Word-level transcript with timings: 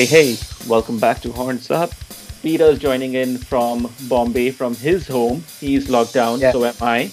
Hey, 0.00 0.06
hey, 0.06 0.38
welcome 0.66 0.98
back 0.98 1.20
to 1.20 1.30
Horns 1.30 1.70
Up. 1.70 1.90
Peter's 2.40 2.78
joining 2.78 3.12
in 3.12 3.36
from 3.36 3.92
Bombay, 4.08 4.50
from 4.50 4.74
his 4.74 5.06
home. 5.06 5.44
He's 5.60 5.90
locked 5.90 6.14
down, 6.14 6.40
Yeah. 6.40 6.52
so 6.52 6.64
am 6.64 6.74
I. 6.80 7.12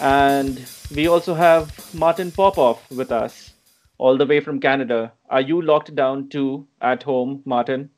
And 0.00 0.66
we 0.92 1.06
also 1.06 1.34
have 1.34 1.70
Martin 1.94 2.32
Popoff 2.32 2.90
with 2.90 3.12
us, 3.12 3.52
all 3.98 4.16
the 4.16 4.26
way 4.26 4.40
from 4.40 4.58
Canada. 4.58 5.12
Are 5.30 5.40
you 5.40 5.62
locked 5.62 5.94
down 5.94 6.28
too 6.28 6.66
at 6.80 7.04
home, 7.04 7.40
Martin? 7.44 7.88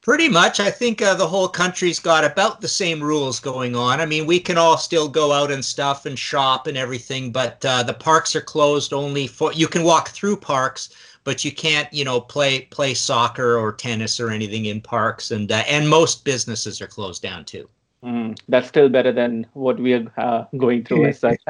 Pretty 0.00 0.30
much. 0.30 0.58
I 0.58 0.70
think 0.70 1.02
uh, 1.02 1.12
the 1.14 1.26
whole 1.26 1.48
country's 1.48 1.98
got 1.98 2.24
about 2.24 2.62
the 2.62 2.68
same 2.68 3.02
rules 3.02 3.38
going 3.38 3.76
on. 3.76 4.00
I 4.00 4.06
mean, 4.06 4.24
we 4.24 4.40
can 4.40 4.56
all 4.56 4.78
still 4.78 5.08
go 5.08 5.32
out 5.32 5.50
and 5.50 5.62
stuff 5.62 6.06
and 6.06 6.18
shop 6.18 6.66
and 6.66 6.78
everything, 6.78 7.32
but 7.32 7.62
uh, 7.66 7.82
the 7.82 7.92
parks 7.92 8.34
are 8.34 8.40
closed 8.40 8.94
only 8.94 9.26
for 9.26 9.52
you 9.52 9.68
can 9.68 9.82
walk 9.82 10.08
through 10.08 10.36
parks, 10.38 10.88
but 11.26 11.44
you 11.44 11.50
can't, 11.50 11.92
you 11.92 12.04
know, 12.04 12.20
play 12.20 12.62
play 12.62 12.94
soccer 12.94 13.58
or 13.58 13.72
tennis 13.72 14.20
or 14.20 14.30
anything 14.30 14.66
in 14.66 14.80
parks, 14.80 15.32
and 15.32 15.50
uh, 15.50 15.64
and 15.66 15.86
most 15.88 16.24
businesses 16.24 16.80
are 16.80 16.86
closed 16.86 17.20
down 17.20 17.44
too. 17.44 17.68
Mm, 18.04 18.38
that's 18.48 18.68
still 18.68 18.88
better 18.88 19.10
than 19.10 19.44
what 19.54 19.78
we 19.80 19.94
are 19.94 20.06
uh, 20.16 20.44
going 20.56 20.84
through 20.84 21.06
as 21.06 21.18
such 21.26 21.40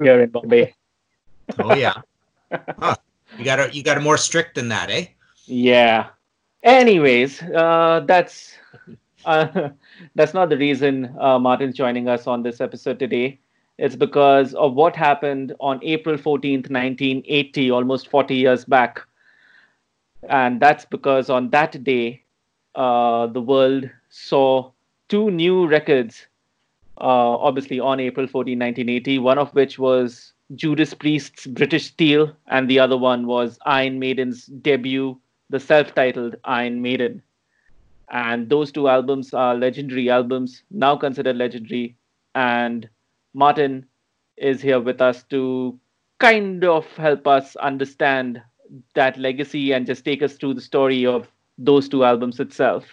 here 0.00 0.22
in 0.22 0.30
Bombay. 0.30 0.72
Oh 1.58 1.74
yeah, 1.74 1.94
huh. 2.78 2.94
you 3.36 3.44
got 3.44 3.58
a 3.58 3.74
you 3.74 3.82
got 3.82 3.98
a 3.98 4.00
more 4.00 4.16
strict 4.16 4.54
than 4.54 4.68
that, 4.68 4.88
eh? 4.88 5.06
Yeah. 5.46 6.10
Anyways, 6.62 7.42
uh, 7.42 8.04
that's 8.06 8.54
uh, 9.24 9.70
that's 10.14 10.32
not 10.32 10.48
the 10.48 10.56
reason 10.56 11.12
uh, 11.18 11.40
Martin's 11.40 11.74
joining 11.74 12.08
us 12.08 12.28
on 12.28 12.44
this 12.44 12.60
episode 12.60 13.00
today. 13.00 13.40
It's 13.78 13.96
because 13.96 14.54
of 14.54 14.74
what 14.74 14.94
happened 14.94 15.56
on 15.58 15.80
April 15.82 16.16
14th, 16.16 16.70
1980, 16.70 17.72
almost 17.72 18.06
40 18.06 18.36
years 18.36 18.64
back. 18.64 19.02
And 20.28 20.60
that's 20.60 20.84
because 20.84 21.30
on 21.30 21.50
that 21.50 21.82
day, 21.84 22.22
uh, 22.74 23.26
the 23.26 23.40
world 23.40 23.88
saw 24.08 24.70
two 25.08 25.30
new 25.30 25.66
records, 25.66 26.26
uh, 26.98 27.36
obviously 27.38 27.80
on 27.80 28.00
April 28.00 28.26
14, 28.26 28.58
1980, 28.58 29.18
one 29.18 29.38
of 29.38 29.54
which 29.54 29.78
was 29.78 30.32
Judas 30.54 30.94
Priest's 30.94 31.46
British 31.46 31.86
Steel, 31.86 32.34
and 32.48 32.68
the 32.68 32.78
other 32.78 32.96
one 32.96 33.26
was 33.26 33.58
Iron 33.64 33.98
Maiden's 33.98 34.46
debut 34.46 35.18
the 35.50 35.60
self-titled 35.60 36.36
Iron 36.44 36.82
Maiden. 36.82 37.22
And 38.10 38.48
those 38.48 38.72
two 38.72 38.88
albums 38.88 39.32
are 39.34 39.54
legendary 39.54 40.10
albums, 40.10 40.62
now 40.70 40.96
considered 40.96 41.36
legendary. 41.36 41.96
And 42.34 42.88
Martin 43.34 43.86
is 44.36 44.60
here 44.60 44.80
with 44.80 45.00
us 45.00 45.22
to 45.24 45.78
kind 46.18 46.64
of 46.64 46.86
help 46.96 47.26
us 47.26 47.56
understand 47.56 48.42
that 48.94 49.16
legacy 49.18 49.72
and 49.72 49.86
just 49.86 50.04
take 50.04 50.22
us 50.22 50.34
through 50.34 50.54
the 50.54 50.60
story 50.60 51.06
of 51.06 51.28
those 51.58 51.88
two 51.88 52.04
albums 52.04 52.40
itself. 52.40 52.84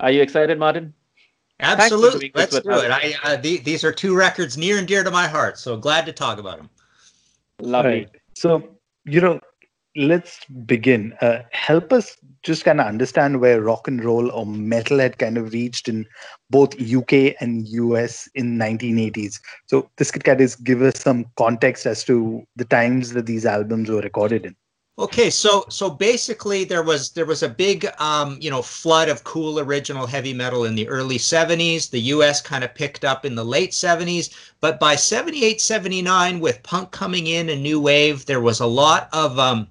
Are 0.00 0.10
you 0.10 0.22
excited, 0.22 0.58
Martin? 0.58 0.92
Absolutely. 1.60 2.32
Let's 2.34 2.54
with 2.54 2.64
do 2.64 2.70
it. 2.70 2.90
I, 2.90 3.14
uh, 3.22 3.36
the, 3.36 3.58
these 3.58 3.84
are 3.84 3.92
two 3.92 4.16
records 4.16 4.58
near 4.58 4.78
and 4.78 4.88
dear 4.88 5.04
to 5.04 5.10
my 5.10 5.28
heart, 5.28 5.58
so 5.58 5.76
glad 5.76 6.06
to 6.06 6.12
talk 6.12 6.38
about 6.38 6.58
them. 6.58 6.70
Lovely. 7.60 7.90
Right. 7.90 8.10
So, 8.34 8.68
you 9.04 9.20
know, 9.20 9.40
let's 9.94 10.44
begin. 10.66 11.14
Uh, 11.20 11.42
help 11.52 11.92
us 11.92 12.16
just 12.42 12.64
kind 12.64 12.80
of 12.80 12.86
understand 12.86 13.40
where 13.40 13.62
rock 13.62 13.86
and 13.86 14.04
roll 14.04 14.30
or 14.32 14.44
metal 14.44 14.98
had 14.98 15.18
kind 15.18 15.38
of 15.38 15.52
reached 15.52 15.88
in 15.88 16.06
both 16.50 16.74
UK 16.80 17.34
and 17.40 17.68
US 17.68 18.28
in 18.34 18.58
1980s. 18.58 19.38
So 19.66 19.88
this 19.98 20.10
could 20.10 20.24
kind 20.24 20.40
of 20.40 20.64
give 20.64 20.82
us 20.82 21.00
some 21.00 21.26
context 21.36 21.86
as 21.86 22.02
to 22.04 22.44
the 22.56 22.64
times 22.64 23.12
that 23.12 23.26
these 23.26 23.46
albums 23.46 23.88
were 23.88 24.00
recorded 24.00 24.46
in. 24.46 24.56
Okay, 24.98 25.30
so 25.30 25.64
so 25.70 25.88
basically 25.88 26.64
there 26.64 26.82
was 26.82 27.12
there 27.12 27.24
was 27.24 27.42
a 27.42 27.48
big 27.48 27.86
um, 27.98 28.36
you 28.40 28.50
know 28.50 28.60
flood 28.60 29.08
of 29.08 29.24
cool 29.24 29.58
original 29.58 30.06
heavy 30.06 30.34
metal 30.34 30.64
in 30.66 30.74
the 30.74 30.86
early 30.86 31.16
70s. 31.16 31.88
The 31.90 32.00
US 32.12 32.42
kind 32.42 32.62
of 32.62 32.74
picked 32.74 33.02
up 33.04 33.24
in 33.24 33.34
the 33.34 33.44
late 33.44 33.70
70s, 33.70 34.34
but 34.60 34.78
by 34.78 34.94
78 34.96 35.60
79 35.62 36.40
with 36.40 36.62
punk 36.62 36.90
coming 36.90 37.26
in 37.26 37.48
and 37.48 37.62
new 37.62 37.80
wave, 37.80 38.26
there 38.26 38.40
was 38.40 38.60
a 38.60 38.66
lot 38.66 39.08
of 39.14 39.38
um, 39.38 39.66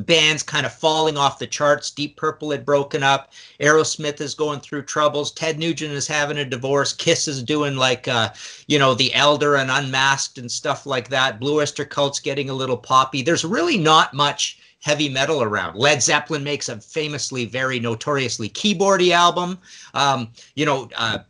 bands 0.00 0.42
kind 0.42 0.66
of 0.66 0.72
falling 0.72 1.16
off 1.16 1.38
the 1.38 1.46
charts. 1.46 1.90
Deep 1.90 2.16
Purple 2.16 2.50
had 2.50 2.64
broken 2.64 3.02
up. 3.02 3.32
Aerosmith 3.60 4.20
is 4.20 4.34
going 4.34 4.60
through 4.60 4.82
troubles. 4.82 5.32
Ted 5.32 5.58
Nugent 5.58 5.92
is 5.92 6.06
having 6.06 6.38
a 6.38 6.44
divorce. 6.44 6.92
Kiss 6.92 7.28
is 7.28 7.42
doing 7.42 7.76
like, 7.76 8.08
uh, 8.08 8.30
you 8.66 8.78
know, 8.78 8.94
The 8.94 9.14
Elder 9.14 9.56
and 9.56 9.70
Unmasked 9.70 10.38
and 10.38 10.50
stuff 10.50 10.86
like 10.86 11.08
that. 11.08 11.40
Blue 11.40 11.60
Oyster 11.60 11.84
Cult's 11.84 12.20
getting 12.20 12.50
a 12.50 12.54
little 12.54 12.76
poppy. 12.76 13.22
There's 13.22 13.44
really 13.44 13.78
not 13.78 14.14
much 14.14 14.58
heavy 14.82 15.08
metal 15.08 15.42
around. 15.42 15.76
Led 15.76 16.02
Zeppelin 16.02 16.42
makes 16.42 16.68
a 16.68 16.80
famously, 16.80 17.44
very 17.44 17.78
notoriously 17.78 18.48
keyboardy 18.48 19.12
album. 19.12 19.58
Um, 19.94 20.30
you 20.56 20.66
know, 20.66 20.88
uh, 20.96 21.20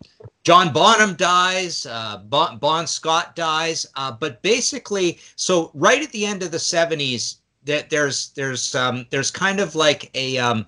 John 0.44 0.73
Bonham 0.73 1.15
dies, 1.15 1.87
uh, 1.87 2.19
bon, 2.29 2.59
bon 2.59 2.87
Scott 2.87 3.37
dies, 3.37 3.87
uh, 3.94 4.11
but 4.11 4.43
basically, 4.43 5.21
so 5.37 5.71
right 5.75 6.03
at 6.03 6.11
the 6.11 6.27
end 6.27 6.43
of 6.43 6.50
the 6.50 6.56
70s, 6.56 7.37
that 7.65 7.91
there's 7.91 8.31
there's 8.31 8.75
um, 8.75 9.06
there's 9.11 9.31
kind 9.31 9.61
of 9.61 9.75
like 9.75 10.11
a, 10.15 10.39
um, 10.39 10.67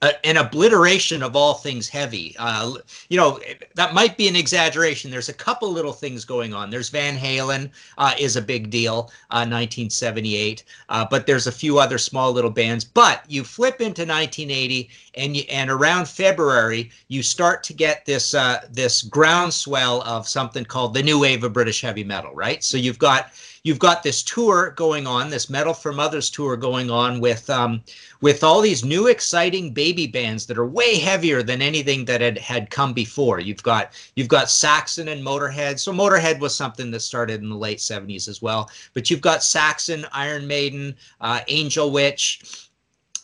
a 0.00 0.26
an 0.26 0.36
obliteration 0.36 1.22
of 1.22 1.36
all 1.36 1.54
things 1.54 1.88
heavy. 1.88 2.34
Uh, 2.38 2.74
you 3.08 3.16
know 3.18 3.38
that 3.74 3.92
might 3.92 4.16
be 4.16 4.28
an 4.28 4.36
exaggeration. 4.36 5.10
There's 5.10 5.28
a 5.28 5.34
couple 5.34 5.70
little 5.70 5.92
things 5.92 6.24
going 6.24 6.54
on. 6.54 6.70
There's 6.70 6.88
Van 6.88 7.16
Halen 7.16 7.70
uh, 7.98 8.14
is 8.18 8.36
a 8.36 8.42
big 8.42 8.70
deal, 8.70 9.10
uh, 9.30 9.44
1978, 9.44 10.64
uh, 10.88 11.06
but 11.10 11.26
there's 11.26 11.46
a 11.46 11.52
few 11.52 11.78
other 11.78 11.98
small 11.98 12.32
little 12.32 12.50
bands. 12.50 12.84
But 12.84 13.24
you 13.28 13.44
flip 13.44 13.80
into 13.80 14.02
1980, 14.02 14.88
and 15.14 15.36
you, 15.36 15.44
and 15.50 15.70
around 15.70 16.08
February 16.08 16.90
you 17.08 17.22
start 17.22 17.62
to 17.64 17.74
get 17.74 18.06
this 18.06 18.32
uh, 18.32 18.66
this 18.70 19.02
groundswell 19.02 20.02
of 20.02 20.26
something 20.26 20.64
called 20.64 20.94
the 20.94 21.02
new 21.02 21.18
wave 21.18 21.44
of 21.44 21.52
British 21.52 21.82
heavy 21.82 22.04
metal. 22.04 22.34
Right. 22.34 22.64
So 22.64 22.78
you've 22.78 22.98
got 22.98 23.32
you've 23.64 23.78
got 23.78 24.02
this 24.02 24.22
tour 24.22 24.70
going 24.70 25.06
on, 25.06 25.30
this 25.30 25.48
Metal 25.48 25.74
for 25.74 25.92
Muthas 25.92 26.30
tour 26.30 26.56
going 26.56 26.90
on 26.90 27.20
with 27.20 27.48
um, 27.48 27.82
with 28.20 28.42
all 28.42 28.60
these 28.60 28.84
new 28.84 29.06
exciting 29.06 29.72
baby 29.72 30.06
bands 30.06 30.46
that 30.46 30.58
are 30.58 30.66
way 30.66 30.98
heavier 30.98 31.42
than 31.42 31.62
anything 31.62 32.04
that 32.06 32.20
had 32.20 32.38
had 32.38 32.70
come 32.70 32.92
before. 32.92 33.40
You've 33.40 33.62
got 33.62 33.92
you've 34.16 34.28
got 34.28 34.50
Saxon 34.50 35.08
and 35.08 35.24
Motorhead. 35.24 35.78
So 35.78 35.92
Motorhead 35.92 36.40
was 36.40 36.54
something 36.54 36.90
that 36.90 37.00
started 37.00 37.42
in 37.42 37.48
the 37.48 37.56
late 37.56 37.78
70s 37.78 38.28
as 38.28 38.42
well. 38.42 38.70
But 38.94 39.10
you've 39.10 39.20
got 39.20 39.42
Saxon, 39.42 40.06
Iron 40.12 40.46
Maiden, 40.46 40.96
uh, 41.20 41.40
Angel 41.48 41.90
Witch. 41.90 42.70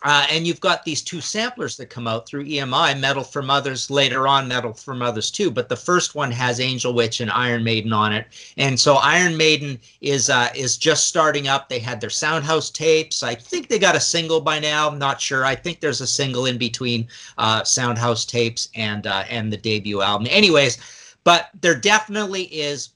Uh, 0.03 0.25
and 0.31 0.47
you've 0.47 0.60
got 0.60 0.84
these 0.84 1.03
two 1.03 1.20
samplers 1.20 1.76
that 1.76 1.86
come 1.86 2.06
out 2.06 2.25
through 2.25 2.44
EMI, 2.44 2.98
Metal 3.00 3.25
for 3.25 3.42
Muthas, 3.42 3.91
later 3.91 4.28
on 4.28 4.47
Metal 4.47 4.72
for 4.72 4.94
Muthas 4.94 5.31
too. 5.31 5.50
But 5.50 5.69
the 5.69 5.76
first 5.76 6.14
one 6.14 6.31
has 6.31 6.60
Angel 6.60 6.94
Witch 6.94 7.20
and 7.20 7.31
Iron 7.32 7.64
Maiden 7.64 7.92
on 7.92 8.12
it, 8.12 8.26
and 8.56 8.78
so 8.78 8.94
Iron 8.97 9.37
Maiden 9.37 9.81
is 10.00 10.31
uh, 10.31 10.50
is 10.54 10.76
just 10.76 11.08
starting 11.08 11.48
up. 11.48 11.69
They 11.69 11.81
had 11.81 12.00
their 12.00 12.10
Soundhouse 12.10 12.72
tapes. 12.72 13.25
I 13.25 13.34
think 13.34 13.69
they 13.69 13.78
got 13.78 13.97
a 13.97 14.00
single 14.00 14.41
by 14.41 14.60
now. 14.60 14.88
I'm 14.88 15.00
not 15.00 15.20
sure. 15.20 15.44
I 15.44 15.56
think 15.56 15.81
there's 15.81 16.00
a 16.00 16.06
single 16.06 16.47
in 16.47 16.58
between 16.58 17.08
uh, 17.37 17.62
Soundhouse 17.62 18.25
tapes 18.25 18.69
and 18.76 19.04
uh, 19.06 19.25
and 19.28 19.53
the 19.53 19.56
debut 19.56 20.00
album. 20.00 20.28
Anyways, 20.31 20.78
but 21.25 21.50
there 21.60 21.75
definitely 21.75 22.44
is 22.44 22.91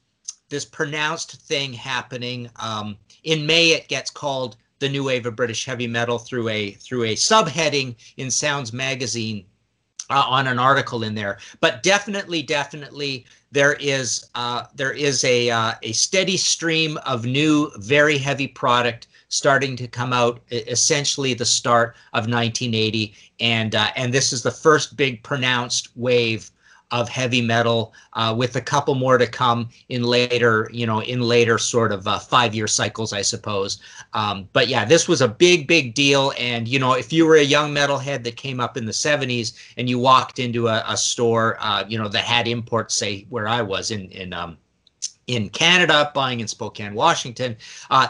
this 0.51 0.65
pronounced 0.65 1.43
thing 1.43 1.73
happening. 1.73 2.49
Um, 2.61 2.97
in 3.25 3.45
May, 3.45 3.71
it 3.71 3.89
gets 3.89 4.11
called 4.11 4.57
the 4.83 4.89
new 4.89 5.05
wave 5.05 5.25
of 5.25 5.37
British 5.37 5.65
heavy 5.65 5.87
metal 5.87 6.19
through 6.19 6.49
a 6.49 6.73
through 6.73 7.05
a 7.05 7.15
subheading 7.15 7.95
in 8.19 8.31
Sounds 8.31 8.73
magazine 8.73 9.47
uh, 10.11 10.25
on 10.27 10.47
an 10.47 10.59
article 10.59 11.05
in 11.05 11.15
there. 11.15 11.39
But 11.61 11.83
definitely, 11.83 12.43
definitely, 12.43 13.25
there 13.51 13.75
is 13.75 14.27
uh, 14.35 14.65
there 14.75 14.93
is 14.93 15.25
a 15.25 15.51
uh, 15.51 15.73
a 15.83 15.93
steady 15.93 16.37
stream 16.37 16.99
of 17.07 17.25
new, 17.25 17.71
very 17.79 18.19
heavy 18.19 18.49
product 18.49 19.07
starting 19.29 19.77
to 19.77 19.89
come 19.89 20.13
out. 20.13 20.41
Essentially, 20.51 21.33
the 21.33 21.47
start 21.47 21.95
of 22.13 22.29
1980, 22.29 23.15
and 23.41 23.75
uh, 23.75 23.91
and 23.97 24.13
this 24.13 24.33
is 24.33 24.43
the 24.43 24.51
first 24.51 24.97
big 24.97 25.23
pronounced 25.23 25.97
wave 25.97 26.51
of 26.93 27.09
heavy 27.09 27.41
metal 27.41 27.93
uh, 28.13 28.35
with 28.37 28.55
a 28.57 28.61
couple 28.61 28.95
more 28.95 29.19
to 29.19 29.27
come 29.27 29.69
in 29.89 30.03
later 30.03 30.71
you 30.73 30.87
know 30.87 31.01
in 31.03 31.21
later 31.21 31.59
sort 31.59 31.91
of 31.91 32.07
uh, 32.07 32.19
five 32.19 32.55
year 32.55 32.69
cycles 32.69 33.13
i 33.13 33.23
suppose. 33.23 33.81
Um, 34.13 34.49
but 34.53 34.69
yeah 34.69 34.85
this 34.85 35.09
was 35.09 35.21
a 35.21 35.29
big 35.29 35.67
big 35.67 35.95
deal. 35.95 36.33
And 36.39 36.69
you 36.69 36.79
know 36.79 36.93
if 36.93 37.13
you 37.13 37.27
were 37.27 37.37
a 37.37 37.43
young 37.43 37.75
metalhead 37.75 38.23
that 38.25 38.37
came 38.37 38.61
up 38.61 38.77
in 38.77 38.85
the 38.85 38.93
70s 38.93 39.55
and 39.77 39.89
you 39.89 39.99
walked 39.99 40.39
into 40.39 40.69
a, 40.69 40.85
a 40.87 40.97
store 40.97 41.57
uh, 41.61 41.85
you 41.89 41.99
know 41.99 42.09
that 42.09 42.25
had 42.25 42.47
imports 42.47 42.95
say 42.95 43.27
where 43.31 43.49
i 43.49 43.63
was 43.63 43.91
in 43.91 44.11
in 44.11 44.33
um, 44.33 44.57
in 45.27 45.49
canada 45.49 46.11
buying 46.15 46.41
in 46.41 46.49
spokane 46.49 46.95
washington 46.95 47.57
uh, 47.91 48.09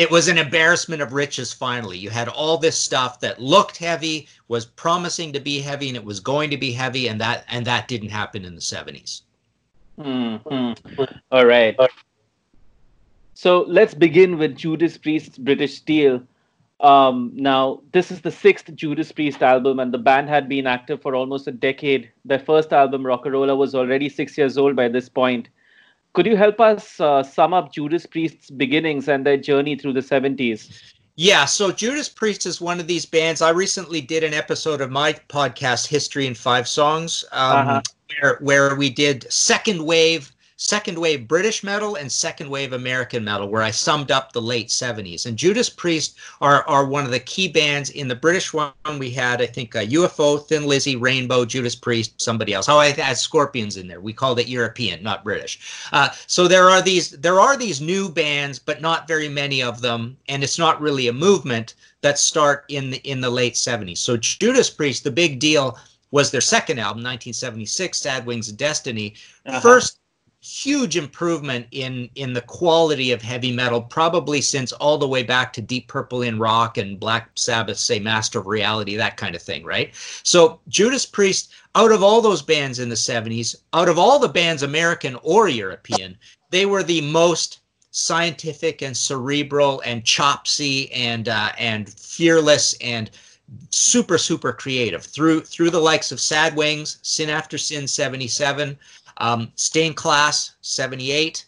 it 0.00 0.10
was 0.10 0.28
an 0.28 0.38
embarrassment 0.38 1.02
of 1.02 1.12
riches 1.12 1.52
finally 1.52 1.98
you 1.98 2.10
had 2.10 2.28
all 2.28 2.56
this 2.56 2.78
stuff 2.78 3.20
that 3.20 3.40
looked 3.40 3.76
heavy 3.76 4.26
was 4.48 4.64
promising 4.64 5.32
to 5.32 5.40
be 5.40 5.60
heavy 5.60 5.88
and 5.88 5.96
it 5.96 6.04
was 6.04 6.20
going 6.20 6.50
to 6.50 6.56
be 6.56 6.72
heavy 6.72 7.08
and 7.08 7.20
that 7.20 7.44
and 7.48 7.66
that 7.66 7.86
didn't 7.88 8.08
happen 8.08 8.44
in 8.44 8.54
the 8.54 8.60
70s 8.60 9.22
Mm-hmm. 10.00 11.02
All 11.30 11.44
right. 11.44 11.76
So 13.34 13.64
let's 13.68 13.94
begin 13.94 14.38
with 14.38 14.56
Judas 14.56 14.96
Priest's 14.96 15.38
British 15.38 15.76
Steel. 15.76 16.22
Um, 16.80 17.32
now, 17.34 17.82
this 17.92 18.10
is 18.10 18.22
the 18.22 18.30
sixth 18.30 18.74
Judas 18.74 19.12
Priest 19.12 19.42
album, 19.42 19.80
and 19.80 19.92
the 19.92 19.98
band 19.98 20.30
had 20.30 20.48
been 20.48 20.66
active 20.66 21.02
for 21.02 21.14
almost 21.14 21.46
a 21.46 21.52
decade. 21.52 22.10
Their 22.24 22.38
first 22.38 22.72
album, 22.72 23.02
Rock'n'Rolla, 23.02 23.56
was 23.56 23.74
already 23.74 24.08
six 24.08 24.38
years 24.38 24.56
old 24.56 24.76
by 24.76 24.88
this 24.88 25.08
point. 25.08 25.48
Could 26.12 26.26
you 26.26 26.36
help 26.36 26.60
us 26.60 26.98
uh, 27.00 27.22
sum 27.22 27.54
up 27.54 27.72
Judas 27.72 28.04
Priest's 28.06 28.50
beginnings 28.50 29.08
and 29.08 29.24
their 29.24 29.36
journey 29.36 29.76
through 29.76 29.92
the 29.92 30.00
70s? 30.00 30.94
Yeah, 31.16 31.44
so 31.44 31.70
Judas 31.70 32.08
Priest 32.08 32.46
is 32.46 32.60
one 32.60 32.80
of 32.80 32.86
these 32.86 33.04
bands. 33.04 33.42
I 33.42 33.50
recently 33.50 34.00
did 34.00 34.24
an 34.24 34.32
episode 34.32 34.80
of 34.80 34.90
my 34.90 35.12
podcast, 35.12 35.86
History 35.86 36.26
in 36.26 36.34
Five 36.34 36.66
Songs, 36.66 37.24
um, 37.32 37.56
uh-huh. 37.56 37.82
where 38.20 38.38
where 38.40 38.74
we 38.74 38.88
did 38.88 39.30
second 39.30 39.84
wave 39.84 40.32
second 40.60 40.98
wave 40.98 41.26
British 41.26 41.64
metal 41.64 41.94
and 41.94 42.12
second 42.12 42.50
wave 42.50 42.74
American 42.74 43.24
metal, 43.24 43.48
where 43.48 43.62
I 43.62 43.70
summed 43.70 44.10
up 44.10 44.30
the 44.30 44.42
late 44.42 44.68
70s. 44.68 45.24
And 45.24 45.34
Judas 45.34 45.70
Priest 45.70 46.18
are, 46.42 46.68
are 46.68 46.84
one 46.84 47.06
of 47.06 47.10
the 47.10 47.18
key 47.18 47.48
bands. 47.48 47.88
In 47.88 48.08
the 48.08 48.14
British 48.14 48.52
one, 48.52 48.72
we 48.98 49.10
had, 49.10 49.40
I 49.40 49.46
think, 49.46 49.74
uh, 49.74 49.80
UFO, 49.86 50.46
Thin 50.46 50.66
Lizzy, 50.66 50.96
Rainbow, 50.96 51.46
Judas 51.46 51.74
Priest, 51.74 52.20
somebody 52.20 52.52
else. 52.52 52.68
Oh, 52.68 52.76
I 52.76 52.90
had 52.90 53.16
Scorpions 53.16 53.78
in 53.78 53.88
there. 53.88 54.02
We 54.02 54.12
called 54.12 54.38
it 54.38 54.48
European, 54.48 55.02
not 55.02 55.24
British. 55.24 55.58
Uh, 55.92 56.10
so 56.26 56.46
there 56.46 56.68
are 56.68 56.82
these 56.82 57.12
there 57.12 57.40
are 57.40 57.56
these 57.56 57.80
new 57.80 58.10
bands, 58.10 58.58
but 58.58 58.82
not 58.82 59.08
very 59.08 59.30
many 59.30 59.62
of 59.62 59.80
them, 59.80 60.18
and 60.28 60.44
it's 60.44 60.58
not 60.58 60.80
really 60.80 61.08
a 61.08 61.12
movement 61.12 61.74
that 62.02 62.18
start 62.18 62.66
in 62.68 62.90
the 62.90 62.98
in 62.98 63.22
the 63.22 63.30
late 63.30 63.54
70s. 63.54 63.98
So 63.98 64.18
Judas 64.18 64.68
Priest, 64.68 65.04
the 65.04 65.10
big 65.10 65.40
deal 65.40 65.78
was 66.10 66.30
their 66.30 66.40
second 66.40 66.78
album, 66.78 67.02
1976, 67.02 67.98
Sad 67.98 68.26
Wings 68.26 68.48
of 68.50 68.58
Destiny. 68.58 69.14
Uh-huh. 69.46 69.60
First 69.60 69.99
huge 70.42 70.96
improvement 70.96 71.66
in 71.70 72.08
in 72.14 72.32
the 72.32 72.40
quality 72.40 73.12
of 73.12 73.20
heavy 73.20 73.52
metal 73.52 73.82
probably 73.82 74.40
since 74.40 74.72
all 74.72 74.96
the 74.96 75.06
way 75.06 75.22
back 75.22 75.52
to 75.52 75.60
deep 75.60 75.86
purple 75.86 76.22
in 76.22 76.38
rock 76.38 76.78
and 76.78 76.98
black 76.98 77.30
sabbath 77.34 77.76
say 77.76 77.98
master 77.98 78.38
of 78.38 78.46
reality 78.46 78.96
that 78.96 79.18
kind 79.18 79.34
of 79.34 79.42
thing 79.42 79.62
right? 79.64 79.94
So 80.22 80.58
judas 80.68 81.04
priest 81.04 81.52
out 81.74 81.92
of 81.92 82.02
all 82.02 82.22
those 82.22 82.40
bands 82.40 82.78
in 82.78 82.88
the 82.88 82.94
70s 82.94 83.54
out 83.74 83.90
of 83.90 83.98
all 83.98 84.18
the 84.18 84.28
bands 84.28 84.62
american 84.62 85.14
or 85.22 85.48
european 85.48 86.16
they 86.48 86.64
were 86.64 86.82
the 86.82 87.02
most 87.02 87.60
scientific 87.90 88.82
and 88.82 88.96
cerebral 88.96 89.82
and 89.84 90.04
chopsy 90.04 90.90
and 90.92 91.28
uh, 91.28 91.50
and 91.58 91.90
fearless 91.90 92.74
and 92.80 93.10
super 93.70 94.16
super 94.16 94.52
creative 94.52 95.02
through 95.02 95.40
through 95.40 95.70
the 95.70 95.80
likes 95.80 96.12
of 96.12 96.20
sad 96.20 96.54
wings 96.54 96.98
sin 97.02 97.28
after 97.28 97.58
sin 97.58 97.86
77 97.86 98.78
um, 99.20 99.52
Stained 99.54 99.96
Class, 99.96 100.56
78. 100.62 101.44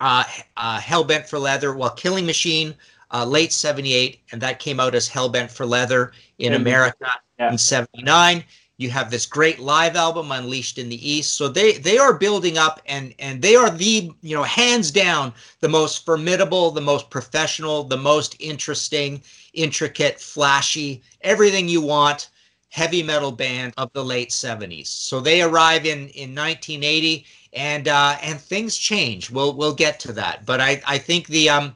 Uh, 0.00 0.24
uh, 0.56 0.78
Hellbent 0.78 1.26
for 1.26 1.38
Leather, 1.38 1.74
well, 1.74 1.90
Killing 1.90 2.26
Machine, 2.26 2.74
uh, 3.12 3.24
late 3.24 3.52
78, 3.52 4.20
and 4.32 4.40
that 4.40 4.58
came 4.58 4.78
out 4.78 4.94
as 4.94 5.08
Hellbent 5.08 5.50
for 5.50 5.66
Leather 5.66 6.12
in 6.38 6.52
mm-hmm. 6.52 6.62
America 6.62 7.10
yeah. 7.38 7.50
in 7.50 7.58
79. 7.58 8.44
You 8.78 8.90
have 8.90 9.10
this 9.10 9.24
great 9.24 9.58
live 9.58 9.96
album, 9.96 10.32
Unleashed 10.32 10.76
in 10.76 10.90
the 10.90 11.10
East. 11.10 11.32
So 11.32 11.48
they 11.48 11.78
they 11.78 11.96
are 11.96 12.12
building 12.12 12.58
up, 12.58 12.82
and 12.84 13.14
and 13.18 13.40
they 13.40 13.56
are 13.56 13.70
the 13.70 14.12
you 14.20 14.36
know 14.36 14.42
hands 14.42 14.90
down 14.90 15.32
the 15.60 15.68
most 15.68 16.04
formidable, 16.04 16.70
the 16.70 16.82
most 16.82 17.08
professional, 17.08 17.84
the 17.84 17.96
most 17.96 18.36
interesting, 18.38 19.22
intricate, 19.54 20.20
flashy, 20.20 21.02
everything 21.22 21.70
you 21.70 21.80
want 21.80 22.28
heavy 22.76 23.02
metal 23.02 23.32
band 23.32 23.72
of 23.78 23.90
the 23.94 24.04
late 24.04 24.28
70s. 24.28 24.88
So 24.88 25.18
they 25.18 25.40
arrive 25.40 25.86
in 25.86 26.08
in 26.10 26.34
1980 26.34 27.24
and 27.54 27.88
uh, 27.88 28.18
and 28.22 28.38
things 28.38 28.76
change. 28.76 29.30
We'll 29.30 29.54
we'll 29.56 29.74
get 29.74 29.98
to 30.00 30.12
that. 30.12 30.44
But 30.44 30.60
I 30.60 30.82
I 30.86 30.98
think 30.98 31.26
the 31.28 31.48
um 31.48 31.74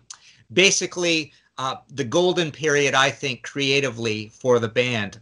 basically 0.53 1.33
uh, 1.57 1.77
the 1.89 2.05
golden 2.05 2.53
period 2.53 2.95
I 2.95 3.11
think 3.11 3.43
creatively 3.43 4.29
for 4.29 4.59
the 4.59 4.69
band 4.69 5.19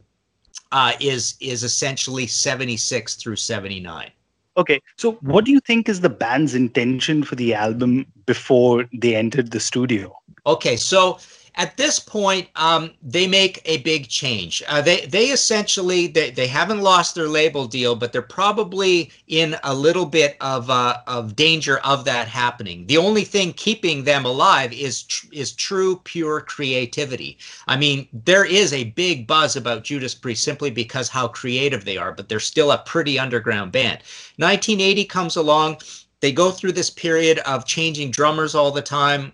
uh, 0.72 0.92
is 1.00 1.36
is 1.40 1.62
essentially 1.62 2.26
76 2.26 3.14
through 3.14 3.36
79. 3.36 4.10
Okay, 4.56 4.82
so 4.96 5.12
what 5.20 5.44
do 5.44 5.52
you 5.52 5.60
think 5.60 5.88
is 5.88 6.00
the 6.00 6.10
band's 6.10 6.56
intention 6.56 7.22
for 7.22 7.36
the 7.36 7.54
album 7.54 8.04
before 8.26 8.84
they 8.92 9.14
entered 9.14 9.52
the 9.52 9.60
studio? 9.60 10.12
Okay, 10.44 10.74
so 10.74 11.20
at 11.58 11.76
this 11.76 11.98
point, 11.98 12.48
um, 12.54 12.92
they 13.02 13.26
make 13.26 13.60
a 13.64 13.78
big 13.78 14.08
change. 14.08 14.62
Uh, 14.68 14.80
they 14.80 15.06
they 15.06 15.26
essentially 15.26 16.06
they, 16.06 16.30
they 16.30 16.46
haven't 16.46 16.82
lost 16.82 17.16
their 17.16 17.26
label 17.26 17.66
deal, 17.66 17.96
but 17.96 18.12
they're 18.12 18.22
probably 18.22 19.10
in 19.26 19.56
a 19.64 19.74
little 19.74 20.06
bit 20.06 20.36
of 20.40 20.70
uh, 20.70 20.98
of 21.08 21.34
danger 21.34 21.78
of 21.78 22.04
that 22.04 22.28
happening. 22.28 22.86
The 22.86 22.96
only 22.96 23.24
thing 23.24 23.52
keeping 23.54 24.04
them 24.04 24.24
alive 24.24 24.72
is 24.72 25.02
tr- 25.02 25.26
is 25.32 25.50
true 25.50 26.00
pure 26.04 26.42
creativity. 26.42 27.38
I 27.66 27.76
mean, 27.76 28.06
there 28.12 28.44
is 28.44 28.72
a 28.72 28.84
big 28.84 29.26
buzz 29.26 29.56
about 29.56 29.82
Judas 29.82 30.14
Priest 30.14 30.44
simply 30.44 30.70
because 30.70 31.08
how 31.08 31.26
creative 31.26 31.84
they 31.84 31.96
are, 31.96 32.12
but 32.12 32.28
they're 32.28 32.38
still 32.38 32.70
a 32.70 32.78
pretty 32.86 33.18
underground 33.18 33.72
band. 33.72 33.98
1980 34.36 35.04
comes 35.06 35.34
along. 35.34 35.78
They 36.20 36.30
go 36.30 36.52
through 36.52 36.72
this 36.72 36.90
period 36.90 37.40
of 37.40 37.66
changing 37.66 38.12
drummers 38.12 38.54
all 38.54 38.70
the 38.70 38.82
time 38.82 39.32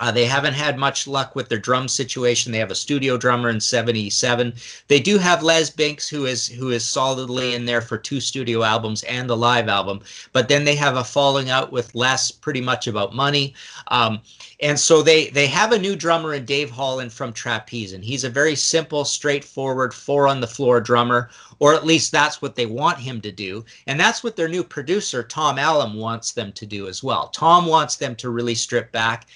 uh, 0.00 0.12
they 0.12 0.24
haven't 0.26 0.54
had 0.54 0.78
much 0.78 1.06
luck 1.06 1.34
with 1.34 1.48
their 1.48 1.58
drum 1.58 1.88
situation. 1.88 2.52
They 2.52 2.58
have 2.58 2.70
a 2.70 2.74
studio 2.76 3.16
drummer 3.16 3.50
in 3.50 3.60
'77. 3.60 4.54
They 4.86 5.00
do 5.00 5.18
have 5.18 5.42
Les 5.42 5.70
Binks, 5.70 6.08
who 6.08 6.26
is 6.26 6.46
who 6.46 6.70
is 6.70 6.84
solidly 6.84 7.54
in 7.54 7.64
there 7.64 7.80
for 7.80 7.98
two 7.98 8.20
studio 8.20 8.62
albums 8.62 9.02
and 9.04 9.28
the 9.28 9.36
live 9.36 9.68
album. 9.68 10.00
But 10.32 10.48
then 10.48 10.64
they 10.64 10.76
have 10.76 10.96
a 10.96 11.04
falling 11.04 11.50
out 11.50 11.72
with 11.72 11.94
Les, 11.94 12.30
pretty 12.30 12.60
much 12.60 12.86
about 12.86 13.14
money. 13.14 13.54
Um, 13.88 14.20
and 14.60 14.78
so 14.78 15.02
they 15.02 15.28
they 15.30 15.46
have 15.46 15.72
a 15.72 15.78
new 15.78 15.96
drummer 15.96 16.34
in 16.34 16.44
Dave 16.44 16.70
Holland 16.70 17.12
from 17.12 17.32
Trapeze, 17.32 17.92
and 17.92 18.04
he's 18.04 18.24
a 18.24 18.30
very 18.30 18.54
simple, 18.54 19.04
straightforward, 19.04 19.92
four 19.92 20.28
on 20.28 20.40
the 20.40 20.46
floor 20.46 20.80
drummer, 20.80 21.30
or 21.58 21.74
at 21.74 21.86
least 21.86 22.12
that's 22.12 22.40
what 22.40 22.54
they 22.54 22.66
want 22.66 22.98
him 22.98 23.20
to 23.20 23.32
do. 23.32 23.64
And 23.86 23.98
that's 23.98 24.22
what 24.22 24.36
their 24.36 24.48
new 24.48 24.62
producer 24.62 25.22
Tom 25.22 25.56
Allom 25.56 25.96
wants 25.96 26.32
them 26.32 26.52
to 26.52 26.66
do 26.66 26.88
as 26.88 27.02
well. 27.02 27.28
Tom 27.28 27.66
wants 27.66 27.96
them 27.96 28.14
to 28.16 28.30
really 28.30 28.54
strip 28.54 28.92
back 28.92 29.26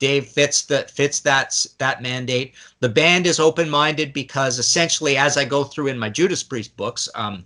Dave 0.00 0.26
fits 0.26 0.62
that 0.62 0.90
fits 0.90 1.20
that 1.20 1.64
that 1.78 2.02
mandate. 2.02 2.54
The 2.80 2.88
band 2.88 3.26
is 3.26 3.38
open-minded 3.38 4.12
because 4.12 4.58
essentially, 4.58 5.16
as 5.16 5.36
I 5.36 5.44
go 5.44 5.62
through 5.62 5.86
in 5.88 5.98
my 5.98 6.08
Judas 6.08 6.42
Priest 6.42 6.76
books, 6.76 7.08
um, 7.14 7.44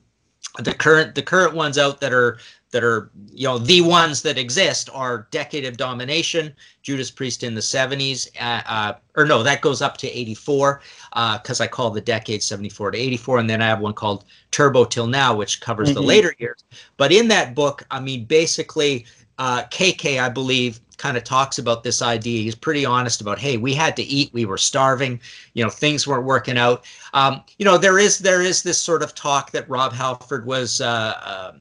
the 0.60 0.72
current 0.72 1.14
the 1.14 1.22
current 1.22 1.54
ones 1.54 1.76
out 1.76 2.00
that 2.00 2.12
are 2.12 2.38
that 2.70 2.84
are 2.84 3.10
you 3.32 3.46
know 3.46 3.58
the 3.58 3.80
ones 3.80 4.22
that 4.22 4.38
exist 4.38 4.88
are 4.92 5.26
Decade 5.32 5.64
of 5.64 5.76
Domination, 5.76 6.54
Judas 6.82 7.10
Priest 7.10 7.42
in 7.42 7.54
the 7.54 7.60
70s, 7.60 8.28
uh, 8.40 8.62
uh, 8.66 8.92
or 9.16 9.24
no, 9.24 9.42
that 9.42 9.60
goes 9.60 9.82
up 9.82 9.96
to 9.98 10.08
84 10.08 10.80
because 11.12 11.60
uh, 11.60 11.64
I 11.64 11.66
call 11.66 11.90
the 11.90 12.00
decade 12.00 12.42
74 12.42 12.92
to 12.92 12.98
84, 12.98 13.38
and 13.38 13.50
then 13.50 13.62
I 13.62 13.66
have 13.66 13.80
one 13.80 13.94
called 13.94 14.24
Turbo 14.52 14.84
Till 14.84 15.06
Now, 15.08 15.34
which 15.34 15.60
covers 15.60 15.88
mm-hmm. 15.88 15.94
the 15.94 16.02
later 16.02 16.34
years. 16.38 16.64
But 16.96 17.12
in 17.12 17.28
that 17.28 17.54
book, 17.54 17.84
I 17.90 18.00
mean, 18.00 18.24
basically, 18.26 19.06
KK, 19.38 20.20
uh, 20.20 20.26
I 20.26 20.28
believe, 20.28 20.80
kind 20.98 21.16
of 21.16 21.24
talks 21.24 21.58
about 21.58 21.82
this 21.82 22.02
idea. 22.02 22.42
He's 22.42 22.54
pretty 22.54 22.84
honest 22.84 23.20
about, 23.20 23.38
hey, 23.38 23.56
we 23.56 23.74
had 23.74 23.96
to 23.96 24.02
eat, 24.02 24.32
we 24.32 24.44
were 24.44 24.58
starving, 24.58 25.20
you 25.54 25.64
know, 25.64 25.70
things 25.70 26.06
weren't 26.06 26.24
working 26.24 26.58
out. 26.58 26.84
Um, 27.12 27.42
you 27.58 27.64
know, 27.64 27.78
there 27.78 27.98
is 27.98 28.18
there 28.18 28.42
is 28.42 28.62
this 28.62 28.78
sort 28.78 29.02
of 29.02 29.14
talk 29.14 29.50
that 29.52 29.68
Rob 29.68 29.92
Halford 29.92 30.46
was 30.46 30.80
uh, 30.80 31.52
um, 31.54 31.60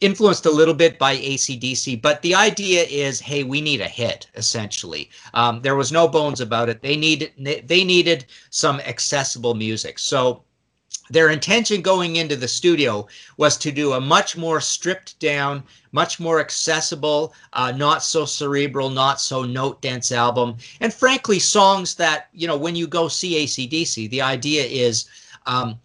influenced 0.00 0.46
a 0.46 0.50
little 0.50 0.74
bit 0.74 0.98
by 0.98 1.16
ACDC, 1.16 2.02
but 2.02 2.20
the 2.22 2.34
idea 2.34 2.84
is, 2.84 3.20
hey, 3.20 3.42
we 3.42 3.60
need 3.60 3.80
a 3.80 3.88
hit. 3.88 4.26
Essentially, 4.34 5.10
um, 5.34 5.62
there 5.62 5.76
was 5.76 5.92
no 5.92 6.06
bones 6.08 6.40
about 6.40 6.68
it. 6.68 6.82
They 6.82 6.96
needed 6.96 7.32
they 7.66 7.84
needed 7.84 8.26
some 8.50 8.80
accessible 8.80 9.54
music. 9.54 9.98
So 9.98 10.44
their 11.10 11.30
intention 11.30 11.82
going 11.82 12.16
into 12.16 12.36
the 12.36 12.48
studio 12.48 13.06
was 13.36 13.56
to 13.58 13.70
do 13.70 13.92
a 13.92 14.00
much 14.00 14.36
more 14.36 14.60
stripped 14.60 15.18
down, 15.18 15.62
much 15.92 16.18
more 16.18 16.40
accessible, 16.40 17.34
uh, 17.52 17.72
not 17.72 18.02
so 18.02 18.24
cerebral, 18.24 18.88
not 18.88 19.20
so 19.20 19.42
note 19.42 19.82
dense 19.82 20.12
album. 20.12 20.56
And 20.80 20.92
frankly, 20.92 21.38
songs 21.38 21.94
that, 21.96 22.28
you 22.32 22.46
know, 22.46 22.56
when 22.56 22.74
you 22.74 22.86
go 22.86 23.08
see 23.08 23.44
ACDC, 23.44 24.08
the 24.10 24.22
idea 24.22 24.64
is 24.64 25.06
um, 25.46 25.78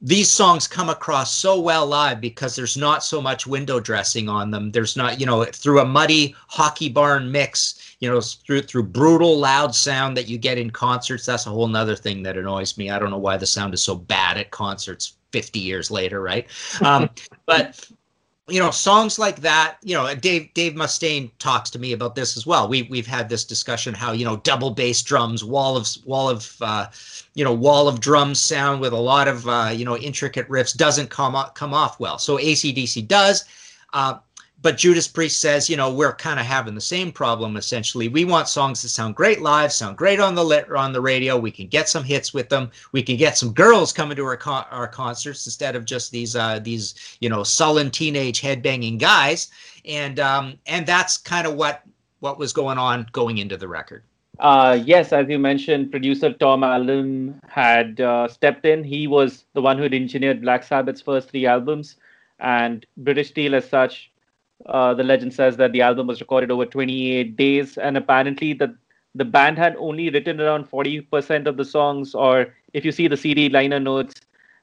these 0.00 0.30
songs 0.30 0.68
come 0.68 0.90
across 0.90 1.34
so 1.34 1.58
well 1.58 1.86
live 1.86 2.20
because 2.20 2.54
there's 2.54 2.76
not 2.76 3.02
so 3.02 3.20
much 3.20 3.46
window 3.46 3.80
dressing 3.80 4.28
on 4.28 4.50
them. 4.50 4.70
There's 4.70 4.96
not, 4.96 5.18
you 5.18 5.26
know, 5.26 5.44
through 5.44 5.80
a 5.80 5.84
muddy 5.84 6.34
hockey 6.46 6.88
barn 6.88 7.32
mix 7.32 7.87
you 8.00 8.08
know, 8.08 8.20
through 8.20 8.62
through 8.62 8.84
brutal 8.84 9.38
loud 9.38 9.74
sound 9.74 10.16
that 10.16 10.28
you 10.28 10.38
get 10.38 10.58
in 10.58 10.70
concerts. 10.70 11.26
That's 11.26 11.46
a 11.46 11.50
whole 11.50 11.66
nother 11.66 11.96
thing 11.96 12.22
that 12.22 12.36
annoys 12.36 12.78
me. 12.78 12.90
I 12.90 12.98
don't 12.98 13.10
know 13.10 13.18
why 13.18 13.36
the 13.36 13.46
sound 13.46 13.74
is 13.74 13.82
so 13.82 13.94
bad 13.94 14.36
at 14.36 14.50
concerts 14.50 15.16
50 15.32 15.58
years 15.58 15.90
later, 15.90 16.22
right? 16.22 16.46
Um, 16.80 17.10
but 17.46 17.88
you 18.48 18.60
know, 18.60 18.70
songs 18.70 19.18
like 19.18 19.36
that, 19.42 19.76
you 19.82 19.94
know, 19.94 20.12
Dave 20.14 20.52
Dave 20.54 20.72
Mustaine 20.72 21.30
talks 21.38 21.70
to 21.70 21.78
me 21.78 21.92
about 21.92 22.14
this 22.14 22.36
as 22.36 22.46
well. 22.46 22.68
We 22.68 22.82
we've 22.82 23.06
had 23.06 23.28
this 23.28 23.44
discussion 23.44 23.94
how, 23.94 24.12
you 24.12 24.24
know, 24.24 24.36
double 24.38 24.70
bass 24.70 25.02
drums, 25.02 25.44
wall 25.44 25.76
of 25.76 25.88
wall 26.04 26.30
of 26.30 26.56
uh, 26.60 26.86
you 27.34 27.44
know, 27.44 27.52
wall 27.52 27.88
of 27.88 28.00
drums 28.00 28.40
sound 28.40 28.80
with 28.80 28.92
a 28.92 28.98
lot 28.98 29.28
of 29.28 29.46
uh, 29.48 29.70
you 29.74 29.84
know, 29.84 29.96
intricate 29.96 30.48
riffs 30.48 30.76
doesn't 30.76 31.10
come 31.10 31.36
come 31.54 31.74
off 31.74 32.00
well. 32.00 32.18
So 32.18 32.38
ACDC 32.38 33.06
does. 33.06 33.44
Uh, 33.92 34.18
but 34.60 34.76
Judas 34.76 35.06
Priest 35.06 35.40
says, 35.40 35.70
you 35.70 35.76
know, 35.76 35.92
we're 35.92 36.14
kind 36.14 36.40
of 36.40 36.46
having 36.46 36.74
the 36.74 36.80
same 36.80 37.12
problem 37.12 37.56
essentially. 37.56 38.08
We 38.08 38.24
want 38.24 38.48
songs 38.48 38.82
that 38.82 38.88
sound 38.88 39.14
great 39.14 39.40
live, 39.40 39.72
sound 39.72 39.96
great 39.96 40.18
on 40.18 40.34
the 40.34 40.44
lit 40.44 40.70
on 40.70 40.92
the 40.92 41.00
radio. 41.00 41.38
We 41.38 41.50
can 41.50 41.68
get 41.68 41.88
some 41.88 42.02
hits 42.02 42.34
with 42.34 42.48
them. 42.48 42.70
We 42.92 43.02
can 43.02 43.16
get 43.16 43.38
some 43.38 43.52
girls 43.52 43.92
coming 43.92 44.16
to 44.16 44.24
our 44.24 44.36
con- 44.36 44.66
our 44.70 44.88
concerts 44.88 45.46
instead 45.46 45.76
of 45.76 45.84
just 45.84 46.10
these 46.10 46.34
uh, 46.34 46.58
these 46.58 47.16
you 47.20 47.28
know 47.28 47.44
sullen 47.44 47.90
teenage 47.90 48.42
headbanging 48.42 48.98
guys. 48.98 49.48
And 49.84 50.18
um, 50.18 50.58
and 50.66 50.86
that's 50.86 51.16
kind 51.16 51.46
of 51.46 51.54
what 51.54 51.82
what 52.20 52.38
was 52.38 52.52
going 52.52 52.78
on 52.78 53.06
going 53.12 53.38
into 53.38 53.56
the 53.56 53.68
record. 53.68 54.02
Uh, 54.40 54.78
yes, 54.84 55.12
as 55.12 55.28
you 55.28 55.38
mentioned, 55.38 55.90
producer 55.90 56.32
Tom 56.32 56.60
Allom 56.60 57.34
had 57.48 58.00
uh, 58.00 58.28
stepped 58.28 58.64
in. 58.64 58.84
He 58.84 59.06
was 59.06 59.44
the 59.54 59.60
one 59.60 59.76
who 59.76 59.82
had 59.84 59.94
engineered 59.94 60.42
Black 60.42 60.62
Sabbath's 60.62 61.00
first 61.00 61.30
three 61.30 61.46
albums, 61.46 61.96
and 62.38 62.86
British 62.96 63.30
Steel, 63.30 63.56
as 63.56 63.68
such, 63.68 64.12
uh, 64.66 64.94
the 64.94 65.04
legend 65.04 65.32
says 65.32 65.56
that 65.56 65.72
the 65.72 65.82
album 65.82 66.06
was 66.06 66.20
recorded 66.20 66.50
over 66.50 66.66
28 66.66 67.36
days, 67.36 67.78
and 67.78 67.96
apparently 67.96 68.52
the 68.52 68.76
the 69.14 69.24
band 69.24 69.58
had 69.58 69.74
only 69.78 70.10
written 70.10 70.40
around 70.40 70.70
40% 70.70 71.46
of 71.46 71.56
the 71.56 71.64
songs, 71.64 72.14
or 72.14 72.54
if 72.72 72.84
you 72.84 72.92
see 72.92 73.08
the 73.08 73.16
CD 73.16 73.48
liner 73.48 73.80
notes, 73.80 74.14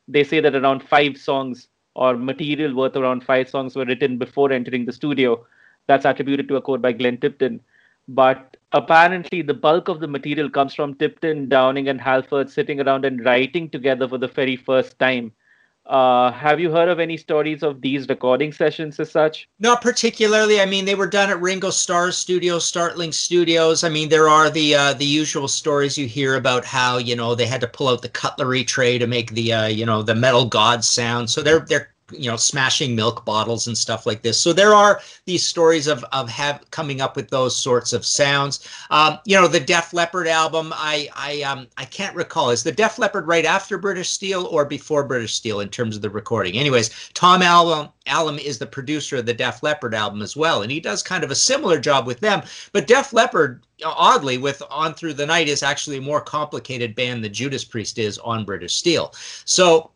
they 0.07 0.23
say 0.23 0.39
that 0.39 0.55
around 0.55 0.81
five 0.83 1.17
songs 1.17 1.67
or 1.95 2.15
material 2.15 2.73
worth 2.75 2.95
around 2.95 3.23
five 3.23 3.49
songs 3.49 3.75
were 3.75 3.85
written 3.85 4.17
before 4.17 4.51
entering 4.51 4.85
the 4.85 4.93
studio. 4.93 5.45
That's 5.87 6.05
attributed 6.05 6.47
to 6.49 6.57
a 6.57 6.61
quote 6.61 6.81
by 6.81 6.91
Glenn 6.93 7.17
Tipton. 7.17 7.59
But 8.07 8.57
apparently, 8.71 9.41
the 9.41 9.53
bulk 9.53 9.87
of 9.87 9.99
the 9.99 10.07
material 10.07 10.49
comes 10.49 10.73
from 10.73 10.93
Tipton, 10.95 11.49
Downing, 11.49 11.89
and 11.89 11.99
Halford 11.99 12.49
sitting 12.49 12.79
around 12.79 13.03
and 13.03 13.25
writing 13.25 13.69
together 13.69 14.07
for 14.07 14.17
the 14.17 14.27
very 14.27 14.55
first 14.55 14.99
time. 14.99 15.31
Uh, 15.85 16.31
have 16.31 16.59
you 16.59 16.71
heard 16.71 16.89
of 16.89 16.99
any 16.99 17.15
stories 17.15 17.61
of 17.61 17.79
these 17.79 18.09
recording 18.09 18.51
sessions 18.51 18.99
as 18.99 19.11
such? 19.11 19.47
Not 19.59 19.83
particularly. 19.83 20.59
I 20.59 20.65
mean, 20.65 20.85
they 20.85 20.95
were 20.95 21.05
done 21.05 21.29
at 21.29 21.39
Ringo 21.39 21.69
Starr's 21.69 22.17
studio, 22.17 22.57
Startling 22.57 23.11
Studios. 23.11 23.83
I 23.83 23.89
mean, 23.89 24.09
there 24.09 24.27
are 24.27 24.49
the 24.49 24.73
uh, 24.73 24.93
the 24.93 25.05
usual 25.05 25.47
stories 25.47 25.97
you 25.97 26.07
hear 26.07 26.35
about 26.35 26.65
how 26.65 26.97
you 26.97 27.15
know 27.15 27.35
they 27.35 27.45
had 27.45 27.61
to 27.61 27.67
pull 27.67 27.87
out 27.87 28.01
the 28.01 28.09
cutlery 28.09 28.63
tray 28.63 28.97
to 28.97 29.05
make 29.05 29.31
the 29.31 29.53
uh, 29.53 29.67
you 29.67 29.85
know 29.85 30.01
the 30.01 30.15
metal 30.15 30.45
god 30.45 30.83
sound. 30.83 31.29
So 31.29 31.43
they're 31.43 31.59
they're 31.59 31.94
you 32.11 32.29
know 32.29 32.37
smashing 32.37 32.95
milk 32.95 33.25
bottles 33.25 33.67
and 33.67 33.77
stuff 33.77 34.05
like 34.05 34.21
this. 34.21 34.39
So 34.39 34.53
there 34.53 34.73
are 34.73 35.01
these 35.25 35.45
stories 35.45 35.87
of 35.87 36.03
of 36.11 36.29
have 36.29 36.63
coming 36.71 37.01
up 37.01 37.15
with 37.15 37.29
those 37.29 37.55
sorts 37.55 37.93
of 37.93 38.05
sounds. 38.05 38.67
Um, 38.91 39.19
you 39.25 39.35
know 39.35 39.47
the 39.47 39.59
def 39.59 39.93
leppard 39.93 40.27
album 40.27 40.71
i 40.75 41.09
i 41.15 41.41
um 41.41 41.67
i 41.77 41.85
can't 41.85 42.15
recall. 42.15 42.51
Is 42.51 42.63
the 42.63 42.71
def 42.71 42.99
leppard 42.99 43.27
right 43.27 43.45
after 43.45 43.77
british 43.77 44.09
steel 44.09 44.45
or 44.47 44.65
before 44.65 45.03
british 45.03 45.33
steel 45.33 45.61
in 45.61 45.69
terms 45.69 45.95
of 45.95 46.01
the 46.01 46.09
recording? 46.09 46.57
Anyways 46.57 46.91
tom 47.13 47.41
Allom 47.41 47.91
Allom 48.07 48.39
is 48.39 48.59
the 48.59 48.67
producer 48.67 49.17
of 49.17 49.25
the 49.25 49.33
def 49.33 49.63
leppard 49.63 49.95
album 49.95 50.21
as 50.21 50.37
well 50.37 50.61
and 50.61 50.71
he 50.71 50.79
does 50.79 51.01
kind 51.01 51.23
of 51.23 51.31
a 51.31 51.35
similar 51.35 51.79
job 51.79 52.05
with 52.05 52.19
them. 52.19 52.43
But 52.71 52.87
def 52.87 53.13
leppard 53.13 53.63
oddly 53.83 54.37
with 54.37 54.61
on 54.69 54.93
through 54.93 55.13
the 55.13 55.25
night 55.25 55.47
is 55.47 55.63
actually 55.63 55.97
a 55.97 56.01
more 56.01 56.21
complicated 56.21 56.95
band 56.95 57.23
than 57.23 57.33
judas 57.33 57.65
priest 57.65 57.97
is 57.97 58.19
on 58.19 58.45
british 58.45 58.75
steel. 58.75 59.13
So 59.45 59.91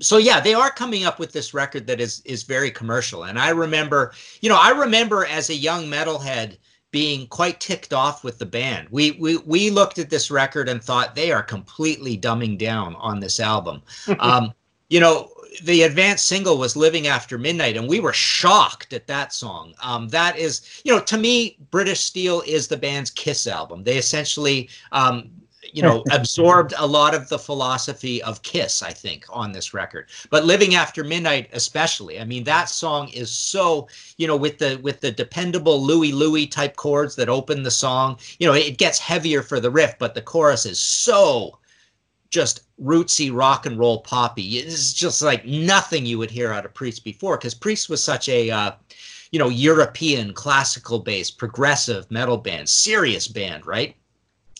so 0.00 0.16
yeah 0.16 0.40
they 0.40 0.54
are 0.54 0.70
coming 0.70 1.04
up 1.04 1.18
with 1.18 1.32
this 1.32 1.54
record 1.54 1.86
that 1.86 2.00
is 2.00 2.22
is 2.24 2.42
very 2.42 2.70
commercial. 2.70 3.24
And 3.24 3.38
i 3.38 3.50
remember 3.50 4.12
you 4.40 4.48
know 4.48 4.58
i 4.60 4.70
remember 4.70 5.24
as 5.26 5.50
a 5.50 5.54
young 5.54 5.86
metalhead 5.86 6.56
being 6.94 7.26
quite 7.26 7.58
ticked 7.58 7.92
off 7.92 8.22
with 8.22 8.38
the 8.38 8.46
band. 8.46 8.86
We 8.88 9.10
we 9.12 9.38
we 9.38 9.68
looked 9.68 9.98
at 9.98 10.10
this 10.10 10.30
record 10.30 10.68
and 10.68 10.80
thought 10.80 11.16
they 11.16 11.32
are 11.32 11.42
completely 11.42 12.16
dumbing 12.16 12.56
down 12.56 12.94
on 12.94 13.18
this 13.18 13.40
album. 13.40 13.82
Um, 14.20 14.54
you 14.90 15.00
know 15.00 15.30
the 15.64 15.82
advanced 15.82 16.26
single 16.26 16.56
was 16.56 16.76
living 16.76 17.08
after 17.08 17.36
midnight 17.36 17.76
and 17.76 17.88
we 17.88 17.98
were 17.98 18.12
shocked 18.12 18.92
at 18.92 19.08
that 19.08 19.32
song. 19.32 19.74
Um, 19.82 20.08
that 20.10 20.38
is 20.38 20.82
you 20.84 20.92
know 20.92 21.00
to 21.00 21.18
me 21.18 21.56
british 21.72 22.00
steel 22.00 22.44
is 22.46 22.68
the 22.68 22.76
band's 22.76 23.10
kiss 23.10 23.48
album. 23.48 23.82
They 23.82 23.96
essentially 23.96 24.68
um, 24.92 25.30
you 25.74 25.82
know 25.82 26.02
absorbed 26.12 26.72
a 26.78 26.86
lot 26.86 27.14
of 27.14 27.28
the 27.28 27.38
philosophy 27.38 28.22
of 28.22 28.42
kiss 28.42 28.82
i 28.82 28.92
think 28.92 29.26
on 29.28 29.52
this 29.52 29.74
record. 29.74 30.08
But 30.30 30.44
living 30.44 30.74
after 30.74 31.04
midnight 31.04 31.50
especially 31.52 32.20
i 32.20 32.24
mean 32.24 32.44
that 32.44 32.68
song 32.68 33.08
is 33.08 33.30
so 33.30 33.88
you 34.16 34.26
know 34.26 34.36
with 34.36 34.58
the 34.58 34.78
with 34.82 35.00
the 35.00 35.10
dependable 35.10 35.82
louie 35.82 36.12
louie 36.12 36.46
type 36.46 36.76
chords 36.76 37.16
that 37.16 37.28
open 37.28 37.62
the 37.62 37.70
song 37.70 38.18
you 38.38 38.46
know 38.46 38.54
it 38.54 38.78
gets 38.78 38.98
heavier 38.98 39.42
for 39.42 39.60
the 39.60 39.70
riff 39.70 39.98
but 39.98 40.14
the 40.14 40.22
chorus 40.22 40.64
is 40.64 40.78
so 40.78 41.58
just 42.30 42.62
rootsy 42.82 43.30
rock 43.32 43.64
and 43.64 43.78
roll 43.78 44.00
poppy. 44.00 44.58
It's 44.58 44.92
just 44.92 45.22
like 45.22 45.46
nothing 45.46 46.04
you 46.04 46.18
would 46.18 46.32
hear 46.32 46.52
out 46.52 46.64
of 46.64 46.74
priest 46.74 47.04
before 47.04 47.36
because 47.36 47.54
priest 47.54 47.88
was 47.88 48.02
such 48.02 48.28
a 48.28 48.50
uh, 48.50 48.72
you 49.30 49.38
know 49.40 49.48
european 49.48 50.32
classical 50.32 51.00
based 51.00 51.38
progressive 51.38 52.08
metal 52.08 52.36
band 52.36 52.68
serious 52.68 53.26
band 53.26 53.66
right 53.66 53.96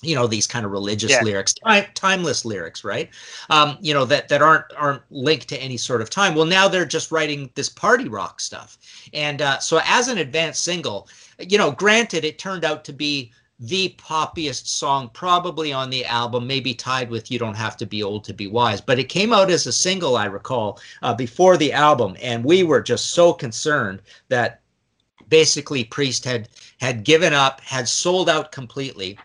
you 0.04 0.14
know 0.14 0.26
these 0.26 0.46
kind 0.46 0.64
of 0.64 0.72
religious 0.72 1.10
yeah. 1.10 1.22
lyrics 1.22 1.54
time, 1.54 1.86
timeless 1.94 2.44
lyrics 2.44 2.84
right? 2.84 3.10
Um, 3.50 3.78
you 3.80 3.94
know 3.94 4.04
that 4.04 4.28
that 4.28 4.42
aren't 4.42 4.66
aren't 4.76 5.02
linked 5.10 5.48
to 5.48 5.58
any 5.58 5.76
sort 5.76 6.00
of 6.00 6.10
time. 6.10 6.34
Well 6.34 6.46
now 6.46 6.68
they're 6.68 6.84
just 6.84 7.10
writing 7.10 7.50
this 7.54 7.68
party 7.68 8.08
rock 8.08 8.40
stuff. 8.40 8.78
And 9.12 9.42
uh, 9.42 9.58
so 9.58 9.80
as 9.84 10.08
an 10.08 10.18
advanced 10.18 10.62
single 10.62 11.08
you 11.38 11.58
know 11.58 11.70
granted 11.70 12.24
it 12.24 12.38
turned 12.38 12.64
out 12.64 12.84
to 12.84 12.92
be 12.92 13.32
the 13.60 13.94
poppiest 13.98 14.66
song 14.66 15.08
probably 15.14 15.72
on 15.72 15.88
the 15.88 16.04
album 16.04 16.46
maybe 16.46 16.74
tied 16.74 17.08
with 17.08 17.30
you 17.30 17.38
don't 17.38 17.56
have 17.56 17.76
to 17.76 17.86
be 17.86 18.02
old 18.02 18.24
to 18.24 18.34
be 18.34 18.46
wise. 18.46 18.80
But 18.80 18.98
it 18.98 19.04
came 19.04 19.32
out 19.32 19.50
as 19.50 19.66
a 19.66 19.72
single 19.72 20.16
i 20.16 20.26
recall 20.26 20.80
uh, 21.02 21.14
before 21.14 21.56
the 21.56 21.72
album. 21.72 22.16
And 22.20 22.44
we 22.44 22.62
were 22.62 22.82
just 22.82 23.10
so 23.10 23.32
concerned 23.32 24.02
that 24.28 24.60
basically 25.28 25.84
priest 25.84 26.24
had 26.24 26.48
had 26.80 27.04
given 27.04 27.32
up 27.32 27.60
had 27.60 27.88
sold 27.88 28.28
out 28.28 28.52
completely 28.52 29.18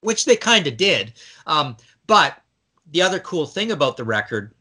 which 0.00 0.24
they 0.24 0.36
kind 0.36 0.66
of 0.66 0.76
did. 0.76 1.12
Um, 1.46 1.76
but 2.06 2.42
the 2.92 3.02
other 3.02 3.20
cool 3.20 3.46
thing 3.46 3.72
about 3.72 3.96
the 3.96 4.04
record 4.04 4.54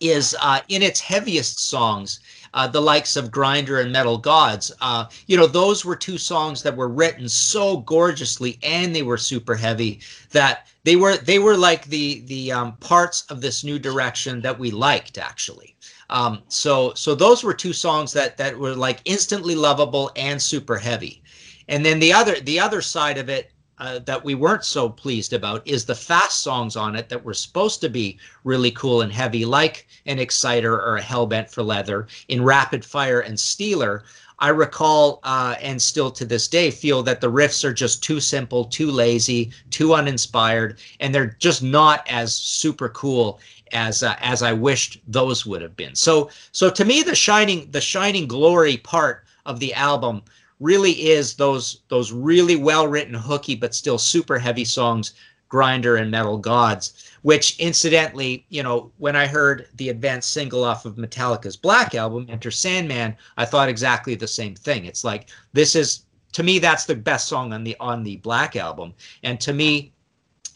is 0.00 0.36
uh, 0.42 0.60
in 0.68 0.82
its 0.82 1.00
heaviest 1.00 1.58
songs, 1.58 2.20
uh, 2.52 2.66
the 2.66 2.80
likes 2.80 3.16
of 3.16 3.30
Grinder 3.30 3.80
and 3.80 3.92
Metal 3.92 4.18
Gods. 4.18 4.72
Uh, 4.80 5.06
you 5.26 5.36
know, 5.36 5.46
those 5.46 5.84
were 5.84 5.96
two 5.96 6.18
songs 6.18 6.62
that 6.62 6.76
were 6.76 6.88
written 6.88 7.28
so 7.28 7.78
gorgeously, 7.78 8.58
and 8.62 8.94
they 8.94 9.02
were 9.02 9.16
super 9.16 9.54
heavy 9.54 10.00
that 10.32 10.66
they 10.84 10.96
were 10.96 11.16
they 11.16 11.38
were 11.38 11.56
like 11.56 11.84
the 11.86 12.20
the 12.26 12.52
um, 12.52 12.76
parts 12.76 13.24
of 13.30 13.40
this 13.40 13.64
new 13.64 13.78
direction 13.78 14.40
that 14.42 14.58
we 14.58 14.70
liked 14.70 15.18
actually. 15.18 15.76
Um, 16.10 16.42
so 16.48 16.92
so 16.94 17.14
those 17.14 17.42
were 17.42 17.54
two 17.54 17.72
songs 17.72 18.12
that 18.12 18.36
that 18.36 18.58
were 18.58 18.74
like 18.74 19.00
instantly 19.04 19.54
lovable 19.54 20.10
and 20.16 20.40
super 20.40 20.76
heavy. 20.76 21.22
And 21.68 21.84
then 21.84 21.98
the 21.98 22.12
other 22.12 22.38
the 22.40 22.60
other 22.60 22.82
side 22.82 23.18
of 23.18 23.28
it 23.28 23.50
uh, 23.78 23.98
that 24.00 24.24
we 24.24 24.34
weren't 24.34 24.64
so 24.64 24.88
pleased 24.88 25.32
about 25.32 25.66
is 25.66 25.84
the 25.84 25.94
fast 25.94 26.42
songs 26.42 26.76
on 26.76 26.96
it 26.96 27.08
that 27.08 27.24
were 27.24 27.34
supposed 27.34 27.80
to 27.80 27.88
be 27.88 28.18
really 28.44 28.70
cool 28.70 29.02
and 29.02 29.12
heavy, 29.12 29.44
like 29.44 29.86
an 30.06 30.18
Exciter 30.18 30.74
or 30.74 30.96
a 30.96 31.02
Hellbent 31.02 31.50
for 31.50 31.62
Leather. 31.62 32.06
In 32.28 32.42
Rapid 32.42 32.84
Fire 32.84 33.20
and 33.20 33.36
Steeler, 33.36 34.02
I 34.38 34.48
recall 34.48 35.20
uh, 35.22 35.56
and 35.60 35.80
still 35.80 36.10
to 36.10 36.24
this 36.24 36.46
day 36.46 36.70
feel 36.70 37.02
that 37.04 37.20
the 37.20 37.30
riffs 37.30 37.64
are 37.64 37.72
just 37.72 38.02
too 38.02 38.20
simple, 38.20 38.64
too 38.64 38.90
lazy, 38.90 39.50
too 39.70 39.94
uninspired, 39.94 40.78
and 41.00 41.14
they're 41.14 41.36
just 41.38 41.62
not 41.62 42.06
as 42.08 42.36
super 42.36 42.88
cool 42.90 43.40
as 43.72 44.02
uh, 44.02 44.14
as 44.20 44.42
I 44.42 44.52
wished 44.52 45.00
those 45.08 45.46
would 45.46 45.62
have 45.62 45.76
been. 45.76 45.94
So 45.94 46.30
so 46.52 46.70
to 46.70 46.84
me, 46.84 47.02
the 47.02 47.14
shining 47.14 47.70
the 47.70 47.80
shining 47.80 48.26
glory 48.26 48.76
part 48.76 49.24
of 49.46 49.58
the 49.58 49.72
album 49.72 50.22
really 50.60 50.92
is 51.10 51.34
those 51.34 51.82
those 51.88 52.12
really 52.12 52.56
well 52.56 52.88
written 52.88 53.14
hooky 53.14 53.54
but 53.54 53.74
still 53.74 53.98
super 53.98 54.38
heavy 54.38 54.64
songs 54.64 55.14
grinder 55.48 55.96
and 55.96 56.10
metal 56.10 56.38
gods 56.38 57.10
which 57.22 57.58
incidentally 57.58 58.44
you 58.48 58.62
know 58.62 58.90
when 58.98 59.14
i 59.14 59.26
heard 59.26 59.68
the 59.76 59.90
advanced 59.90 60.32
single 60.32 60.64
off 60.64 60.84
of 60.84 60.96
metallica's 60.96 61.56
black 61.56 61.94
album 61.94 62.26
enter 62.28 62.50
sandman 62.50 63.16
i 63.36 63.44
thought 63.44 63.68
exactly 63.68 64.14
the 64.14 64.26
same 64.26 64.54
thing. 64.54 64.84
It's 64.84 65.04
like 65.04 65.30
this 65.52 65.74
is 65.74 66.04
to 66.32 66.42
me 66.42 66.58
that's 66.58 66.84
the 66.84 66.94
best 66.94 67.28
song 67.28 67.52
on 67.52 67.64
the 67.64 67.76
on 67.80 68.02
the 68.02 68.16
black 68.16 68.56
album. 68.56 68.94
And 69.22 69.40
to 69.40 69.52
me 69.52 69.92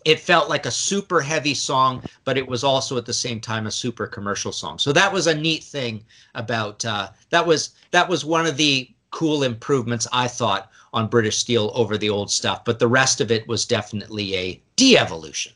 it 0.07 0.19
felt 0.19 0.49
like 0.49 0.65
a 0.65 0.71
super 0.71 1.21
heavy 1.21 1.55
song 1.55 2.03
but 2.25 2.39
it 2.39 2.47
was 2.47 2.65
also 2.65 2.97
at 2.97 3.05
the 3.05 3.13
same 3.13 3.41
time 3.41 3.67
a 3.67 3.71
super 3.71 4.07
commercial 4.07 4.53
song. 4.53 4.79
So 4.79 4.93
that 4.93 5.13
was 5.13 5.27
a 5.27 5.35
neat 5.35 5.63
thing 5.63 6.05
about 6.35 6.85
uh, 6.85 7.11
that 7.31 7.47
was 7.47 7.71
that 7.91 8.09
was 8.09 8.25
one 8.25 8.47
of 8.47 8.57
the 8.57 8.91
cool 9.11 9.43
improvements, 9.43 10.07
I 10.13 10.29
thought, 10.29 10.71
on 10.93 11.09
British 11.09 11.39
Steel 11.39 11.71
over 11.75 11.97
the 11.97 12.11
old 12.11 12.31
stuff. 12.31 12.65
But 12.65 12.79
the 12.79 12.89
rest 12.89 13.21
of 13.21 13.31
it 13.31 13.47
was 13.47 13.65
definitely 13.65 14.35
a 14.37 14.61
de-evolution. 14.77 15.53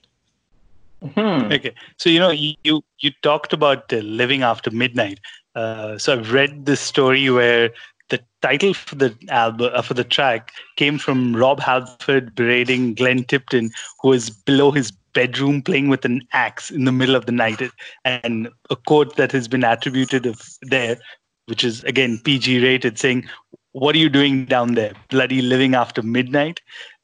Hmm. 1.14 1.52
Okay, 1.52 1.74
so 1.98 2.08
you 2.08 2.18
know 2.18 2.30
you 2.30 2.54
you, 2.64 2.82
you 3.00 3.10
talked 3.22 3.52
about 3.52 3.92
uh, 3.92 3.96
living 3.96 4.42
after 4.42 4.70
midnight. 4.70 5.20
Uh, 5.54 5.98
so 5.98 6.14
I've 6.14 6.32
read 6.32 6.64
this 6.64 6.80
story 6.80 7.28
where 7.28 7.70
the 8.08 8.20
title 8.40 8.72
for 8.72 8.94
the 8.94 9.14
album 9.28 9.70
uh, 9.74 9.82
for 9.82 9.92
the 9.92 10.04
track 10.04 10.52
came 10.76 10.96
from 10.96 11.36
Rob 11.36 11.60
Halford 11.60 12.34
berating 12.34 12.94
Glenn 12.94 13.24
Tipton, 13.24 13.70
who 14.00 14.08
was 14.08 14.30
below 14.30 14.70
his 14.70 14.92
bedroom 15.12 15.60
playing 15.60 15.88
with 15.88 16.06
an 16.06 16.26
axe 16.32 16.70
in 16.70 16.86
the 16.86 16.92
middle 16.92 17.16
of 17.16 17.26
the 17.26 17.32
night. 17.32 17.60
And 18.06 18.48
a 18.70 18.76
quote 18.76 19.16
that 19.16 19.30
has 19.32 19.46
been 19.46 19.62
attributed 19.62 20.24
of 20.24 20.40
there 20.62 20.98
which 21.46 21.64
is 21.64 21.84
again 21.84 22.20
PG 22.24 22.62
rated, 22.62 22.98
saying, 22.98 23.28
"What 23.74 23.94
are 23.94 23.98
you 23.98 24.08
doing 24.08 24.44
down 24.46 24.74
there, 24.74 24.92
bloody 25.10 25.42
living 25.42 25.74
after 25.74 26.02
midnight?" 26.02 26.60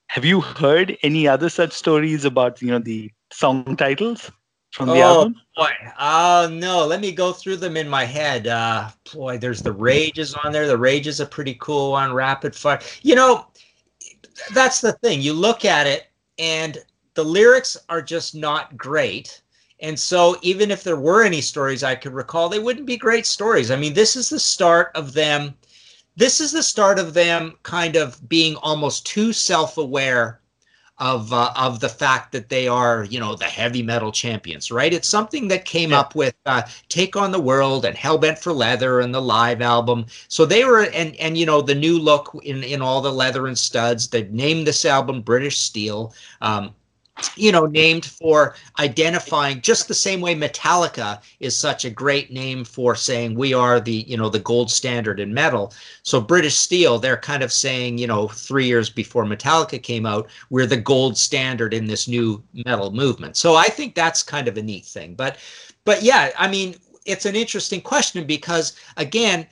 Have 0.07 0.25
you 0.25 0.41
heard 0.41 0.97
any 1.05 1.29
other 1.29 1.49
such 1.49 1.73
stories 1.73 2.25
about 2.25 2.61
you 2.63 2.69
know 2.69 2.81
the 2.81 3.13
song 3.33 3.77
titles 3.77 4.31
from 4.73 4.89
the 4.89 4.95
oh, 4.95 5.19
album? 5.19 5.37
Boy, 5.57 5.71
oh 5.99 6.49
no, 6.51 6.87
let 6.87 7.01
me 7.01 7.13
go 7.13 7.33
through 7.33 7.59
them 7.59 7.77
in 7.77 7.89
my 7.89 8.05
head. 8.05 8.47
Uh, 8.47 8.89
boy, 9.13 9.39
there's 9.39 9.63
the 9.63 9.73
Rages 9.73 10.35
on 10.35 10.53
there. 10.53 10.67
The 10.67 10.77
Rage 10.77 11.07
is 11.07 11.21
a 11.21 11.27
pretty 11.27 11.57
cool 11.61 11.93
one. 11.93 12.13
Rapid 12.13 12.57
Fire. 12.57 12.81
You 13.03 13.15
know, 13.15 13.47
that's 14.55 14.81
the 14.81 14.93
thing. 14.95 15.21
You 15.21 15.33
look 15.33 15.65
at 15.65 15.87
it, 15.87 16.09
and 16.39 16.79
the 17.15 17.25
lyrics 17.25 17.77
are 17.89 18.03
just 18.03 18.35
not 18.35 18.77
great. 18.77 19.43
And 19.81 19.99
so, 19.99 20.37
even 20.43 20.71
if 20.71 20.85
there 20.85 20.97
were 20.97 21.23
any 21.23 21.41
stories 21.41 21.83
I 21.83 21.95
could 21.95 22.13
recall, 22.13 22.49
they 22.49 22.59
wouldn't 22.59 22.87
be 22.87 22.97
great 22.97 23.27
stories. 23.27 23.71
I 23.71 23.77
mean, 23.77 23.95
this 23.95 24.15
is 24.15 24.29
the 24.29 24.41
start 24.41 24.91
of 24.95 25.13
them. 25.13 25.55
This 26.17 26.41
is 26.41 26.53
the 26.53 26.63
start 26.63 26.99
of 26.99 27.15
them 27.15 27.57
kind 27.63 27.97
of 27.97 28.29
being 28.29 28.57
almost 28.57 29.07
too 29.07 29.33
self 29.33 29.79
aware 29.79 30.41
of 31.01 31.33
uh, 31.33 31.51
of 31.57 31.81
the 31.81 31.89
fact 31.89 32.31
that 32.33 32.51
they 32.51 32.69
are, 32.69 33.05
you 33.05 33.19
know, 33.19 33.35
the 33.35 33.47
heavy 33.47 33.83
metal 33.83 34.13
champions, 34.13 34.71
right? 34.71 34.93
It's 34.93 35.09
something 35.09 35.49
that 35.49 35.65
came 35.65 35.91
yeah. 35.91 36.01
up 36.01 36.15
with 36.15 36.35
uh, 36.45 36.63
"Take 36.91 37.17
on 37.17 37.33
the 37.33 37.41
World" 37.41 37.87
and 37.87 37.97
"Hellbent 37.97 38.39
for 38.39 38.53
Leather" 38.53 39.01
and 39.01 39.15
the 39.15 39.23
live 39.23 39.63
album. 39.63 40.05
So 40.29 40.45
they 40.45 40.65
were, 40.65 40.85
and 40.85 41.17
and 41.17 41.39
you 41.39 41.47
know, 41.47 41.63
the 41.63 41.75
new 41.75 41.99
look 41.99 42.39
in 42.45 42.63
in 42.63 42.83
all 42.83 43.01
the 43.01 43.13
leather 43.13 43.47
and 43.47 43.59
studs. 43.59 44.09
They 44.09 44.25
named 44.25 44.67
this 44.67 44.85
album 44.85 45.23
British 45.23 45.59
Steel. 45.59 46.15
Um, 46.43 46.75
you 47.37 47.53
know, 47.53 47.67
named 47.67 48.05
for 48.05 48.55
identifying 48.79 49.61
just 49.61 49.89
the 49.89 49.95
same 49.95 50.21
way 50.21 50.35
Metallica 50.35 51.21
is 51.41 51.57
such 51.57 51.85
a 51.85 51.91
great 51.91 52.33
name 52.33 52.65
for 52.65 52.95
saying 52.95 53.35
we 53.35 53.55
are 53.55 53.81
the, 53.81 54.05
you 54.09 54.17
know, 54.17 54.29
the 54.29 54.39
gold 54.39 54.71
standard 54.71 55.21
in 55.21 55.33
metal. 55.33 55.73
So 56.03 56.21
British 56.21 56.57
Steel, 56.57 56.99
they're 56.99 57.17
kind 57.17 57.43
of 57.43 57.53
saying, 57.53 57.99
you 57.99 58.07
know, 58.07 58.29
three 58.29 58.67
years 58.67 58.91
before 58.91 59.25
Metallica 59.25 59.83
came 59.83 60.07
out, 60.07 60.29
we're 60.51 60.67
the 60.67 60.77
gold 60.77 61.17
standard 61.17 61.75
in 61.75 61.87
this 61.87 62.09
new 62.09 62.43
metal 62.67 62.91
movement. 62.91 63.37
So 63.37 63.55
I 63.55 63.65
think 63.65 63.95
that's 63.95 64.23
kind 64.23 64.49
of 64.49 64.57
a 64.57 64.63
neat 64.63 64.85
thing. 64.85 65.15
But, 65.15 65.37
but 65.85 66.03
yeah, 66.03 66.31
I 66.39 66.49
mean, 66.49 66.77
it's 67.07 67.27
an 67.27 67.37
interesting 67.37 67.81
question 67.81 68.27
because 68.27 68.77
again, 68.97 69.47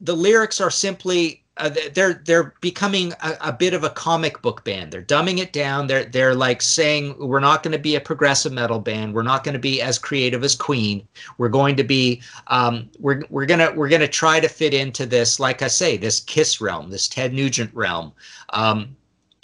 the 0.00 0.14
lyrics 0.14 0.60
are 0.60 0.70
simply 0.70 1.43
uh, 1.56 1.70
they're 1.92 2.22
they're 2.24 2.54
becoming 2.60 3.12
a, 3.22 3.36
a, 3.42 3.52
bit 3.52 3.74
of 3.74 3.84
a 3.84 3.90
comic 3.90 4.42
book 4.42 4.64
band. 4.64 4.90
They're 4.90 5.02
dumbing 5.02 5.38
it 5.38 5.52
down. 5.52 5.86
They're 5.86 6.04
they're 6.04 6.34
like 6.34 6.60
saying 6.60 7.14
we're 7.18 7.38
not 7.38 7.62
going 7.62 7.72
to 7.72 7.78
be 7.78 7.94
a 7.94 8.00
progressive 8.00 8.52
metal 8.52 8.80
band. 8.80 9.14
We're 9.14 9.22
not 9.22 9.44
going 9.44 9.52
to 9.52 9.60
be 9.60 9.80
as 9.80 9.96
creative 9.96 10.42
as 10.42 10.56
Queen. 10.56 11.06
We're 11.38 11.48
going 11.48 11.76
to 11.76 11.84
be 11.84 12.22
um, 12.48 12.90
we're 12.98 13.22
we're 13.30 13.46
gonna 13.46 13.72
we're 13.72 13.88
gonna 13.88 14.08
try 14.08 14.40
to 14.40 14.48
fit 14.48 14.74
into 14.74 15.06
this, 15.06 15.38
like 15.38 15.62
I 15.62 15.68
say, 15.68 15.96
this 15.96 16.18
Kiss 16.18 16.60
realm, 16.60 16.90
this 16.90 17.06
Ted 17.06 17.32
Nugent 17.32 17.72
realm. 17.72 18.12
Um, 18.50 18.96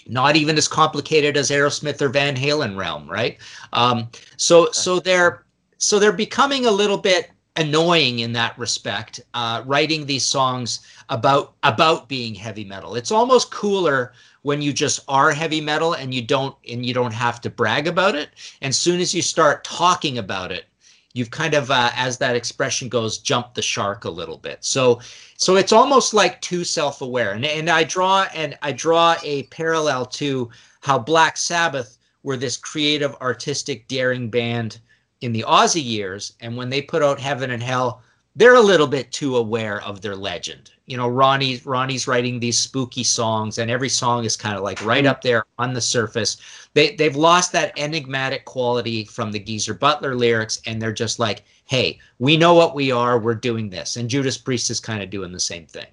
not 0.06 0.34
even 0.34 0.58
as 0.58 0.66
complicated 0.66 1.36
as 1.36 1.50
Aerosmith 1.50 2.02
or 2.02 2.08
Van 2.08 2.34
Halen 2.34 2.76
realm, 2.76 3.08
right? 3.08 3.38
Um, 3.72 4.08
so 4.36 4.68
so 4.72 4.98
they're 4.98 5.44
so 5.78 6.00
they're 6.00 6.12
becoming 6.12 6.66
a 6.66 6.72
little 6.72 6.98
bit 6.98 7.30
annoying 7.56 8.20
in 8.20 8.32
that 8.32 8.58
respect, 8.58 9.20
uh, 9.34 9.62
writing 9.66 10.06
these 10.06 10.24
songs 10.24 10.80
about 11.08 11.54
about 11.62 12.08
being 12.08 12.34
heavy 12.34 12.64
metal. 12.64 12.94
It's 12.94 13.10
almost 13.10 13.50
cooler 13.50 14.12
when 14.42 14.62
you 14.62 14.72
just 14.72 15.00
are 15.08 15.32
heavy 15.32 15.60
metal 15.60 15.94
and 15.94 16.14
you 16.14 16.22
don't 16.22 16.56
and 16.68 16.84
you 16.84 16.94
don't 16.94 17.12
have 17.12 17.40
to 17.42 17.50
brag 17.50 17.86
about 17.86 18.14
it. 18.14 18.30
And 18.62 18.74
soon 18.74 19.00
as 19.00 19.14
you 19.14 19.22
start 19.22 19.64
talking 19.64 20.18
about 20.18 20.52
it, 20.52 20.66
you've 21.12 21.30
kind 21.30 21.54
of, 21.54 21.70
uh, 21.70 21.90
as 21.94 22.18
that 22.18 22.36
expression 22.36 22.88
goes, 22.88 23.18
jumped 23.18 23.54
the 23.54 23.62
shark 23.62 24.04
a 24.04 24.10
little 24.10 24.38
bit. 24.38 24.64
So, 24.64 25.00
so 25.36 25.56
it's 25.56 25.72
almost 25.72 26.14
like 26.14 26.40
too 26.40 26.64
self-aware. 26.64 27.32
And 27.32 27.44
and 27.44 27.68
I 27.68 27.84
draw 27.84 28.26
and 28.34 28.56
I 28.62 28.72
draw 28.72 29.16
a 29.22 29.42
parallel 29.44 30.06
to 30.06 30.50
how 30.80 30.98
Black 30.98 31.36
Sabbath 31.36 31.98
were 32.22 32.36
this 32.36 32.56
creative, 32.56 33.14
artistic, 33.16 33.88
daring 33.88 34.30
band 34.30 34.78
in 35.20 35.32
the 35.32 35.44
Ozzy 35.46 35.84
years, 35.84 36.34
and 36.40 36.56
when 36.56 36.70
they 36.70 36.82
put 36.82 37.02
out 37.02 37.20
Heaven 37.20 37.50
and 37.50 37.62
Hell, 37.62 38.02
they're 38.36 38.54
a 38.54 38.60
little 38.60 38.86
bit 38.86 39.10
too 39.12 39.36
aware 39.36 39.82
of 39.82 40.00
their 40.00 40.14
legend. 40.16 40.70
You 40.86 40.96
know, 40.96 41.08
Ronnie 41.08 41.60
Ronnie's 41.64 42.06
writing 42.06 42.38
these 42.38 42.58
spooky 42.58 43.04
songs, 43.04 43.58
and 43.58 43.70
every 43.70 43.88
song 43.88 44.24
is 44.24 44.36
kind 44.36 44.56
of 44.56 44.62
like 44.62 44.84
right 44.84 45.04
up 45.04 45.20
there 45.22 45.44
on 45.58 45.74
the 45.74 45.80
surface. 45.80 46.36
They 46.74 46.94
they've 46.96 47.16
lost 47.16 47.52
that 47.52 47.72
enigmatic 47.76 48.44
quality 48.44 49.04
from 49.04 49.32
the 49.32 49.38
Geezer 49.38 49.74
Butler 49.74 50.14
lyrics, 50.14 50.62
and 50.66 50.80
they're 50.80 50.92
just 50.92 51.18
like, 51.18 51.44
"Hey, 51.64 51.98
we 52.18 52.36
know 52.36 52.54
what 52.54 52.74
we 52.74 52.90
are. 52.90 53.18
We're 53.18 53.34
doing 53.34 53.68
this." 53.68 53.96
And 53.96 54.08
Judas 54.08 54.38
Priest 54.38 54.70
is 54.70 54.80
kind 54.80 55.02
of 55.02 55.10
doing 55.10 55.32
the 55.32 55.40
same 55.40 55.66
thing. 55.66 55.86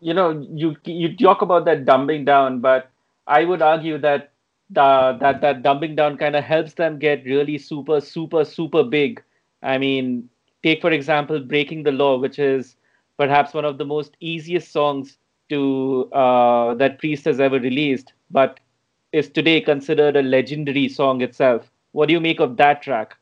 You 0.00 0.14
know, 0.14 0.46
you 0.52 0.76
you 0.84 1.16
talk 1.16 1.42
about 1.42 1.64
that 1.64 1.84
dumbing 1.84 2.26
down, 2.26 2.60
but 2.60 2.90
I 3.26 3.44
would 3.44 3.62
argue 3.62 3.98
that 3.98 4.32
the, 4.70 5.16
that 5.20 5.40
that 5.40 5.62
dumbing 5.62 5.96
down 5.96 6.16
kind 6.16 6.36
of 6.36 6.44
helps 6.44 6.74
them 6.74 6.98
get 6.98 7.24
really 7.24 7.58
super 7.58 8.00
super 8.00 8.44
super 8.44 8.82
big. 8.82 9.22
I 9.62 9.78
mean 9.78 10.28
take 10.62 10.80
for 10.80 10.90
example 10.90 11.40
breaking 11.40 11.82
the 11.84 11.92
law 11.92 12.18
which 12.18 12.38
is 12.38 12.76
perhaps 13.16 13.54
one 13.54 13.64
of 13.64 13.78
the 13.78 13.84
most 13.84 14.16
easiest 14.20 14.72
songs 14.72 15.18
to 15.48 16.08
uh, 16.12 16.74
that 16.74 16.98
priest 16.98 17.24
has 17.24 17.40
ever 17.40 17.58
released 17.58 18.12
but 18.30 18.60
is 19.12 19.28
today 19.30 19.60
considered 19.60 20.16
a 20.16 20.22
legendary 20.22 20.88
song 20.88 21.20
itself. 21.22 21.70
What 21.92 22.06
do 22.08 22.12
you 22.14 22.20
make 22.20 22.40
of 22.40 22.56
that 22.56 22.82
track 22.82 23.16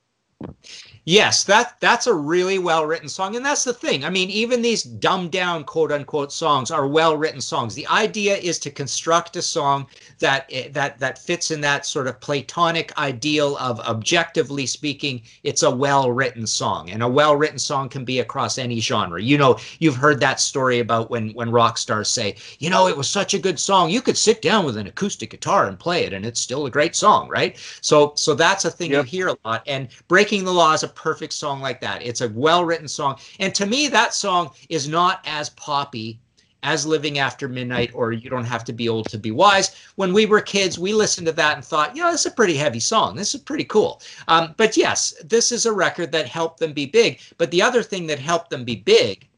Yes, 1.06 1.44
that 1.44 1.76
that's 1.80 2.06
a 2.06 2.14
really 2.14 2.58
well 2.58 2.86
written 2.86 3.10
song, 3.10 3.36
and 3.36 3.44
that's 3.44 3.64
the 3.64 3.74
thing. 3.74 4.06
I 4.06 4.10
mean, 4.10 4.30
even 4.30 4.62
these 4.62 4.82
dumbed 4.82 5.32
down 5.32 5.64
quote 5.64 5.92
unquote 5.92 6.32
songs 6.32 6.70
are 6.70 6.86
well 6.86 7.14
written 7.14 7.42
songs. 7.42 7.74
The 7.74 7.86
idea 7.88 8.36
is 8.36 8.58
to 8.60 8.70
construct 8.70 9.36
a 9.36 9.42
song 9.42 9.86
that 10.20 10.48
eh, 10.50 10.68
that 10.72 10.98
that 11.00 11.18
fits 11.18 11.50
in 11.50 11.60
that 11.60 11.84
sort 11.84 12.06
of 12.06 12.20
platonic 12.20 12.96
ideal 12.96 13.58
of 13.58 13.80
objectively 13.80 14.64
speaking, 14.64 15.20
it's 15.42 15.62
a 15.62 15.70
well 15.70 16.10
written 16.10 16.46
song, 16.46 16.88
and 16.88 17.02
a 17.02 17.08
well 17.08 17.36
written 17.36 17.58
song 17.58 17.90
can 17.90 18.06
be 18.06 18.20
across 18.20 18.56
any 18.56 18.80
genre. 18.80 19.20
You 19.20 19.36
know, 19.36 19.58
you've 19.80 19.96
heard 19.96 20.20
that 20.20 20.40
story 20.40 20.78
about 20.78 21.10
when 21.10 21.34
when 21.34 21.50
rock 21.50 21.76
stars 21.76 22.08
say, 22.08 22.36
you 22.60 22.70
know, 22.70 22.88
it 22.88 22.96
was 22.96 23.10
such 23.10 23.34
a 23.34 23.38
good 23.38 23.60
song, 23.60 23.90
you 23.90 24.00
could 24.00 24.16
sit 24.16 24.40
down 24.40 24.64
with 24.64 24.78
an 24.78 24.86
acoustic 24.86 25.28
guitar 25.28 25.66
and 25.66 25.78
play 25.78 26.04
it, 26.04 26.14
and 26.14 26.24
it's 26.24 26.40
still 26.40 26.64
a 26.64 26.70
great 26.70 26.96
song, 26.96 27.28
right? 27.28 27.58
So 27.82 28.14
so 28.16 28.32
that's 28.32 28.64
a 28.64 28.70
thing 28.70 28.92
yep. 28.92 29.04
you 29.04 29.10
hear 29.18 29.28
a 29.28 29.36
lot, 29.44 29.62
and 29.66 29.88
breaking 30.08 30.46
the 30.46 30.52
law 30.52 30.72
is 30.72 30.82
a 30.82 30.93
perfect 30.94 31.32
song 31.32 31.60
like 31.60 31.80
that. 31.80 32.02
It's 32.02 32.20
a 32.20 32.28
well 32.28 32.64
written 32.64 32.88
song. 32.88 33.18
And 33.40 33.54
to 33.54 33.66
me, 33.66 33.88
that 33.88 34.14
song 34.14 34.50
is 34.68 34.88
not 34.88 35.20
as 35.26 35.50
poppy 35.50 36.20
as 36.64 36.86
Living 36.86 37.18
After 37.18 37.46
Midnight 37.46 37.90
or 37.94 38.12
You 38.12 38.30
Don't 38.30 38.44
Have 38.44 38.64
to 38.64 38.72
Be 38.72 38.88
Old 38.88 39.08
to 39.10 39.18
Be 39.18 39.30
Wise. 39.30 39.76
When 39.96 40.14
we 40.14 40.24
were 40.24 40.40
kids, 40.40 40.78
we 40.78 40.94
listened 40.94 41.26
to 41.26 41.32
that 41.34 41.56
and 41.56 41.64
thought, 41.64 41.94
yeah, 41.94 42.10
this 42.10 42.22
is 42.22 42.32
a 42.32 42.34
pretty 42.34 42.56
heavy 42.56 42.80
song. 42.80 43.14
This 43.14 43.34
is 43.34 43.40
pretty 43.42 43.64
cool. 43.64 44.00
Um, 44.28 44.54
but 44.56 44.76
yes, 44.76 45.14
this 45.22 45.52
is 45.52 45.66
a 45.66 45.72
record 45.72 46.10
that 46.12 46.26
helped 46.26 46.58
them 46.58 46.72
be 46.72 46.86
big. 46.86 47.20
But 47.36 47.50
the 47.50 47.60
other 47.60 47.82
thing 47.82 48.06
that 48.06 48.18
helped 48.18 48.50
them 48.50 48.64
be 48.64 48.76
big 48.76 49.28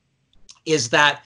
is 0.65 0.89
that. 0.91 1.25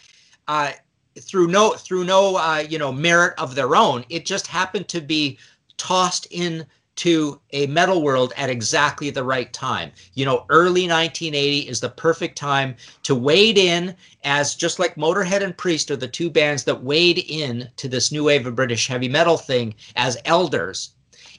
Uh, 0.48 0.72
through 1.18 1.48
no 1.48 1.72
through 1.72 2.04
no 2.04 2.36
uh, 2.36 2.64
you 2.68 2.78
know 2.78 2.92
merit 2.92 3.34
of 3.36 3.54
their 3.54 3.74
own, 3.76 4.04
it 4.08 4.24
just 4.24 4.46
happened 4.46 4.88
to 4.88 5.00
be 5.00 5.38
tossed 5.76 6.26
in 6.30 6.64
to 7.00 7.40
a 7.52 7.66
metal 7.68 8.02
world 8.02 8.34
at 8.36 8.50
exactly 8.50 9.08
the 9.08 9.24
right 9.24 9.54
time. 9.54 9.90
You 10.12 10.26
know, 10.26 10.44
early 10.50 10.86
1980 10.86 11.60
is 11.60 11.80
the 11.80 11.88
perfect 11.88 12.36
time 12.36 12.76
to 13.04 13.14
wade 13.14 13.56
in 13.56 13.96
as 14.22 14.54
just 14.54 14.78
like 14.78 14.96
Motorhead 14.96 15.42
and 15.42 15.56
Priest 15.56 15.90
are 15.90 15.96
the 15.96 16.06
two 16.06 16.28
bands 16.28 16.64
that 16.64 16.84
wade 16.84 17.24
in 17.26 17.70
to 17.76 17.88
this 17.88 18.12
new 18.12 18.24
wave 18.24 18.46
of 18.46 18.54
British 18.54 18.86
heavy 18.86 19.08
metal 19.08 19.38
thing 19.38 19.74
as 19.96 20.18
elders. 20.26 20.90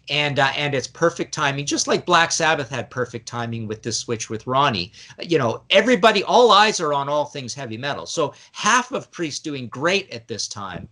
And 0.10 0.40
uh, 0.40 0.52
and 0.58 0.74
it's 0.74 0.88
perfect 0.88 1.32
timing, 1.32 1.68
just 1.68 1.88
like 1.88 2.08
Black 2.08 2.32
Sabbath 2.32 2.70
had 2.70 2.90
perfect 2.90 3.28
timing 3.28 3.68
with 3.68 3.84
this 3.84 4.00
switch 4.00 4.32
with 4.32 4.48
Ronnie. 4.48 4.92
You 5.22 5.38
know, 5.38 5.62
everybody, 5.70 6.24
all 6.24 6.52
eyes 6.52 6.80
are 6.80 6.92
on 6.92 7.08
all 7.08 7.26
things 7.26 7.54
heavy 7.54 7.78
metal. 7.78 8.08
So 8.08 8.34
half 8.52 8.92
of 8.92 9.12
Priest 9.12 9.44
doing 9.44 9.68
great 9.68 10.10
at 10.12 10.28
this 10.28 10.48
time 10.48 10.90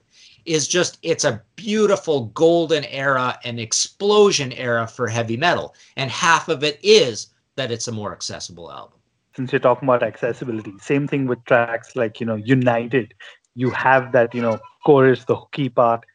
is 0.49 0.67
just 0.67 0.97
it's 1.03 1.23
a 1.23 1.41
beautiful 1.55 2.25
golden 2.33 2.83
era 2.85 3.37
and 3.43 3.59
explosion 3.59 4.51
era 4.53 4.87
for 4.87 5.07
heavy 5.07 5.37
metal. 5.37 5.75
And 5.95 6.09
half 6.09 6.49
of 6.49 6.63
it 6.63 6.79
is 6.81 7.27
that 7.55 7.71
it's 7.71 7.87
a 7.87 7.91
more 7.91 8.11
accessible 8.11 8.71
album. 8.71 8.97
Since 9.35 9.51
you're 9.51 9.59
talking 9.59 9.87
about 9.87 10.01
accessibility 10.01 10.73
same 10.81 11.07
thing 11.07 11.27
with 11.27 11.45
tracks 11.45 11.95
like 11.95 12.19
you 12.19 12.25
know 12.25 12.35
united. 12.35 13.13
You 13.53 13.69
have 13.69 14.11
that 14.13 14.33
you 14.33 14.41
know 14.41 14.59
chorus 14.85 15.23
the 15.25 15.35
hooky 15.35 15.69
part 15.69 16.05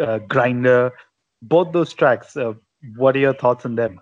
uh, 0.00 0.18
grinder 0.18 0.92
both 1.42 1.72
those 1.72 1.92
tracks 1.92 2.36
uh, 2.36 2.54
what 2.96 3.14
are 3.14 3.20
your 3.20 3.34
thoughts 3.34 3.64
on 3.64 3.76
them 3.76 4.00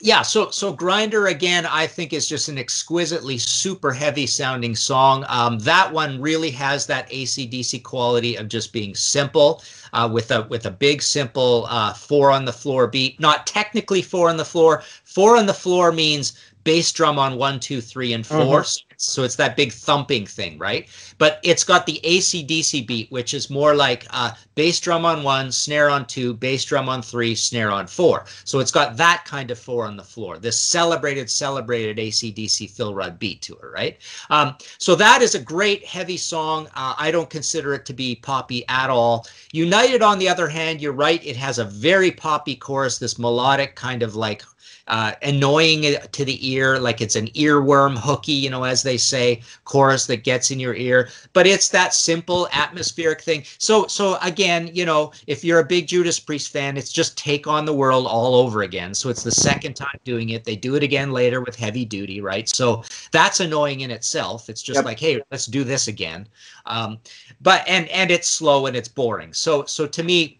yeah 0.00 0.22
so 0.22 0.50
so 0.50 0.72
grinder 0.72 1.26
again 1.26 1.66
i 1.66 1.86
think 1.86 2.12
is 2.12 2.28
just 2.28 2.48
an 2.48 2.58
exquisitely 2.58 3.38
super 3.38 3.92
heavy 3.92 4.26
sounding 4.26 4.74
song. 4.74 5.24
Um, 5.28 5.58
that 5.60 5.92
one 5.92 6.20
really 6.20 6.50
has 6.52 6.86
that 6.86 7.08
acdc 7.10 7.82
quality 7.82 8.36
of 8.36 8.48
just 8.48 8.72
being 8.72 8.94
simple 8.94 9.62
uh, 9.92 10.08
with 10.10 10.30
a 10.30 10.42
with 10.48 10.66
a 10.66 10.70
big 10.70 11.02
simple 11.02 11.66
uh, 11.68 11.92
four 11.92 12.30
on 12.30 12.44
the 12.44 12.52
floor 12.52 12.86
beat. 12.86 13.20
Not 13.20 13.46
technically 13.46 14.02
four 14.02 14.28
on 14.28 14.36
the 14.36 14.44
floor. 14.44 14.82
Four 15.04 15.36
on 15.36 15.46
the 15.46 15.54
floor 15.54 15.92
means 15.92 16.34
bass 16.64 16.92
drum 16.92 17.18
on 17.18 17.36
one, 17.36 17.60
two, 17.60 17.80
three, 17.80 18.12
and 18.12 18.26
4 18.26 18.64
So, 18.64 18.80
so 19.00 19.22
it's 19.22 19.36
that 19.36 19.56
big 19.56 19.72
thumping 19.72 20.26
thing, 20.26 20.58
right? 20.58 20.88
But 21.16 21.40
it's 21.42 21.64
got 21.64 21.86
the 21.86 22.00
ACDC 22.04 22.86
beat, 22.86 23.10
which 23.10 23.32
is 23.32 23.48
more 23.48 23.74
like 23.74 24.06
uh, 24.10 24.32
bass 24.54 24.78
drum 24.78 25.06
on 25.06 25.22
one, 25.22 25.50
snare 25.50 25.88
on 25.88 26.06
two, 26.06 26.34
bass 26.34 26.64
drum 26.66 26.88
on 26.88 27.00
three, 27.00 27.34
snare 27.34 27.70
on 27.70 27.86
four. 27.86 28.26
So 28.44 28.58
it's 28.58 28.70
got 28.70 28.98
that 28.98 29.24
kind 29.24 29.50
of 29.50 29.58
four 29.58 29.86
on 29.86 29.96
the 29.96 30.04
floor. 30.04 30.36
This 30.38 30.60
celebrated, 30.60 31.30
celebrated 31.30 31.96
ACDC 31.96 32.70
Phil 32.70 32.94
Rudd 32.94 33.18
beat 33.18 33.40
to 33.42 33.54
it, 33.54 33.66
right? 33.72 33.96
Um, 34.28 34.56
so 34.76 34.94
that 34.96 35.22
is 35.22 35.34
a 35.34 35.40
great 35.40 35.84
heavy 35.86 36.18
song. 36.18 36.66
Uh, 36.74 36.94
I 36.98 37.10
don't 37.10 37.30
consider 37.30 37.72
it 37.72 37.86
to 37.86 37.94
be 37.94 38.16
poppy 38.16 38.68
at 38.68 38.90
all. 38.90 39.26
United, 39.52 40.02
on 40.02 40.18
the 40.18 40.28
other 40.28 40.48
hand, 40.48 40.82
you're 40.82 40.92
right. 40.92 41.24
It 41.24 41.36
has 41.36 41.58
a 41.58 41.64
very 41.64 42.10
poppy 42.10 42.54
chorus, 42.54 42.98
this 42.98 43.18
melodic 43.18 43.76
kind 43.76 44.02
of 44.02 44.14
like 44.14 44.44
uh, 44.90 45.12
annoying 45.22 45.94
to 46.10 46.24
the 46.24 46.50
ear, 46.50 46.80
like 46.80 47.00
it's 47.00 47.14
an 47.14 47.28
earworm 47.28 47.96
hooky, 47.96 48.32
you 48.32 48.50
know, 48.50 48.64
as 48.64 48.82
they 48.82 48.96
say, 48.96 49.40
chorus 49.64 50.06
that 50.06 50.24
gets 50.24 50.50
in 50.50 50.58
your 50.58 50.74
ear. 50.74 51.08
But 51.32 51.46
it's 51.46 51.68
that 51.68 51.94
simple 51.94 52.48
atmospheric 52.52 53.20
thing. 53.20 53.44
So, 53.58 53.86
so 53.86 54.18
again, 54.20 54.68
you 54.74 54.84
know, 54.84 55.12
if 55.28 55.44
you're 55.44 55.60
a 55.60 55.64
big 55.64 55.86
Judas 55.86 56.18
Priest 56.18 56.52
fan, 56.52 56.76
it's 56.76 56.90
just 56.90 57.16
take 57.16 57.46
on 57.46 57.64
the 57.64 57.72
world 57.72 58.08
all 58.08 58.34
over 58.34 58.62
again. 58.62 58.92
So 58.92 59.10
it's 59.10 59.22
the 59.22 59.30
second 59.30 59.74
time 59.74 59.96
doing 60.02 60.30
it. 60.30 60.42
They 60.42 60.56
do 60.56 60.74
it 60.74 60.82
again 60.82 61.12
later 61.12 61.40
with 61.40 61.54
heavy 61.54 61.84
duty, 61.84 62.20
right? 62.20 62.48
So 62.48 62.82
that's 63.12 63.38
annoying 63.38 63.80
in 63.80 63.92
itself. 63.92 64.48
It's 64.48 64.60
just 64.60 64.78
yep. 64.78 64.84
like, 64.84 64.98
hey, 64.98 65.22
let's 65.30 65.46
do 65.46 65.62
this 65.62 65.86
again. 65.86 66.26
Um, 66.66 66.98
but 67.40 67.62
and 67.68 67.88
and 67.90 68.10
it's 68.10 68.28
slow 68.28 68.66
and 68.66 68.76
it's 68.76 68.88
boring. 68.88 69.32
So 69.34 69.64
so 69.66 69.86
to 69.86 70.02
me, 70.02 70.39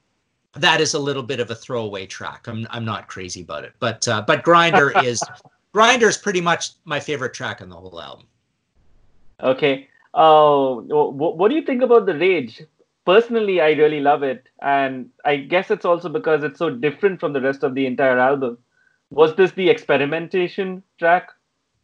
that 0.55 0.81
is 0.81 0.95
a 0.95 0.99
little 0.99 1.23
bit 1.23 1.41
of 1.41 1.51
a 1.51 1.55
throwaway 1.55 2.07
track. 2.07 2.49
I'm 2.49 2.67
I'm 2.71 2.85
not 2.85 3.09
crazy 3.09 3.43
about 3.43 3.65
it, 3.65 3.73
but 3.79 4.07
uh, 4.09 4.23
but 4.27 4.43
Grinder 4.43 4.93
is 5.05 5.23
Grinder 5.73 6.09
is 6.09 6.19
pretty 6.19 6.41
much 6.41 6.71
my 6.85 6.99
favorite 7.01 7.35
track 7.35 7.63
on 7.63 7.69
the 7.69 7.77
whole 7.77 8.01
album. 8.01 8.27
Okay. 9.43 9.89
Uh, 10.13 10.75
what, 10.75 11.37
what 11.37 11.49
do 11.49 11.55
you 11.55 11.63
think 11.63 11.83
about 11.83 12.07
the 12.07 12.15
Rage? 12.15 12.63
Personally, 13.07 13.61
I 13.61 13.71
really 13.73 14.01
love 14.01 14.23
it, 14.23 14.49
and 14.61 15.09
I 15.25 15.37
guess 15.37 15.71
it's 15.71 15.85
also 15.85 16.09
because 16.09 16.45
it's 16.45 16.59
so 16.59 16.69
different 16.69 17.21
from 17.21 17.33
the 17.33 17.41
rest 17.41 17.63
of 17.63 17.75
the 17.75 17.87
entire 17.87 18.19
album. 18.19 18.59
Was 19.11 19.35
this 19.37 19.53
the 19.53 19.69
experimentation 19.69 20.83
track? 20.99 21.31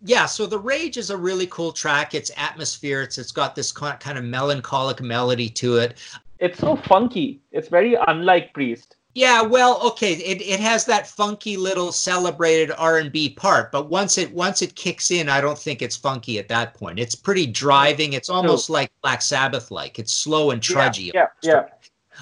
yeah 0.04 0.26
so 0.26 0.46
the 0.46 0.58
rage 0.58 0.96
is 0.96 1.10
a 1.10 1.16
really 1.16 1.46
cool 1.46 1.72
track 1.72 2.14
it's 2.14 2.30
atmosphere 2.36 3.00
it's, 3.00 3.16
it's 3.16 3.32
got 3.32 3.54
this 3.54 3.72
kind 3.72 4.18
of 4.18 4.24
melancholic 4.24 5.00
melody 5.00 5.48
to 5.48 5.76
it 5.76 5.98
it's 6.38 6.58
so 6.58 6.76
funky. 6.76 7.40
It's 7.52 7.68
very 7.68 7.96
unlike 8.06 8.52
Priest. 8.52 8.96
Yeah, 9.14 9.40
well, 9.40 9.80
okay, 9.82 10.12
it, 10.12 10.42
it 10.42 10.60
has 10.60 10.84
that 10.84 11.06
funky 11.06 11.56
little 11.56 11.90
celebrated 11.90 12.70
R 12.76 12.98
and 12.98 13.10
B 13.10 13.30
part, 13.30 13.72
but 13.72 13.88
once 13.88 14.18
it 14.18 14.30
once 14.30 14.60
it 14.60 14.76
kicks 14.76 15.10
in, 15.10 15.30
I 15.30 15.40
don't 15.40 15.58
think 15.58 15.80
it's 15.80 15.96
funky 15.96 16.38
at 16.38 16.48
that 16.48 16.74
point. 16.74 16.98
It's 16.98 17.14
pretty 17.14 17.46
driving. 17.46 18.12
It's 18.12 18.28
almost 18.28 18.68
like 18.68 18.92
Black 19.00 19.22
Sabbath 19.22 19.70
like. 19.70 19.98
It's 19.98 20.12
slow 20.12 20.50
and 20.50 20.60
trudgy. 20.60 21.12
Yeah, 21.14 21.28
yeah. 21.42 21.52
yeah. 21.52 21.68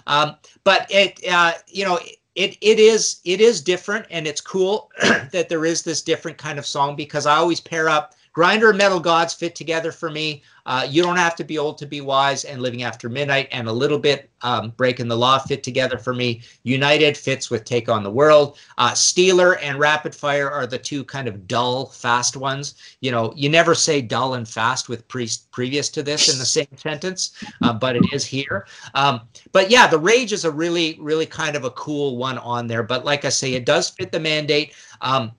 Um, 0.07 0.37
but 0.63 0.87
it, 0.89 1.19
uh, 1.29 1.55
you 1.67 1.85
know, 1.85 1.99
it 2.37 2.57
it 2.61 2.79
is 2.79 3.21
it 3.25 3.41
is 3.41 3.61
different, 3.61 4.07
and 4.11 4.25
it's 4.25 4.41
cool 4.41 4.93
that 5.33 5.49
there 5.49 5.65
is 5.65 5.83
this 5.83 6.01
different 6.01 6.39
kind 6.39 6.61
of 6.61 6.67
song 6.67 6.95
because 6.95 7.27
I 7.27 7.35
always 7.35 7.61
pair 7.61 7.89
up 7.89 8.15
Grinder 8.35 8.69
and 8.69 8.79
Metal 8.79 9.01
Gods 9.01 9.35
fit 9.35 9.55
together 9.55 9.91
for 9.91 10.11
me. 10.11 10.43
Uh, 10.67 10.87
you 10.89 11.03
don't 11.03 11.17
have 11.17 11.37
to 11.37 11.45
be 11.45 11.59
old 11.59 11.79
to 11.79 11.87
be 11.87 12.01
wise, 12.01 12.45
and 12.45 12.63
Living 12.63 12.83
After 12.83 13.09
Midnight, 13.09 13.49
and 13.53 13.69
a 13.69 13.73
little 13.73 13.99
bit 13.99 14.31
um, 14.43 14.71
Breaking 14.77 15.09
the 15.09 15.17
Law 15.17 15.39
fit 15.39 15.63
together 15.63 15.99
for 15.99 16.15
me. 16.15 16.43
United 16.63 17.17
fits 17.17 17.51
with 17.51 17.65
Take 17.65 17.89
on 17.89 18.03
the 18.03 18.11
World. 18.11 18.59
Uh, 18.79 18.93
Steeler 18.93 19.59
and 19.63 19.79
Rapid 19.79 20.15
Fire 20.15 20.51
are 20.51 20.67
the 20.67 20.79
two 20.79 21.05
kind 21.05 21.29
of 21.29 21.47
dull, 21.47 21.87
fast 21.87 22.37
ones. 22.37 22.75
You 23.01 23.11
know, 23.11 23.33
you 23.37 23.49
never 23.49 23.75
say 23.75 24.01
dull 24.01 24.35
and 24.35 24.49
fast 24.49 24.89
with 24.89 25.07
priest 25.09 25.51
previous 25.51 25.89
to 25.91 26.03
this 26.03 26.33
in 26.33 26.39
the 26.39 26.45
same 26.45 26.77
sentence, 26.77 27.33
uh, 27.63 27.73
but 27.73 27.97
it 27.97 28.05
is 28.13 28.25
here. 28.25 28.67
Um, 28.95 29.23
but 29.53 29.71
yeah, 29.71 29.87
the 29.87 29.99
Rage 29.99 30.33
is 30.33 30.45
a 30.45 30.51
really, 30.51 30.97
really 31.01 31.27
kind 31.27 31.57
of 31.57 31.65
a 31.65 31.71
cool 31.71 32.17
one 32.17 32.39
on 32.39 32.67
there. 32.67 32.83
But 32.83 33.05
like 33.05 33.25
I 33.25 33.31
say, 33.31 33.55
it 33.55 33.67
does 33.67 33.91
fit 33.91 34.13
the 34.13 34.21
mandate. 34.21 34.73
Um, 35.01 35.33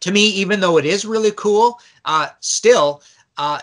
to 0.00 0.12
me, 0.12 0.26
even 0.28 0.60
though 0.60 0.78
it 0.78 0.86
is 0.86 1.04
really 1.04 1.32
cool, 1.32 1.78
uh, 2.04 2.28
still, 2.40 3.02
uh, 3.36 3.60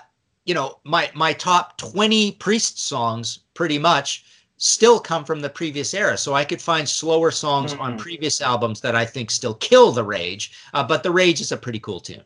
you 0.48 0.54
know, 0.54 0.80
my 0.86 1.12
my 1.14 1.34
top 1.34 1.78
20 1.78 2.32
Priest 2.34 2.80
songs 2.80 3.40
pretty 3.54 3.78
much 3.78 4.26
still 4.58 5.00
come 5.00 5.24
from 5.24 5.42
the 5.42 5.50
previous 5.50 5.94
era. 5.94 6.18
So 6.18 6.34
I 6.34 6.44
could 6.44 6.62
find 6.62 6.88
slower 6.90 7.32
songs 7.32 7.74
mm-hmm. 7.74 7.82
on 7.82 7.98
previous 7.98 8.42
albums 8.42 8.82
that 8.82 8.96
I 8.96 9.06
think 9.06 9.30
still 9.30 9.54
kill 9.56 9.92
the 9.92 10.04
Rage. 10.04 10.54
Uh, 10.74 10.84
but 10.84 11.04
the 11.04 11.12
Rage 11.12 11.42
is 11.42 11.52
a 11.52 11.58
pretty 11.58 11.80
cool 11.80 12.00
tune. 12.00 12.24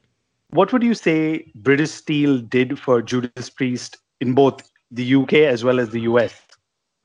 What 0.52 0.72
would 0.72 0.84
you 0.84 0.94
say 0.94 1.52
British 1.56 1.92
Steel 1.92 2.38
did 2.38 2.80
for 2.80 3.02
Judas 3.02 3.50
Priest 3.50 3.98
in 4.22 4.34
both 4.34 4.70
the 4.92 5.16
UK 5.16 5.34
as 5.34 5.64
well 5.64 5.80
as 5.80 5.90
the 5.90 6.02
US? 6.02 6.34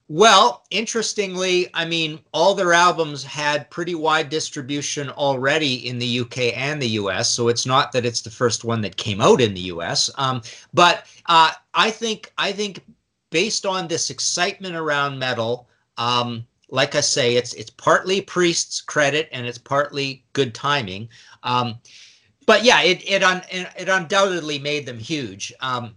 Well, 0.09 0.65
interestingly, 0.71 1.69
I 1.75 1.85
mean, 1.85 2.21
all 2.33 2.55
their 2.55 2.73
albums 2.73 3.25
had 3.25 3.71
pretty 3.71 3.97
wide 3.97 4.29
distribution 4.29 5.11
already 5.11 5.89
in 5.89 5.99
the 5.99 6.21
UK 6.21 6.57
and 6.57 6.81
the 6.81 6.91
US. 6.91 7.29
So 7.31 7.49
it's 7.49 7.67
not 7.67 7.91
that 7.93 8.07
it's 8.07 8.21
the 8.23 8.31
first 8.31 8.63
one 8.63 8.81
that 8.83 8.97
came 8.97 9.21
out 9.21 9.41
in 9.41 9.53
the 9.53 9.63
US. 9.73 10.09
Um, 10.17 10.43
but 10.73 11.07
uh, 11.27 11.53
I 11.75 11.91
think 11.91 12.33
I 12.39 12.53
think 12.53 12.85
based 13.31 13.67
on 13.67 13.89
this 13.89 14.11
excitement 14.11 14.77
around 14.77 15.19
metal, 15.19 15.69
um, 15.99 16.47
like 16.71 16.95
I 16.95 17.01
say, 17.01 17.35
it's 17.35 17.53
it's 17.55 17.71
partly 17.71 18.21
Priest's 18.21 18.81
credit 18.81 19.29
and 19.33 19.45
it's 19.45 19.59
partly 19.59 20.25
good 20.35 20.55
timing. 20.55 21.09
Um, 21.43 21.79
but 22.47 22.63
yeah, 22.63 22.81
it 22.83 23.03
it, 23.09 23.25
un, 23.25 23.43
it 23.51 23.89
undoubtedly 23.89 24.61
made 24.61 24.87
them 24.87 24.99
huge. 25.01 25.53
Um, 25.61 25.97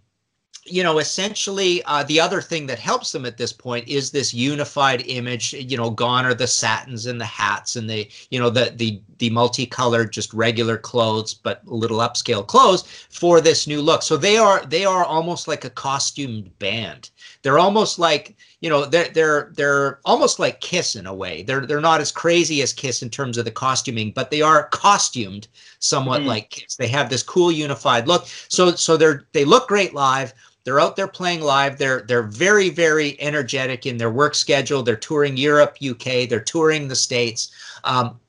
you 0.72 0.84
know, 0.84 1.00
essentially, 1.00 1.84
uh, 1.84 2.04
the 2.04 2.20
other 2.20 2.42
thing 2.42 2.68
that 2.68 2.80
helps 2.80 3.12
them 3.12 3.26
at 3.26 3.38
this 3.38 3.52
point 3.52 3.88
is 3.88 4.12
this 4.12 4.34
unified 4.34 5.04
image. 5.08 5.54
You 5.54 5.78
know, 5.78 5.90
gone 5.90 6.26
are 6.26 6.34
the 6.34 6.48
satins 6.48 7.06
and 7.06 7.20
the 7.20 7.26
hats 7.26 7.76
and 7.76 7.90
the, 7.90 8.10
you 8.30 8.40
know, 8.40 8.50
the 8.50 8.74
the 8.76 9.02
the 9.18 9.30
multicolored, 9.30 10.14
just 10.14 10.34
regular 10.34 10.78
clothes, 10.78 11.34
but 11.34 11.68
little 11.68 12.00
upscale 12.00 12.46
clothes 12.46 12.84
for 13.10 13.42
this 13.42 13.68
new 13.68 13.82
look. 13.82 14.04
So 14.04 14.18
they 14.18 14.38
are 14.38 14.66
they 14.66 14.86
are 14.86 15.04
almost 15.04 15.48
like 15.48 15.66
a 15.66 15.70
costumed 15.70 16.58
band. 16.60 17.10
They're 17.42 17.60
almost 17.60 18.00
like 18.00 18.36
you 18.62 18.70
know 18.70 18.86
they're 18.86 19.10
they're 19.10 19.52
they're 19.54 20.00
almost 20.06 20.40
like 20.40 20.62
Kiss 20.62 20.96
in 20.96 21.08
a 21.08 21.14
way. 21.14 21.44
They're 21.44 21.66
they're 21.66 21.82
not 21.82 22.02
as 22.02 22.12
crazy 22.12 22.62
as 22.62 22.74
Kiss 22.74 23.02
in 23.02 23.10
terms 23.10 23.38
of 23.38 23.46
the 23.46 23.52
costuming, 23.52 24.12
but 24.12 24.32
they 24.32 24.42
are 24.42 24.68
costumed 24.70 25.48
somewhat 25.80 26.22
mm. 26.22 26.26
like 26.26 26.50
Kiss. 26.50 26.76
They 26.76 26.88
have 26.88 27.10
this 27.10 27.24
cool 27.24 27.52
unified 27.52 28.08
look. 28.08 28.28
So 28.48 28.72
so 28.72 28.98
they're 28.98 29.26
they 29.32 29.46
look 29.46 29.68
great 29.68 29.94
live 29.94 30.34
they're 30.70 30.80
out 30.80 30.96
there 30.96 31.08
playing 31.08 31.42
live. 31.42 31.78
They're 31.78 32.02
they're 32.02 32.22
very 32.22 32.70
very 32.70 33.20
energetic 33.20 33.86
in 33.86 33.98
their 33.98 34.12
work 34.12 34.36
schedule. 34.36 34.84
They're 34.84 34.96
touring 34.96 35.38
Europe, 35.38 35.78
UK. 35.84 36.30
They're 36.30 36.40
touring 36.40 36.88
the 36.88 36.96
states. 36.96 37.52
Um, 37.84 38.20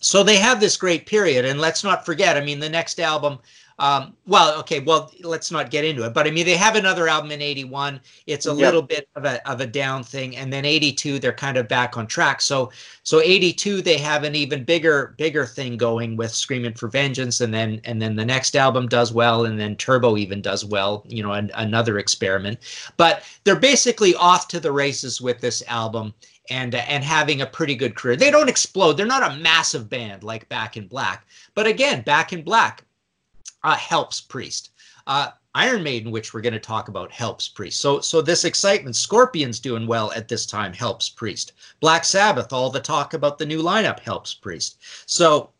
so 0.00 0.22
they 0.22 0.36
have 0.36 0.60
this 0.60 0.76
great 0.76 1.06
period. 1.06 1.44
And 1.44 1.60
let's 1.60 1.82
not 1.82 2.06
forget. 2.06 2.36
I 2.36 2.42
mean, 2.42 2.60
the 2.60 2.68
next 2.68 3.00
album 3.00 3.38
um, 3.80 4.14
well, 4.26 4.60
okay, 4.60 4.80
well, 4.80 5.10
let's 5.22 5.50
not 5.50 5.70
get 5.70 5.86
into 5.86 6.04
it. 6.04 6.12
But 6.12 6.26
I 6.26 6.30
mean, 6.30 6.44
they 6.44 6.54
have 6.54 6.76
another 6.76 7.08
album 7.08 7.30
in 7.30 7.40
'81. 7.40 7.98
It's 8.26 8.44
a 8.44 8.50
yep. 8.50 8.58
little 8.58 8.82
bit 8.82 9.08
of 9.16 9.24
a 9.24 9.50
of 9.50 9.62
a 9.62 9.66
down 9.66 10.04
thing, 10.04 10.36
and 10.36 10.52
then 10.52 10.66
'82 10.66 11.18
they're 11.18 11.32
kind 11.32 11.56
of 11.56 11.66
back 11.66 11.96
on 11.96 12.06
track. 12.06 12.42
So 12.42 12.70
so 13.04 13.22
'82 13.22 13.80
they 13.80 13.96
have 13.96 14.22
an 14.22 14.34
even 14.34 14.64
bigger 14.64 15.14
bigger 15.16 15.46
thing 15.46 15.78
going 15.78 16.16
with 16.16 16.30
Screaming 16.30 16.74
for 16.74 16.88
Vengeance, 16.88 17.40
and 17.40 17.54
then 17.54 17.80
and 17.84 18.02
then 18.02 18.16
the 18.16 18.24
next 18.24 18.54
album 18.54 18.86
does 18.86 19.14
well, 19.14 19.46
and 19.46 19.58
then 19.58 19.76
Turbo 19.76 20.18
even 20.18 20.42
does 20.42 20.62
well. 20.62 21.02
You 21.08 21.22
know, 21.22 21.32
an, 21.32 21.50
another 21.54 21.98
experiment. 21.98 22.58
But 22.98 23.24
they're 23.44 23.56
basically 23.56 24.14
off 24.14 24.46
to 24.48 24.60
the 24.60 24.72
races 24.72 25.22
with 25.22 25.40
this 25.40 25.62
album 25.68 26.12
and 26.50 26.74
and 26.74 27.02
having 27.02 27.40
a 27.40 27.46
pretty 27.46 27.76
good 27.76 27.94
career. 27.94 28.16
They 28.16 28.30
don't 28.30 28.50
explode. 28.50 28.98
They're 28.98 29.06
not 29.06 29.32
a 29.32 29.36
massive 29.36 29.88
band 29.88 30.22
like 30.22 30.50
Back 30.50 30.76
in 30.76 30.86
Black, 30.86 31.26
but 31.54 31.66
again, 31.66 32.02
Back 32.02 32.34
in 32.34 32.42
Black 32.42 32.84
uh, 33.62 33.76
helps 33.76 34.20
Priest. 34.20 34.70
Uh, 35.06 35.30
Iron 35.54 35.82
Maiden, 35.82 36.12
which 36.12 36.32
we're 36.32 36.40
going 36.40 36.52
to 36.52 36.60
talk 36.60 36.88
about, 36.88 37.10
helps 37.10 37.48
Priest. 37.48 37.80
So, 37.80 38.00
so 38.00 38.22
this 38.22 38.44
excitement, 38.44 38.94
Scorpions 38.94 39.58
doing 39.58 39.86
well 39.86 40.12
at 40.12 40.28
this 40.28 40.46
time 40.46 40.72
helps 40.72 41.08
Priest. 41.08 41.54
Black 41.80 42.04
Sabbath, 42.04 42.52
all 42.52 42.70
the 42.70 42.78
talk 42.80 43.14
about 43.14 43.36
the 43.36 43.46
new 43.46 43.60
lineup 43.60 43.98
helps 43.98 44.32
Priest. 44.32 44.78
So 45.06 45.50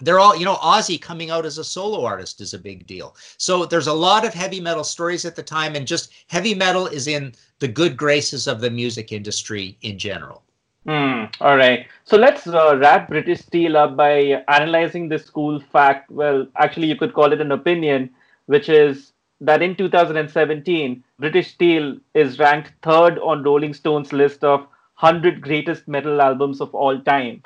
they're 0.00 0.20
all, 0.20 0.36
you 0.36 0.44
know, 0.44 0.56
Ozzy 0.56 1.00
coming 1.00 1.30
out 1.30 1.44
as 1.44 1.58
a 1.58 1.64
solo 1.64 2.04
artist 2.04 2.40
is 2.40 2.54
a 2.54 2.58
big 2.58 2.86
deal. 2.86 3.16
So 3.36 3.64
there's 3.64 3.88
a 3.88 3.92
lot 3.92 4.24
of 4.24 4.34
heavy 4.34 4.60
metal 4.60 4.84
stories 4.84 5.24
at 5.24 5.34
the 5.34 5.42
time, 5.42 5.74
and 5.74 5.86
just 5.86 6.12
heavy 6.28 6.54
metal 6.54 6.86
is 6.86 7.08
in 7.08 7.34
the 7.58 7.68
good 7.68 7.96
graces 7.96 8.46
of 8.46 8.60
the 8.60 8.70
music 8.70 9.10
industry 9.10 9.78
in 9.82 9.98
general. 9.98 10.43
Hmm. 10.86 11.24
all 11.40 11.56
right. 11.56 11.86
So 12.04 12.16
let's 12.18 12.46
uh, 12.46 12.76
wrap 12.78 13.08
British 13.08 13.40
Steel 13.40 13.76
up 13.76 13.96
by 13.96 14.42
analyzing 14.48 15.08
this 15.08 15.28
cool 15.30 15.58
fact. 15.60 16.10
Well, 16.10 16.46
actually, 16.56 16.88
you 16.88 16.96
could 16.96 17.14
call 17.14 17.32
it 17.32 17.40
an 17.40 17.52
opinion, 17.52 18.10
which 18.46 18.68
is 18.68 19.12
that 19.40 19.62
in 19.62 19.76
2017, 19.76 21.02
British 21.18 21.52
Steel 21.52 21.98
is 22.14 22.38
ranked 22.38 22.72
third 22.82 23.18
on 23.18 23.42
Rolling 23.42 23.72
Stone's 23.74 24.12
list 24.12 24.44
of 24.44 24.60
100 24.60 25.40
greatest 25.40 25.88
metal 25.88 26.20
albums 26.20 26.60
of 26.60 26.74
all 26.74 27.00
time. 27.00 27.42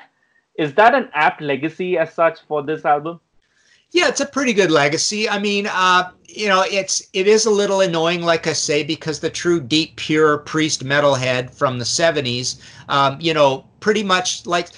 Is 0.55 0.73
that 0.75 0.93
an 0.93 1.09
apt 1.13 1.41
legacy 1.41 1.97
as 1.97 2.13
such 2.13 2.41
for 2.41 2.61
this 2.61 2.83
album? 2.85 3.21
Yeah, 3.91 4.07
it's 4.07 4.21
a 4.21 4.25
pretty 4.25 4.53
good 4.53 4.71
legacy. 4.71 5.27
I 5.27 5.39
mean, 5.39 5.67
uh, 5.67 6.11
you 6.27 6.47
know, 6.47 6.63
it's 6.69 7.01
it 7.13 7.27
is 7.27 7.45
a 7.45 7.51
little 7.51 7.81
annoying, 7.81 8.21
like 8.21 8.45
I 8.47 8.53
say, 8.53 8.83
because 8.83 9.19
the 9.19 9.29
true 9.29 9.59
deep, 9.59 9.95
pure 9.95 10.39
priest 10.39 10.83
metalhead 10.83 11.53
from 11.53 11.79
the 11.79 11.85
'70s, 11.85 12.61
um, 12.87 13.17
you 13.19 13.33
know, 13.33 13.65
pretty 13.79 14.03
much 14.03 14.45
like 14.45 14.69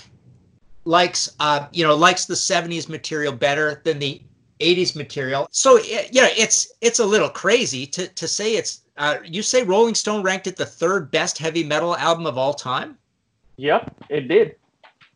likes 0.85 1.29
uh, 1.39 1.67
you 1.73 1.83
know 1.83 1.95
likes 1.95 2.25
the 2.25 2.35
'70s 2.35 2.87
material 2.87 3.33
better 3.33 3.81
than 3.83 3.99
the 3.99 4.21
80s 4.61 4.95
material. 4.95 5.47
So 5.51 5.77
yeah, 5.79 6.29
it's 6.37 6.71
it's 6.81 6.99
a 6.99 7.05
little 7.05 7.29
crazy 7.29 7.85
to 7.87 8.07
to 8.07 8.27
say 8.27 8.55
it's. 8.55 8.81
Uh, 8.97 9.17
you 9.23 9.41
say 9.41 9.63
Rolling 9.63 9.95
Stone 9.95 10.21
ranked 10.21 10.47
it 10.47 10.55
the 10.55 10.65
third 10.65 11.09
best 11.09 11.37
heavy 11.37 11.63
metal 11.63 11.97
album 11.97 12.27
of 12.27 12.37
all 12.37 12.53
time? 12.53 12.97
Yep, 13.57 13.95
it 14.09 14.27
did. 14.27 14.55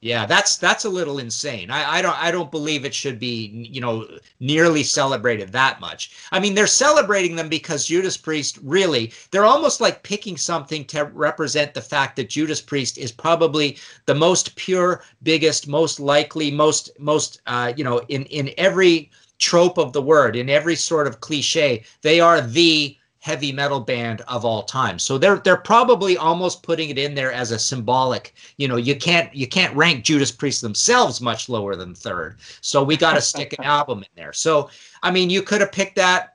Yeah, 0.06 0.28
that's 0.28 0.58
that's 0.58 0.86
a 0.86 0.90
little 0.90 1.18
insane. 1.18 1.72
I, 1.72 1.94
I 1.98 2.02
don't 2.04 2.16
I 2.24 2.30
don't 2.30 2.52
believe 2.52 2.86
it 2.86 2.94
should 2.94 3.18
be 3.18 3.68
you 3.72 3.82
know 3.82 4.08
nearly 4.40 4.84
celebrated 4.84 5.52
that 5.54 5.80
much. 5.80 6.12
I 6.32 6.40
mean, 6.40 6.54
they're 6.54 6.68
celebrating 6.68 7.36
them 7.36 7.50
because 7.50 7.88
Judas 7.88 8.16
Priest 8.16 8.60
really 8.62 9.12
they're 9.32 9.46
almost 9.46 9.82
like 9.82 10.04
picking 10.04 10.38
something 10.38 10.86
to 10.86 11.06
represent 11.06 11.74
the 11.74 11.82
fact 11.82 12.18
that 12.18 12.30
Judas 12.30 12.62
Priest 12.62 13.00
is 13.00 13.12
probably 13.12 13.80
the 14.06 14.14
most 14.14 14.56
pure, 14.56 15.02
biggest, 15.24 15.68
most 15.68 16.00
likely, 16.00 16.52
most 16.52 16.92
most 17.00 17.42
uh, 17.48 17.74
you 17.76 17.84
know 17.84 17.98
in 18.08 18.26
in 18.26 18.52
every 18.60 19.10
trope 19.40 19.80
of 19.80 19.92
the 19.92 20.04
word, 20.04 20.36
in 20.36 20.52
every 20.52 20.76
sort 20.76 21.08
of 21.08 21.20
cliche, 21.20 21.84
they 22.04 22.20
are 22.20 22.42
the 22.42 22.96
heavy 23.26 23.52
metal 23.52 23.80
band 23.80 24.22
of 24.28 24.46
all 24.46 24.62
time. 24.62 25.00
So 25.00 25.18
they're 25.18 25.38
they're 25.38 25.58
probably 25.58 26.16
almost 26.16 26.62
putting 26.62 26.92
it 26.92 27.00
in 27.00 27.16
there 27.16 27.32
as 27.32 27.50
a 27.50 27.58
symbolic. 27.58 28.36
You 28.58 28.68
know, 28.68 28.76
you 28.76 28.96
can't 28.96 29.34
you 29.34 29.48
can't 29.48 29.76
rank 29.76 30.06
Judas 30.06 30.32
Priest 30.32 30.62
themselves 30.62 31.20
much 31.20 31.50
lower 31.50 31.76
than 31.76 31.96
third. 31.96 32.38
So 32.62 32.84
we 32.84 32.96
got 32.96 33.16
to 33.16 33.22
stick 33.22 33.56
an 33.58 33.66
album 33.78 34.04
in 34.04 34.10
there. 34.16 34.32
So 34.32 34.70
I 35.02 35.10
mean, 35.10 35.32
you 35.32 35.42
could 35.42 35.62
have 35.62 35.72
picked 35.72 35.96
that. 35.96 36.34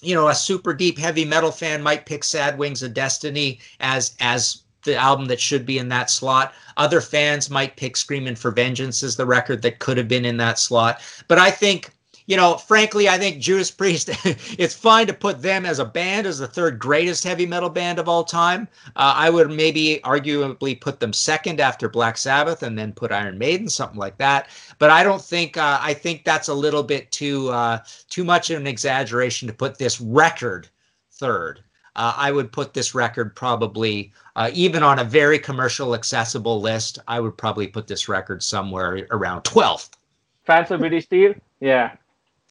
You 0.00 0.14
know, 0.14 0.28
a 0.28 0.34
super 0.34 0.72
deep 0.72 0.98
heavy 0.98 1.26
metal 1.26 1.52
fan 1.52 1.82
might 1.82 2.06
pick 2.06 2.24
Sad 2.24 2.56
Wings 2.56 2.82
of 2.82 2.94
Destiny 2.94 3.60
as 3.80 4.16
as 4.18 4.62
the 4.84 4.96
album 4.96 5.26
that 5.26 5.38
should 5.38 5.66
be 5.66 5.76
in 5.76 5.90
that 5.90 6.08
slot. 6.08 6.54
Other 6.78 7.02
fans 7.02 7.50
might 7.50 7.76
pick 7.76 7.94
Screaming 7.94 8.36
for 8.36 8.50
Vengeance 8.50 9.02
as 9.02 9.16
the 9.16 9.26
record 9.26 9.60
that 9.62 9.80
could 9.80 9.98
have 9.98 10.08
been 10.08 10.24
in 10.24 10.38
that 10.38 10.58
slot. 10.58 11.02
But 11.28 11.38
I 11.38 11.50
think 11.50 11.92
you 12.26 12.36
know, 12.36 12.56
frankly, 12.56 13.08
I 13.08 13.18
think 13.18 13.40
Judas 13.40 13.70
Priest, 13.70 14.10
it's 14.58 14.74
fine 14.74 15.06
to 15.06 15.12
put 15.12 15.42
them 15.42 15.66
as 15.66 15.78
a 15.78 15.84
band 15.84 16.26
as 16.26 16.38
the 16.38 16.46
third 16.46 16.78
greatest 16.78 17.24
heavy 17.24 17.46
metal 17.46 17.68
band 17.68 17.98
of 17.98 18.08
all 18.08 18.24
time. 18.24 18.68
Uh, 18.96 19.14
I 19.16 19.30
would 19.30 19.50
maybe 19.50 20.00
arguably 20.04 20.80
put 20.80 21.00
them 21.00 21.12
second 21.12 21.60
after 21.60 21.88
Black 21.88 22.16
Sabbath 22.16 22.62
and 22.62 22.78
then 22.78 22.92
put 22.92 23.12
Iron 23.12 23.38
Maiden, 23.38 23.68
something 23.68 23.98
like 23.98 24.16
that. 24.18 24.48
But 24.78 24.90
I 24.90 25.02
don't 25.02 25.22
think, 25.22 25.56
uh, 25.56 25.78
I 25.80 25.94
think 25.94 26.24
that's 26.24 26.48
a 26.48 26.54
little 26.54 26.82
bit 26.82 27.10
too, 27.10 27.50
uh, 27.50 27.78
too 28.08 28.24
much 28.24 28.50
of 28.50 28.60
an 28.60 28.66
exaggeration 28.66 29.48
to 29.48 29.54
put 29.54 29.78
this 29.78 30.00
record 30.00 30.68
third. 31.12 31.62
Uh, 31.94 32.14
I 32.16 32.32
would 32.32 32.52
put 32.52 32.72
this 32.72 32.94
record 32.94 33.36
probably, 33.36 34.12
uh, 34.36 34.50
even 34.54 34.82
on 34.82 34.98
a 34.98 35.04
very 35.04 35.38
commercial 35.38 35.94
accessible 35.94 36.60
list, 36.60 36.98
I 37.06 37.20
would 37.20 37.36
probably 37.36 37.66
put 37.66 37.86
this 37.86 38.08
record 38.08 38.42
somewhere 38.42 39.06
around 39.10 39.42
12th. 39.42 39.90
Fans 40.44 40.70
of 40.70 40.80
British 40.80 41.04
Steel? 41.04 41.34
Yeah 41.60 41.92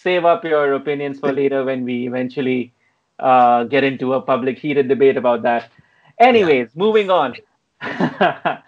save 0.02 0.26
up 0.26 0.44
your 0.44 0.74
opinions 0.74 1.20
for 1.20 1.32
later 1.32 1.64
when 1.64 1.84
we 1.86 2.08
eventually 2.08 2.74
uh, 3.20 3.64
get 3.66 3.84
into 3.84 4.14
a 4.14 4.22
public 4.22 4.58
heated 4.58 4.88
debate 4.88 5.18
about 5.18 5.44
that. 5.44 5.70
Anyways, 6.20 6.70
yeah. 6.74 6.80
moving 6.84 7.10
on. 7.10 7.36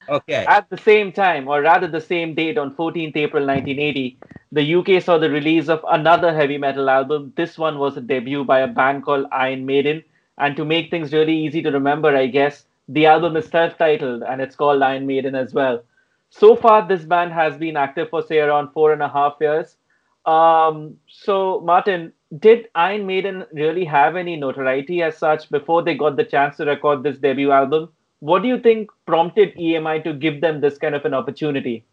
okay. 0.09 0.45
At 0.45 0.69
the 0.69 0.77
same 0.77 1.11
time, 1.11 1.47
or 1.47 1.61
rather 1.61 1.87
the 1.87 2.01
same 2.01 2.33
date 2.33 2.57
on 2.57 2.75
14th 2.75 3.15
April 3.15 3.45
1980, 3.45 4.17
the 4.51 4.75
UK 4.75 5.01
saw 5.01 5.17
the 5.17 5.29
release 5.29 5.69
of 5.69 5.85
another 5.89 6.33
heavy 6.33 6.57
metal 6.57 6.89
album. 6.89 7.33
This 7.35 7.57
one 7.57 7.77
was 7.79 7.97
a 7.97 8.01
debut 8.01 8.43
by 8.43 8.59
a 8.59 8.67
band 8.67 9.03
called 9.03 9.27
Iron 9.31 9.65
Maiden. 9.65 10.03
And 10.37 10.55
to 10.57 10.65
make 10.65 10.89
things 10.89 11.13
really 11.13 11.37
easy 11.37 11.61
to 11.61 11.71
remember, 11.71 12.15
I 12.15 12.27
guess, 12.27 12.65
the 12.87 13.05
album 13.05 13.37
is 13.37 13.47
self 13.47 13.77
titled 13.77 14.23
and 14.23 14.41
it's 14.41 14.55
called 14.55 14.81
Iron 14.81 15.05
Maiden 15.05 15.35
as 15.35 15.53
well. 15.53 15.83
So 16.29 16.55
far, 16.55 16.87
this 16.87 17.03
band 17.03 17.31
has 17.33 17.57
been 17.57 17.77
active 17.77 18.09
for, 18.09 18.23
say, 18.23 18.39
around 18.39 18.71
four 18.71 18.93
and 18.93 19.03
a 19.03 19.09
half 19.09 19.37
years. 19.39 19.77
Um, 20.25 20.97
so, 21.07 21.61
Martin, 21.61 22.13
did 22.39 22.67
Iron 22.75 23.05
Maiden 23.05 23.45
really 23.51 23.85
have 23.85 24.15
any 24.15 24.35
notoriety 24.35 25.01
as 25.01 25.17
such 25.17 25.49
before 25.49 25.83
they 25.83 25.95
got 25.95 26.15
the 26.15 26.23
chance 26.23 26.57
to 26.57 26.65
record 26.65 27.03
this 27.03 27.17
debut 27.17 27.51
album? 27.51 27.89
What 28.19 28.41
do 28.41 28.47
you 28.47 28.59
think 28.59 28.89
prompted 29.05 29.53
EMI 29.55 30.03
to 30.05 30.13
give 30.13 30.39
them 30.39 30.61
this 30.61 30.77
kind 30.77 30.95
of 30.95 31.03
an 31.05 31.13
opportunity? 31.13 31.85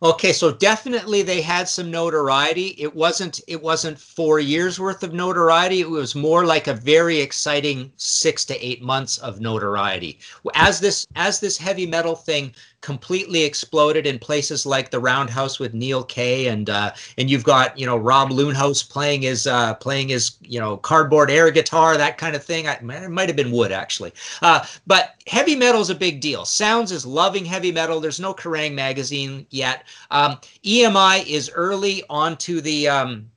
Okay, 0.00 0.32
so 0.32 0.52
definitely 0.52 1.22
they 1.22 1.40
had 1.40 1.68
some 1.68 1.90
notoriety. 1.90 2.76
It 2.78 2.94
wasn't 2.94 3.40
it 3.48 3.60
wasn't 3.60 3.98
4 3.98 4.38
years 4.38 4.78
worth 4.78 5.02
of 5.02 5.12
notoriety. 5.12 5.80
It 5.80 5.90
was 5.90 6.14
more 6.14 6.46
like 6.46 6.68
a 6.68 6.74
very 6.74 7.18
exciting 7.18 7.90
6 7.96 8.44
to 8.44 8.64
8 8.64 8.80
months 8.80 9.18
of 9.18 9.40
notoriety. 9.40 10.20
As 10.54 10.78
this 10.78 11.04
as 11.16 11.40
this 11.40 11.58
heavy 11.58 11.84
metal 11.84 12.14
thing 12.14 12.54
completely 12.80 13.42
exploded 13.42 14.06
in 14.06 14.18
places 14.18 14.64
like 14.64 14.90
the 14.90 15.00
Roundhouse 15.00 15.58
with 15.58 15.74
Neil 15.74 16.04
Kay 16.04 16.46
and 16.46 16.70
uh, 16.70 16.92
and 17.16 17.30
you've 17.30 17.44
got 17.44 17.76
you 17.78 17.86
know 17.86 17.96
Rob 17.96 18.30
Loonhouse 18.30 18.82
playing 18.82 19.22
his 19.22 19.46
uh, 19.46 19.74
playing 19.74 20.08
his 20.08 20.36
you 20.42 20.60
know 20.60 20.76
cardboard 20.76 21.30
air 21.30 21.50
guitar 21.50 21.96
that 21.96 22.18
kind 22.18 22.36
of 22.36 22.44
thing. 22.44 22.68
I, 22.68 22.74
it 22.74 23.10
might 23.10 23.28
have 23.28 23.36
been 23.36 23.50
wood 23.50 23.72
actually, 23.72 24.12
uh, 24.42 24.64
but 24.86 25.14
heavy 25.26 25.56
metal 25.56 25.80
is 25.80 25.90
a 25.90 25.94
big 25.94 26.20
deal. 26.20 26.44
Sounds 26.44 26.92
is 26.92 27.04
loving 27.04 27.44
heavy 27.44 27.72
metal. 27.72 28.00
There's 28.00 28.20
no 28.20 28.32
Kerrang 28.32 28.74
magazine 28.74 29.46
yet. 29.50 29.84
Um, 30.10 30.38
EMI 30.64 31.26
is 31.26 31.50
early 31.54 32.04
onto 32.08 32.60
the 32.60 32.88
um, 32.88 33.30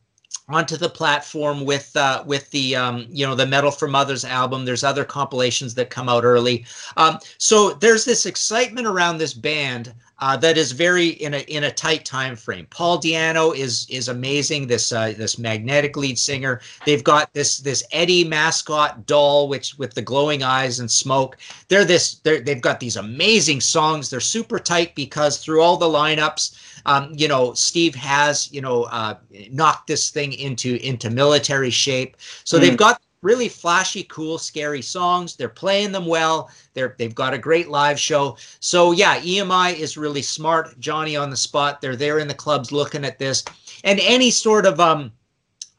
onto 0.52 0.78
the 0.78 0.90
platform 0.90 1.66
with 1.66 1.96
uh, 1.96 2.24
with 2.26 2.50
the 2.52 2.76
um, 2.76 3.08
you 3.10 3.26
know 3.26 3.36
the 3.36 3.46
Metal 3.46 3.72
for 3.72 3.88
Muthas 3.88 4.26
album. 4.26 4.66
There's 4.66 4.84
other 4.84 5.06
compilations 5.06 5.74
that 5.76 5.90
come 5.90 6.10
out 6.10 6.24
early. 6.24 6.66
Um, 6.98 7.20
so 7.38 7.72
there's 7.74 8.06
this 8.06 8.26
excitement 8.26 8.88
around 8.88 9.18
this 9.18 9.34
band 9.34 9.94
uh, 10.21 10.38
that 10.38 10.57
is 10.57 10.71
very 10.71 11.10
in 11.10 11.34
a 11.34 11.39
in 11.39 11.65
a 11.65 11.71
tight 11.71 12.05
time 12.05 12.36
frame. 12.36 12.67
Paul 12.69 13.01
Di'Anno 13.01 13.55
is 13.55 13.88
is 13.89 14.07
amazing. 14.07 14.67
This 14.67 14.91
uh, 14.91 15.13
this 15.17 15.38
magnetic 15.38 15.97
lead 15.97 16.17
singer. 16.17 16.62
They've 16.86 17.03
got 17.03 17.34
this 17.34 17.57
this 17.57 17.84
Eddie 17.91 18.23
mascot 18.23 19.05
doll, 19.05 19.49
which 19.49 19.77
with 19.77 19.93
the 19.93 20.01
glowing 20.01 20.43
eyes 20.43 20.79
and 20.79 20.89
smoke. 20.89 21.38
They're 21.67 21.86
this. 21.86 22.15
They're, 22.15 22.41
they've 22.41 22.62
got 22.62 22.79
these 22.79 22.95
amazing 22.95 23.62
songs. 23.62 24.10
They're 24.10 24.19
super 24.19 24.60
tight 24.60 24.95
because 24.95 25.38
through 25.38 25.62
all 25.62 25.77
the 25.77 25.88
lineups 25.88 26.55
um, 26.86 27.13
you 27.15 27.27
know, 27.27 27.53
Steve 27.53 27.95
has, 27.95 28.51
you 28.51 28.62
know, 28.62 28.84
uh, 28.84 29.15
knocked 29.51 29.88
this 29.88 30.10
thing 30.10 30.34
into 30.34 30.84
into 30.86 31.10
military 31.10 31.69
shape. 31.69 32.17
So 32.43 32.57
mm. 32.57 32.62
they've 32.62 32.77
got 32.77 33.01
really 33.21 33.49
flashy, 33.49 34.03
cool, 34.03 34.38
scary 34.38 34.81
songs. 34.81 35.36
They're 35.36 35.49
playing 35.49 35.91
them 35.91 36.05
well. 36.05 36.49
They're 36.73 36.95
they've 36.97 37.15
got 37.15 37.34
a 37.34 37.38
great 37.38 37.69
live 37.69 37.99
show. 37.99 38.38
So 38.60 38.91
yeah, 38.91 39.19
EMI 39.19 39.77
is 39.77 39.97
really 39.97 40.21
smart. 40.21 40.79
Johnny 40.79 41.15
on 41.15 41.29
the 41.29 41.38
spot. 41.38 41.81
They're 41.81 41.95
there 41.95 42.19
in 42.19 42.27
the 42.27 42.34
clubs 42.34 42.71
looking 42.71 43.05
at 43.05 43.19
this, 43.19 43.43
and 43.84 43.99
any 43.99 44.31
sort 44.31 44.65
of 44.65 44.79
um 44.79 45.12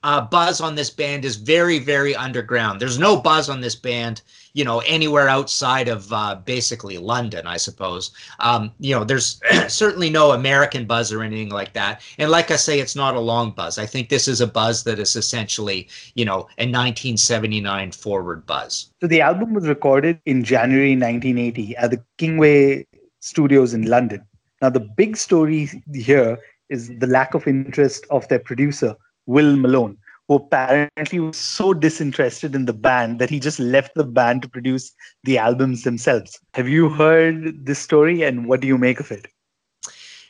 uh, 0.02 0.20
buzz 0.20 0.60
on 0.60 0.74
this 0.74 0.90
band 0.90 1.24
is 1.24 1.36
very 1.36 1.78
very 1.78 2.14
underground. 2.14 2.80
There's 2.80 2.98
no 2.98 3.16
buzz 3.20 3.48
on 3.48 3.60
this 3.60 3.74
band 3.74 4.22
you 4.54 4.64
know 4.64 4.80
anywhere 4.86 5.28
outside 5.28 5.88
of 5.88 6.12
uh, 6.12 6.34
basically 6.44 6.98
London, 6.98 7.46
I 7.46 7.56
suppose. 7.56 8.12
Um, 8.40 8.72
you 8.78 8.94
know, 8.94 9.04
there's 9.04 9.40
certainly 9.68 10.10
no 10.10 10.32
American 10.32 10.86
buzz 10.86 11.12
or 11.12 11.22
anything 11.22 11.50
like 11.50 11.72
that. 11.74 12.02
And 12.18 12.30
like 12.30 12.50
I 12.50 12.56
say, 12.56 12.80
it's 12.80 12.96
not 12.96 13.16
a 13.16 13.20
long 13.20 13.52
buzz. 13.52 13.78
I 13.78 13.86
think 13.86 14.08
this 14.08 14.28
is 14.28 14.40
a 14.40 14.46
buzz 14.46 14.84
that 14.84 14.98
is 14.98 15.16
essentially 15.16 15.88
you 16.14 16.24
know 16.24 16.40
a 16.58 16.66
1979 16.68 17.92
forward 17.92 18.46
buzz. 18.46 18.90
So 19.00 19.06
the 19.06 19.20
album 19.20 19.54
was 19.54 19.68
recorded 19.68 20.20
in 20.26 20.44
January 20.44 20.96
1980 20.96 21.76
at 21.76 21.90
the 21.90 22.02
Kingsway 22.18 22.86
Studios 23.20 23.74
in 23.74 23.86
London. 23.86 24.24
Now 24.60 24.70
the 24.70 24.80
big 24.80 25.16
story 25.16 25.70
here 25.94 26.38
is 26.68 26.90
the 26.98 27.06
lack 27.06 27.34
of 27.34 27.46
interest 27.46 28.06
of 28.10 28.26
their 28.28 28.38
producer 28.38 28.96
Will 29.26 29.56
Malone 29.56 29.98
who 30.28 30.36
apparently 30.36 31.20
was 31.20 31.36
so 31.36 31.74
disinterested 31.74 32.54
in 32.54 32.64
the 32.64 32.72
band 32.72 33.18
that 33.18 33.30
he 33.30 33.40
just 33.40 33.58
left 33.58 33.94
the 33.94 34.04
band 34.04 34.42
to 34.42 34.48
produce 34.48 34.92
the 35.24 35.38
albums 35.38 35.82
themselves. 35.82 36.38
Have 36.54 36.68
you 36.68 36.88
heard 36.88 37.66
this 37.66 37.78
story 37.78 38.22
and 38.22 38.46
what 38.46 38.60
do 38.60 38.66
you 38.66 38.78
make 38.78 39.00
of 39.00 39.10
it? 39.10 39.26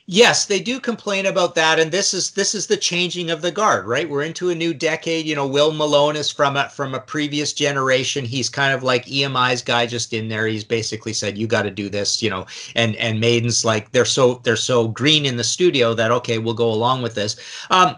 Yes, 0.07 0.47
they 0.47 0.59
do 0.59 0.81
complain 0.81 1.27
about 1.27 1.55
that, 1.55 1.79
and 1.79 1.93
this 1.93 2.13
is 2.13 2.33
this 2.33 2.57
is 2.57 2.67
the 2.67 2.77
changing 2.77 3.31
of 3.31 3.41
the 3.41 3.53
guard, 3.53 3.87
right? 3.87 4.11
We're 4.11 4.25
into 4.25 4.51
a 4.51 4.55
new 4.55 4.75
decade. 4.75 5.27
You 5.27 5.37
know, 5.37 5.47
Will 5.47 5.71
Malone 5.71 6.17
is 6.17 6.29
from 6.29 6.57
a 6.57 6.69
from 6.71 6.93
a 6.93 7.01
previous 7.01 7.53
generation. 7.53 8.25
He's 8.25 8.49
kind 8.49 8.75
of 8.75 8.83
like 8.83 9.07
EMI's 9.07 9.63
guy, 9.63 9.87
just 9.87 10.13
in 10.13 10.29
there. 10.29 10.49
He's 10.49 10.65
basically 10.65 11.13
said, 11.13 11.39
"You 11.39 11.47
got 11.47 11.63
to 11.63 11.71
do 11.71 11.89
this," 11.89 12.21
you 12.21 12.29
know. 12.29 12.47
And 12.75 12.97
and 12.97 13.21
Maiden's 13.21 13.65
like 13.65 13.93
they're 13.93 14.05
so 14.05 14.41
they're 14.43 14.57
so 14.57 14.89
green 14.89 15.25
in 15.25 15.37
the 15.37 15.45
studio 15.45 15.95
that 15.95 16.11
okay, 16.11 16.39
we'll 16.39 16.55
go 16.55 16.73
along 16.73 17.03
with 17.03 17.15
this. 17.15 17.37
Um, 17.71 17.95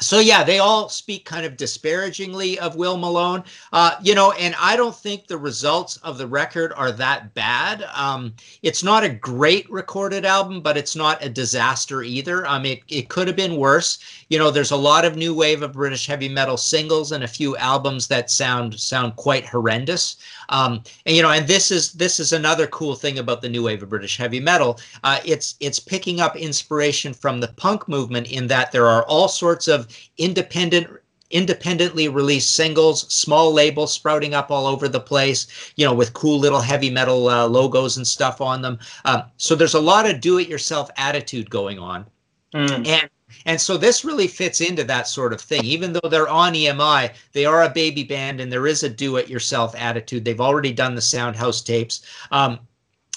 so 0.00 0.18
yeah, 0.18 0.42
they 0.42 0.58
all 0.58 0.88
speak 0.88 1.24
kind 1.24 1.46
of 1.46 1.56
disparagingly 1.56 2.58
of 2.58 2.74
Will 2.74 2.96
Malone, 2.96 3.44
uh, 3.72 3.94
you 4.02 4.16
know, 4.16 4.32
and 4.32 4.54
I 4.58 4.76
don't 4.76 4.94
think 4.94 5.26
the 5.26 5.38
results 5.38 5.98
of 5.98 6.18
the 6.18 6.26
record 6.26 6.72
are 6.76 6.90
that 6.92 7.32
bad. 7.34 7.84
Um, 7.94 8.34
it's 8.62 8.82
not 8.82 9.04
a 9.04 9.08
great 9.08 9.70
recorded 9.70 10.24
album, 10.24 10.62
but 10.62 10.76
it's 10.76 10.96
not 10.96 11.24
a 11.24 11.28
disaster 11.28 12.02
either. 12.02 12.44
I 12.44 12.58
mean, 12.58 12.78
it, 12.78 12.82
it 12.88 13.08
could 13.08 13.28
have 13.28 13.36
been 13.36 13.56
worse. 13.56 14.00
You 14.30 14.38
know, 14.38 14.50
there's 14.50 14.72
a 14.72 14.76
lot 14.76 15.04
of 15.04 15.16
new 15.16 15.32
wave 15.32 15.62
of 15.62 15.74
British 15.74 16.08
heavy 16.08 16.28
metal 16.28 16.56
singles 16.56 17.12
and 17.12 17.22
a 17.22 17.28
few 17.28 17.56
albums 17.56 18.08
that 18.08 18.32
sound 18.32 18.78
sound 18.80 19.14
quite 19.14 19.46
horrendous. 19.46 20.16
Um, 20.48 20.82
and 21.06 21.14
you 21.14 21.22
know, 21.22 21.30
and 21.30 21.46
this 21.46 21.70
is 21.70 21.92
this 21.92 22.18
is 22.18 22.32
another 22.32 22.66
cool 22.66 22.96
thing 22.96 23.20
about 23.20 23.42
the 23.42 23.48
new 23.48 23.62
wave 23.62 23.82
of 23.82 23.90
British 23.90 24.16
heavy 24.16 24.40
metal. 24.40 24.80
Uh, 25.04 25.20
it's 25.24 25.54
it's 25.60 25.78
picking 25.78 26.20
up 26.20 26.34
inspiration 26.36 27.14
from 27.14 27.38
the 27.38 27.48
punk 27.48 27.88
movement 27.88 28.26
in 28.30 28.48
that 28.48 28.72
there 28.72 28.86
are 28.86 29.04
all 29.04 29.28
sorts 29.28 29.68
of 29.68 29.83
independent 30.18 30.88
independently 31.30 32.06
released 32.08 32.54
singles, 32.54 33.12
small 33.12 33.52
labels 33.52 33.92
sprouting 33.92 34.34
up 34.34 34.50
all 34.50 34.66
over 34.66 34.88
the 34.88 35.00
place, 35.00 35.72
you 35.74 35.84
know, 35.84 35.92
with 35.92 36.12
cool 36.12 36.38
little 36.38 36.60
heavy 36.60 36.90
metal 36.90 37.28
uh, 37.28 37.46
logos 37.46 37.96
and 37.96 38.06
stuff 38.06 38.40
on 38.40 38.62
them. 38.62 38.78
Um, 39.04 39.24
so 39.36 39.54
there's 39.54 39.74
a 39.74 39.80
lot 39.80 40.08
of 40.08 40.20
do-it-yourself 40.20 40.90
attitude 40.96 41.50
going 41.50 41.78
on, 41.78 42.06
mm. 42.54 42.86
and 42.86 43.08
and 43.46 43.60
so 43.60 43.76
this 43.76 44.04
really 44.04 44.28
fits 44.28 44.60
into 44.60 44.84
that 44.84 45.08
sort 45.08 45.32
of 45.32 45.40
thing. 45.40 45.64
Even 45.64 45.92
though 45.92 46.08
they're 46.08 46.28
on 46.28 46.54
EMI, 46.54 47.12
they 47.32 47.44
are 47.44 47.64
a 47.64 47.70
baby 47.70 48.04
band, 48.04 48.40
and 48.40 48.52
there 48.52 48.66
is 48.66 48.84
a 48.84 48.88
do-it-yourself 48.88 49.74
attitude. 49.76 50.24
They've 50.24 50.40
already 50.40 50.72
done 50.72 50.94
the 50.94 51.00
Soundhouse 51.00 51.64
tapes. 51.64 52.02
Um, 52.30 52.60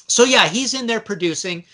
so 0.07 0.23
yeah, 0.23 0.47
he's 0.47 0.73
in 0.73 0.87
there 0.87 1.01
producing. 1.01 1.65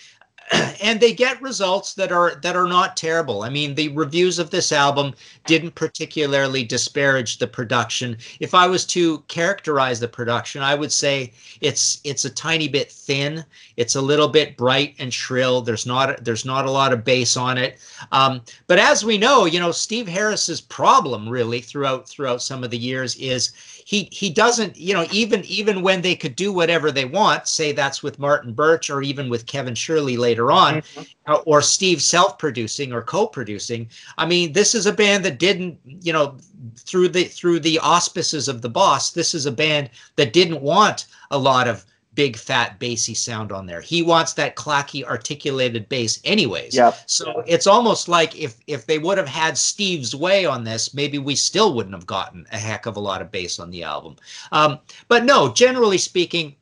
and 0.81 0.99
they 0.99 1.13
get 1.13 1.41
results 1.41 1.93
that 1.93 2.11
are 2.11 2.35
that 2.35 2.55
are 2.55 2.67
not 2.67 2.97
terrible. 2.97 3.43
I 3.43 3.49
mean, 3.49 3.75
the 3.75 3.89
reviews 3.89 4.39
of 4.39 4.49
this 4.49 4.71
album 4.71 5.13
didn't 5.45 5.75
particularly 5.75 6.63
disparage 6.63 7.37
the 7.37 7.47
production. 7.47 8.17
If 8.39 8.53
I 8.53 8.67
was 8.67 8.85
to 8.87 9.19
characterize 9.27 9.99
the 9.99 10.07
production, 10.07 10.61
I 10.61 10.75
would 10.75 10.91
say 10.91 11.31
it's 11.61 12.01
it's 12.03 12.25
a 12.25 12.29
tiny 12.29 12.67
bit 12.67 12.91
thin. 12.91 13.45
It's 13.77 13.95
a 13.95 14.01
little 14.01 14.27
bit 14.27 14.57
bright 14.57 14.95
and 14.99 15.13
shrill. 15.13 15.61
There's 15.61 15.85
not 15.85 16.23
there's 16.23 16.45
not 16.45 16.65
a 16.65 16.71
lot 16.71 16.93
of 16.93 17.05
bass 17.05 17.37
on 17.37 17.57
it. 17.57 17.79
Um, 18.11 18.41
but 18.67 18.79
as 18.79 19.05
we 19.05 19.17
know, 19.17 19.45
you 19.45 19.59
know, 19.59 19.71
Steve 19.71 20.07
Harris's 20.07 20.61
problem 20.61 21.29
really 21.29 21.61
throughout 21.61 22.07
throughout 22.07 22.41
some 22.41 22.63
of 22.63 22.71
the 22.71 22.77
years 22.77 23.15
is 23.15 23.53
he 23.85 24.09
he 24.11 24.29
doesn't 24.29 24.75
you 24.77 24.93
know 24.93 25.05
even 25.11 25.43
even 25.45 25.81
when 25.81 26.01
they 26.01 26.15
could 26.15 26.35
do 26.35 26.51
whatever 26.51 26.91
they 26.91 27.05
want 27.05 27.47
say 27.47 27.71
that's 27.71 28.01
with 28.03 28.19
martin 28.19 28.53
birch 28.53 28.89
or 28.89 29.01
even 29.01 29.29
with 29.29 29.45
kevin 29.45 29.75
shirley 29.75 30.17
later 30.17 30.51
on 30.51 30.75
mm-hmm. 30.75 31.33
or 31.45 31.61
steve 31.61 32.01
self-producing 32.01 32.93
or 32.93 33.01
co-producing 33.01 33.87
i 34.17 34.25
mean 34.25 34.53
this 34.53 34.73
is 34.75 34.85
a 34.85 34.93
band 34.93 35.23
that 35.23 35.39
didn't 35.39 35.77
you 35.85 36.13
know 36.13 36.35
through 36.77 37.09
the 37.09 37.23
through 37.23 37.59
the 37.59 37.79
auspices 37.79 38.47
of 38.47 38.61
the 38.61 38.69
boss 38.69 39.11
this 39.11 39.33
is 39.33 39.45
a 39.45 39.51
band 39.51 39.89
that 40.15 40.33
didn't 40.33 40.61
want 40.61 41.07
a 41.31 41.37
lot 41.37 41.67
of 41.67 41.85
big 42.15 42.37
fat 42.37 42.79
bassy 42.79 43.13
sound 43.13 43.51
on 43.51 43.65
there. 43.65 43.81
He 43.81 44.01
wants 44.01 44.33
that 44.33 44.55
clacky 44.55 45.03
articulated 45.03 45.89
bass 45.89 46.19
anyways. 46.23 46.75
Yep. 46.75 46.97
So 47.05 47.43
it's 47.47 47.67
almost 47.67 48.07
like 48.07 48.37
if 48.37 48.57
if 48.67 48.85
they 48.85 48.99
would 48.99 49.17
have 49.17 49.27
had 49.27 49.57
Steve's 49.57 50.15
way 50.15 50.45
on 50.45 50.63
this, 50.63 50.93
maybe 50.93 51.17
we 51.17 51.35
still 51.35 51.73
wouldn't 51.73 51.95
have 51.95 52.07
gotten 52.07 52.45
a 52.51 52.57
heck 52.57 52.85
of 52.85 52.95
a 52.95 52.99
lot 52.99 53.21
of 53.21 53.31
bass 53.31 53.59
on 53.59 53.71
the 53.71 53.83
album. 53.83 54.15
Um, 54.51 54.79
but 55.07 55.23
no, 55.23 55.51
generally 55.51 55.97
speaking, 55.97 56.55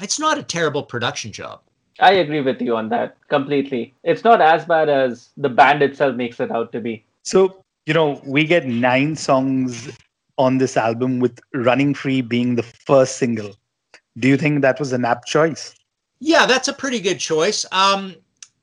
it's 0.00 0.18
not 0.18 0.38
a 0.38 0.42
terrible 0.42 0.82
production 0.82 1.32
job. 1.32 1.60
I 2.00 2.12
agree 2.14 2.40
with 2.40 2.60
you 2.60 2.76
on 2.76 2.88
that 2.88 3.16
completely. 3.28 3.94
It's 4.02 4.24
not 4.24 4.40
as 4.40 4.64
bad 4.64 4.88
as 4.88 5.28
the 5.36 5.48
band 5.48 5.82
itself 5.82 6.16
makes 6.16 6.40
it 6.40 6.50
out 6.50 6.72
to 6.72 6.80
be. 6.80 7.04
So, 7.22 7.62
you 7.86 7.94
know, 7.94 8.20
we 8.24 8.44
get 8.44 8.66
nine 8.66 9.14
songs 9.14 9.96
on 10.38 10.58
this 10.58 10.76
album 10.76 11.20
with 11.20 11.38
Running 11.54 11.94
Free 11.94 12.20
being 12.20 12.56
the 12.56 12.62
first 12.62 13.16
single. 13.18 13.54
Do 14.18 14.28
you 14.28 14.36
think 14.36 14.62
that 14.62 14.78
was 14.78 14.92
an 14.92 15.04
apt 15.04 15.26
choice? 15.26 15.74
Yeah, 16.20 16.46
that's 16.46 16.68
a 16.68 16.72
pretty 16.72 17.00
good 17.00 17.18
choice. 17.18 17.66
Um, 17.72 18.14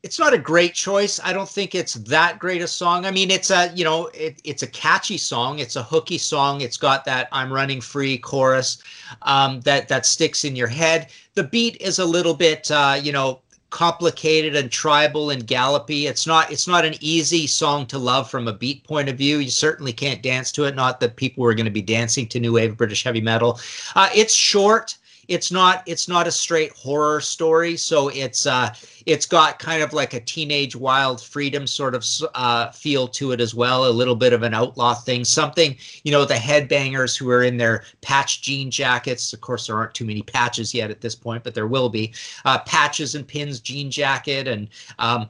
it's 0.02 0.18
not 0.18 0.34
a 0.34 0.38
great 0.38 0.74
choice. 0.74 1.20
I 1.22 1.34
don't 1.34 1.50
think 1.50 1.76
it's 1.76 1.96
that 1.96 2.40
great 2.40 2.62
a 2.62 2.68
song. 2.68 3.06
I 3.06 3.12
mean, 3.12 3.30
it's 3.30 3.52
a 3.52 3.72
you 3.76 3.84
know, 3.84 4.08
it, 4.14 4.40
it's 4.46 4.64
a 4.64 4.68
catchy 4.68 5.18
song. 5.18 5.60
It's 5.60 5.76
a 5.76 5.84
hooky 5.84 6.18
song. 6.18 6.62
It's 6.62 6.78
got 6.78 7.04
that 7.06 7.28
"I'm 7.32 7.52
running 7.52 7.82
free" 7.82 8.18
chorus 8.18 8.82
um, 9.24 9.60
that 9.62 9.90
that 9.90 10.06
sticks 10.06 10.46
in 10.46 10.56
your 10.56 10.68
head. 10.68 11.10
The 11.34 11.44
beat 11.44 11.82
is 11.82 12.00
a 12.00 12.06
little 12.06 12.34
bit 12.34 12.72
uh, 12.72 13.00
you 13.02 13.12
know 13.12 13.42
complicated 13.72 14.56
and 14.56 14.72
tribal 14.72 15.30
and 15.30 15.46
gallopy. 15.46 16.08
It's 16.08 16.26
not 16.26 16.50
it's 16.52 16.68
not 16.68 16.86
an 16.86 16.96
easy 17.02 17.46
song 17.46 17.86
to 17.88 17.98
love 17.98 18.30
from 18.30 18.48
a 18.48 18.54
beat 18.54 18.86
point 18.86 19.10
of 19.10 19.18
view. 19.18 19.40
You 19.40 19.50
certainly 19.50 19.92
can't 19.92 20.24
dance 20.24 20.52
to 20.54 20.64
it. 20.64 20.76
Not 20.76 21.02
that 21.02 21.18
people 21.18 21.44
are 21.44 21.54
going 21.54 21.66
to 21.66 21.72
be 21.72 21.82
dancing 21.82 22.28
to 22.30 22.40
new 22.40 22.54
wave 22.54 22.78
British 22.78 23.04
heavy 23.04 23.22
metal. 23.22 23.60
Uh, 23.96 24.10
it's 24.16 24.34
short 24.34 24.98
it's 25.30 25.52
not 25.52 25.84
it's 25.86 26.08
not 26.08 26.28
a 26.28 26.32
straight 26.32 26.72
horror 26.74 27.22
story. 27.22 27.78
So 27.78 28.10
it's 28.10 28.46
uh 28.46 28.74
it's 29.06 29.26
got 29.26 29.60
kind 29.60 29.82
of 29.82 29.94
like 29.94 30.13
a 30.13 30.20
teenage 30.20 30.76
wild 30.76 31.22
freedom 31.22 31.65
sort 31.65 31.96
of 31.96 32.06
uh, 32.36 32.70
feel 32.72 33.08
to 33.08 33.32
it 33.32 33.39
as 33.39 33.56
well 33.56 33.88
a 33.88 33.89
little 33.89 34.15
bit 34.15 34.34
of 34.34 34.44
an 34.44 34.54
outlaw 34.54 34.94
thing 34.94 35.24
something 35.24 35.76
you 36.04 36.12
know 36.12 36.26
the 36.26 36.34
headbangers 36.34 37.18
who 37.18 37.30
are 37.30 37.44
in 37.44 37.58
their 37.58 37.86
patch 38.02 38.42
jean 38.42 38.70
jackets. 38.72 39.32
Of 39.32 39.42
course 39.42 39.68
there 39.68 39.78
aren't 39.78 39.94
too 39.94 40.06
many 40.06 40.24
patches 40.24 40.74
yet 40.74 40.89
at 40.89 41.00
this 41.00 41.15
point 41.15 41.44
but 41.44 41.54
there 41.54 41.68
will 41.68 41.89
be 41.89 42.13
uh, 42.46 42.60
patches 42.60 43.15
and 43.15 43.28
pins 43.28 43.60
jean 43.60 43.92
jacket 43.92 44.48
and 44.48 44.68
um, 44.98 45.30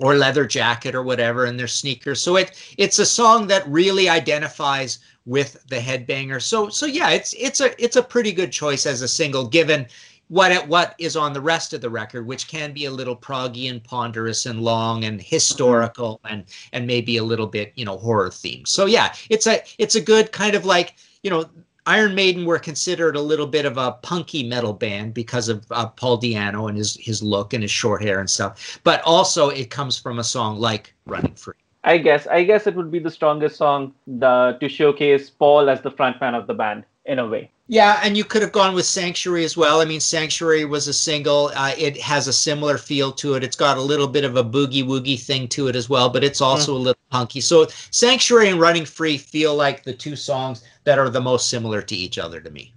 or 0.00 0.16
leather 0.16 0.46
jacket 0.46 0.94
or 0.94 1.02
whatever 1.02 1.44
and 1.44 1.58
their 1.58 1.68
sneakers 1.68 2.20
so 2.20 2.36
it 2.36 2.74
it's 2.78 2.98
a 2.98 3.06
song 3.06 3.46
that 3.46 3.68
really 3.68 4.08
identifies 4.08 4.98
with 5.26 5.64
the 5.68 5.76
headbanger. 5.76 6.40
So 6.42 6.68
so 6.68 6.86
yeah, 6.86 7.10
it's 7.10 7.34
it's 7.38 7.60
a 7.60 7.82
it's 7.82 7.96
a 7.96 8.02
pretty 8.02 8.32
good 8.32 8.52
choice 8.52 8.86
as 8.86 9.02
a 9.02 9.08
single 9.08 9.46
given 9.46 9.86
what 10.28 10.52
it, 10.52 10.66
what 10.66 10.94
is 10.98 11.16
on 11.16 11.32
the 11.32 11.40
rest 11.40 11.72
of 11.72 11.80
the 11.80 11.90
record, 11.90 12.24
which 12.26 12.46
can 12.46 12.72
be 12.72 12.84
a 12.84 12.90
little 12.90 13.16
proggy 13.16 13.68
and 13.68 13.82
ponderous 13.82 14.46
and 14.46 14.60
long 14.60 15.04
and 15.04 15.20
historical 15.20 16.20
mm-hmm. 16.24 16.34
and 16.34 16.44
and 16.72 16.86
maybe 16.86 17.16
a 17.16 17.24
little 17.24 17.46
bit 17.46 17.72
you 17.76 17.84
know 17.84 17.98
horror 17.98 18.30
themed. 18.30 18.68
So 18.68 18.86
yeah, 18.86 19.14
it's 19.28 19.46
a 19.46 19.62
it's 19.78 19.94
a 19.94 20.00
good 20.00 20.32
kind 20.32 20.54
of 20.54 20.64
like 20.64 20.96
you 21.22 21.30
know 21.30 21.48
Iron 21.86 22.14
Maiden 22.14 22.44
were 22.44 22.58
considered 22.58 23.16
a 23.16 23.20
little 23.20 23.46
bit 23.46 23.64
of 23.64 23.78
a 23.78 23.92
punky 23.92 24.46
metal 24.46 24.72
band 24.72 25.14
because 25.14 25.48
of 25.48 25.64
uh, 25.70 25.86
Paul 25.86 26.20
Di'Anno 26.20 26.68
and 26.68 26.76
his 26.76 26.96
his 26.96 27.22
look 27.22 27.52
and 27.52 27.62
his 27.62 27.70
short 27.70 28.02
hair 28.02 28.20
and 28.20 28.28
stuff. 28.28 28.80
But 28.84 29.02
also 29.02 29.48
it 29.48 29.70
comes 29.70 29.98
from 29.98 30.18
a 30.18 30.24
song 30.24 30.58
like 30.58 30.94
Running 31.06 31.34
Free. 31.34 31.54
I 31.84 31.98
guess 31.98 32.26
I 32.26 32.44
guess 32.44 32.66
it 32.66 32.74
would 32.74 32.90
be 32.90 32.98
the 32.98 33.10
strongest 33.10 33.56
song 33.56 33.94
the, 34.06 34.58
to 34.60 34.68
showcase 34.68 35.30
Paul 35.30 35.70
as 35.70 35.80
the 35.80 35.90
frontman 35.90 36.34
of 36.34 36.46
the 36.46 36.54
band 36.54 36.84
in 37.06 37.18
a 37.18 37.26
way. 37.26 37.50
Yeah, 37.70 38.00
and 38.02 38.16
you 38.16 38.24
could 38.24 38.42
have 38.42 38.50
gone 38.50 38.74
with 38.74 38.84
Sanctuary 38.84 39.44
as 39.44 39.56
well. 39.56 39.80
I 39.80 39.84
mean, 39.84 40.00
Sanctuary 40.00 40.64
was 40.64 40.88
a 40.88 40.92
single. 40.92 41.52
Uh, 41.54 41.72
it 41.78 41.96
has 42.00 42.26
a 42.26 42.32
similar 42.32 42.76
feel 42.76 43.12
to 43.12 43.34
it. 43.34 43.44
It's 43.44 43.54
got 43.54 43.76
a 43.76 43.80
little 43.80 44.08
bit 44.08 44.24
of 44.24 44.34
a 44.34 44.42
boogie 44.42 44.82
woogie 44.82 45.20
thing 45.20 45.46
to 45.50 45.68
it 45.68 45.76
as 45.76 45.88
well, 45.88 46.08
but 46.08 46.24
it's 46.24 46.40
also 46.40 46.72
mm. 46.72 46.74
a 46.74 46.78
little 46.78 47.02
punky. 47.10 47.40
So 47.40 47.68
Sanctuary 47.92 48.48
and 48.48 48.58
Running 48.58 48.84
Free 48.84 49.16
feel 49.16 49.54
like 49.54 49.84
the 49.84 49.92
two 49.92 50.16
songs 50.16 50.64
that 50.82 50.98
are 50.98 51.08
the 51.08 51.20
most 51.20 51.48
similar 51.48 51.80
to 51.80 51.94
each 51.94 52.18
other 52.18 52.40
to 52.40 52.50
me. 52.50 52.74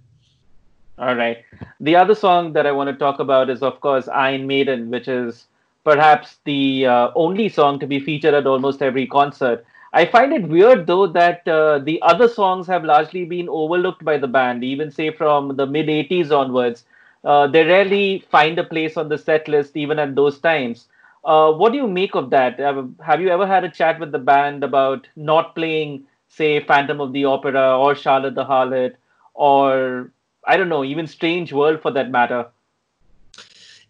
All 0.96 1.16
right. 1.16 1.38
The 1.80 1.96
other 1.96 2.14
song 2.14 2.52
that 2.52 2.64
I 2.64 2.70
want 2.70 2.88
to 2.88 2.94
talk 2.94 3.18
about 3.18 3.50
is, 3.50 3.64
of 3.64 3.80
course, 3.80 4.06
Iron 4.06 4.46
Maiden, 4.46 4.92
which 4.92 5.08
is 5.08 5.46
perhaps 5.82 6.36
the 6.44 6.86
uh, 6.86 7.10
only 7.16 7.48
song 7.48 7.80
to 7.80 7.88
be 7.88 7.98
featured 7.98 8.32
at 8.32 8.46
almost 8.46 8.80
every 8.80 9.08
concert. 9.08 9.66
I 9.94 10.04
find 10.06 10.32
it 10.32 10.48
weird 10.48 10.88
though 10.88 11.06
that 11.06 11.46
uh, 11.46 11.78
the 11.78 12.02
other 12.02 12.28
songs 12.28 12.66
have 12.66 12.82
largely 12.84 13.24
been 13.24 13.48
overlooked 13.48 14.04
by 14.04 14.18
the 14.18 14.26
band, 14.26 14.64
even 14.64 14.90
say 14.90 15.12
from 15.12 15.56
the 15.56 15.66
mid 15.66 15.86
80s 15.86 16.32
onwards. 16.32 16.84
Uh, 17.22 17.46
they 17.46 17.64
rarely 17.64 18.24
find 18.28 18.58
a 18.58 18.64
place 18.64 18.96
on 18.96 19.08
the 19.08 19.16
set 19.16 19.46
list 19.46 19.76
even 19.76 20.00
at 20.00 20.16
those 20.16 20.40
times. 20.40 20.88
Uh, 21.24 21.52
what 21.52 21.70
do 21.70 21.78
you 21.78 21.86
make 21.86 22.16
of 22.16 22.28
that? 22.30 22.58
Have 22.58 23.20
you 23.20 23.28
ever 23.28 23.46
had 23.46 23.62
a 23.62 23.70
chat 23.70 24.00
with 24.00 24.10
the 24.10 24.18
band 24.18 24.64
about 24.64 25.06
not 25.14 25.54
playing, 25.54 26.04
say, 26.28 26.58
Phantom 26.58 27.00
of 27.00 27.12
the 27.12 27.24
Opera 27.24 27.78
or 27.78 27.94
Charlotte 27.94 28.34
the 28.34 28.44
Harlot, 28.44 28.96
or 29.32 30.10
I 30.44 30.56
don't 30.56 30.68
know, 30.68 30.84
even 30.84 31.06
Strange 31.06 31.52
World 31.52 31.80
for 31.80 31.92
that 31.92 32.10
matter? 32.10 32.48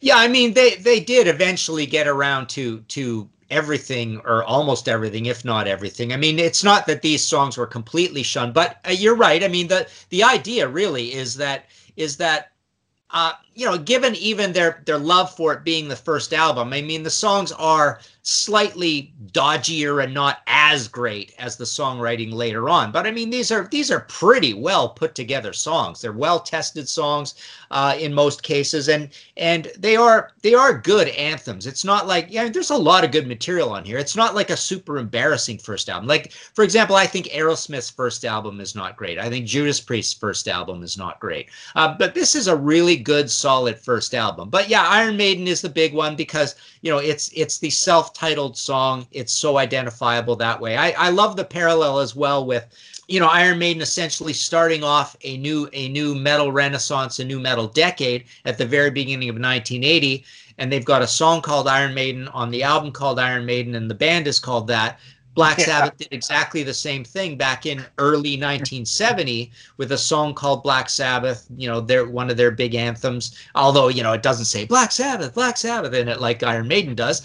Yeah, 0.00 0.16
I 0.18 0.28
mean 0.28 0.52
they 0.52 0.74
they 0.74 1.00
did 1.00 1.26
eventually 1.26 1.86
get 1.86 2.06
around 2.06 2.50
to 2.50 2.80
to 2.80 3.30
everything 3.54 4.20
or 4.24 4.42
almost 4.44 4.88
everything 4.88 5.26
if 5.26 5.44
not 5.44 5.68
everything. 5.68 6.12
I 6.12 6.16
mean 6.16 6.38
it's 6.38 6.64
not 6.64 6.86
that 6.86 7.02
these 7.02 7.22
songs 7.24 7.56
were 7.56 7.66
completely 7.66 8.22
shunned 8.22 8.52
but 8.52 8.78
uh, 8.86 8.90
you're 8.90 9.14
right. 9.14 9.42
I 9.44 9.48
mean 9.48 9.68
the 9.68 9.88
the 10.10 10.24
idea 10.24 10.68
really 10.68 11.14
is 11.14 11.36
that 11.36 11.66
is 11.96 12.16
that 12.16 12.50
uh, 13.10 13.32
you 13.54 13.66
know, 13.66 13.78
given 13.78 14.14
even 14.16 14.52
their 14.52 14.82
their 14.84 14.98
love 14.98 15.34
for 15.34 15.52
it 15.52 15.64
being 15.64 15.88
the 15.88 15.96
first 15.96 16.32
album, 16.32 16.72
I 16.72 16.82
mean, 16.82 17.02
the 17.02 17.10
songs 17.10 17.52
are 17.52 18.00
slightly 18.26 19.12
dodgier 19.32 20.02
and 20.02 20.14
not 20.14 20.38
as 20.46 20.88
great 20.88 21.34
as 21.38 21.58
the 21.58 21.64
songwriting 21.64 22.32
later 22.32 22.70
on. 22.70 22.90
But 22.90 23.06
I 23.06 23.10
mean, 23.10 23.28
these 23.28 23.52
are 23.52 23.68
these 23.70 23.90
are 23.90 24.00
pretty 24.00 24.54
well 24.54 24.88
put 24.88 25.14
together 25.14 25.52
songs. 25.52 26.00
They're 26.00 26.12
well 26.12 26.40
tested 26.40 26.88
songs 26.88 27.34
uh, 27.70 27.94
in 27.98 28.14
most 28.14 28.42
cases, 28.42 28.88
and 28.88 29.10
and 29.36 29.70
they 29.78 29.94
are 29.94 30.32
they 30.42 30.54
are 30.54 30.78
good 30.78 31.08
anthems. 31.08 31.66
It's 31.66 31.84
not 31.84 32.06
like 32.06 32.28
yeah, 32.30 32.48
there's 32.48 32.70
a 32.70 32.76
lot 32.76 33.04
of 33.04 33.12
good 33.12 33.26
material 33.26 33.70
on 33.70 33.84
here. 33.84 33.98
It's 33.98 34.16
not 34.16 34.34
like 34.34 34.48
a 34.48 34.56
super 34.56 34.96
embarrassing 34.96 35.58
first 35.58 35.90
album. 35.90 36.08
Like 36.08 36.32
for 36.32 36.64
example, 36.64 36.96
I 36.96 37.06
think 37.06 37.26
Aerosmith's 37.26 37.90
first 37.90 38.24
album 38.24 38.58
is 38.58 38.74
not 38.74 38.96
great. 38.96 39.18
I 39.18 39.28
think 39.28 39.46
Judas 39.46 39.80
Priest's 39.80 40.14
first 40.14 40.48
album 40.48 40.82
is 40.82 40.96
not 40.96 41.20
great. 41.20 41.50
Uh, 41.76 41.94
but 41.98 42.14
this 42.14 42.34
is 42.34 42.48
a 42.48 42.56
really 42.56 42.96
good, 42.96 43.30
solid 43.44 43.78
first 43.78 44.14
album. 44.14 44.48
But 44.48 44.70
yeah, 44.70 44.88
Iron 44.88 45.18
Maiden 45.18 45.46
is 45.46 45.60
the 45.60 45.68
big 45.68 45.92
one 45.92 46.16
because 46.16 46.56
you 46.80 46.90
know 46.90 46.96
it's 46.96 47.30
it's 47.34 47.58
the 47.58 47.68
self-titled 47.68 48.56
song. 48.56 49.06
It's 49.12 49.34
so 49.34 49.58
identifiable 49.58 50.36
that 50.36 50.58
way. 50.62 50.78
I 50.78 50.92
i 51.06 51.10
love 51.10 51.36
the 51.36 51.44
parallel 51.44 51.98
as 51.98 52.16
well 52.16 52.46
with 52.46 52.64
you 53.06 53.20
know 53.20 53.26
iron 53.26 53.58
maiden 53.58 53.82
essentially 53.82 54.32
starting 54.32 54.82
off 54.82 55.14
a 55.24 55.36
new 55.36 55.68
a 55.74 55.88
new 55.88 56.14
metal 56.14 56.50
renaissance 56.52 57.18
a 57.18 57.24
new 57.24 57.38
metal 57.38 57.68
decade 57.68 58.24
at 58.46 58.56
the 58.56 58.64
very 58.64 58.90
beginning 58.90 59.28
of 59.28 59.34
1980 59.34 60.24
and 60.56 60.72
they've 60.72 60.92
got 60.92 61.02
a 61.02 61.06
song 61.06 61.42
called 61.42 61.68
iron 61.68 61.92
maiden 61.92 62.28
on 62.28 62.50
the 62.50 62.62
album 62.62 62.90
called 62.90 63.18
iron 63.18 63.44
maiden 63.44 63.74
and 63.74 63.90
the 63.90 64.00
band 64.06 64.26
is 64.26 64.38
called 64.38 64.66
that 64.66 64.98
Black 65.34 65.58
Sabbath 65.58 65.96
did 65.98 66.08
exactly 66.12 66.62
the 66.62 66.72
same 66.72 67.04
thing 67.04 67.36
back 67.36 67.66
in 67.66 67.84
early 67.98 68.36
1970 68.38 69.50
with 69.76 69.90
a 69.92 69.98
song 69.98 70.32
called 70.32 70.62
Black 70.62 70.88
Sabbath. 70.88 71.46
You 71.56 71.68
know, 71.68 71.80
they're 71.80 72.06
one 72.06 72.30
of 72.30 72.36
their 72.36 72.52
big 72.52 72.74
anthems. 72.74 73.36
Although 73.54 73.88
you 73.88 74.02
know 74.02 74.12
it 74.12 74.22
doesn't 74.22 74.44
say 74.44 74.64
Black 74.64 74.92
Sabbath, 74.92 75.34
Black 75.34 75.56
Sabbath 75.56 75.92
in 75.92 76.08
it 76.08 76.20
like 76.20 76.42
Iron 76.42 76.68
Maiden 76.68 76.94
does, 76.94 77.22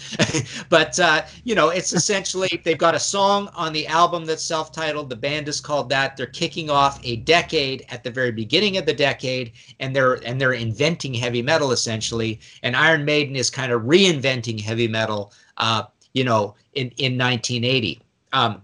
but 0.68 0.98
uh, 0.98 1.22
you 1.44 1.54
know 1.54 1.68
it's 1.68 1.92
essentially 1.92 2.60
they've 2.64 2.76
got 2.76 2.94
a 2.94 3.00
song 3.00 3.48
on 3.54 3.72
the 3.72 3.86
album 3.86 4.24
that's 4.24 4.42
self-titled. 4.42 5.08
The 5.08 5.16
band 5.16 5.48
is 5.48 5.60
called 5.60 5.88
that. 5.90 6.16
They're 6.16 6.26
kicking 6.26 6.68
off 6.68 7.00
a 7.04 7.16
decade 7.16 7.86
at 7.90 8.02
the 8.02 8.10
very 8.10 8.32
beginning 8.32 8.76
of 8.76 8.86
the 8.86 8.94
decade, 8.94 9.52
and 9.78 9.94
they're 9.94 10.14
and 10.26 10.40
they're 10.40 10.54
inventing 10.54 11.14
heavy 11.14 11.42
metal 11.42 11.70
essentially. 11.70 12.40
And 12.64 12.74
Iron 12.74 13.04
Maiden 13.04 13.36
is 13.36 13.50
kind 13.50 13.70
of 13.70 13.82
reinventing 13.82 14.60
heavy 14.60 14.88
metal. 14.88 15.32
Uh, 15.56 15.84
you 16.12 16.24
know, 16.24 16.54
in, 16.74 16.88
in 16.96 17.18
1980. 17.18 18.00
Um, 18.32 18.62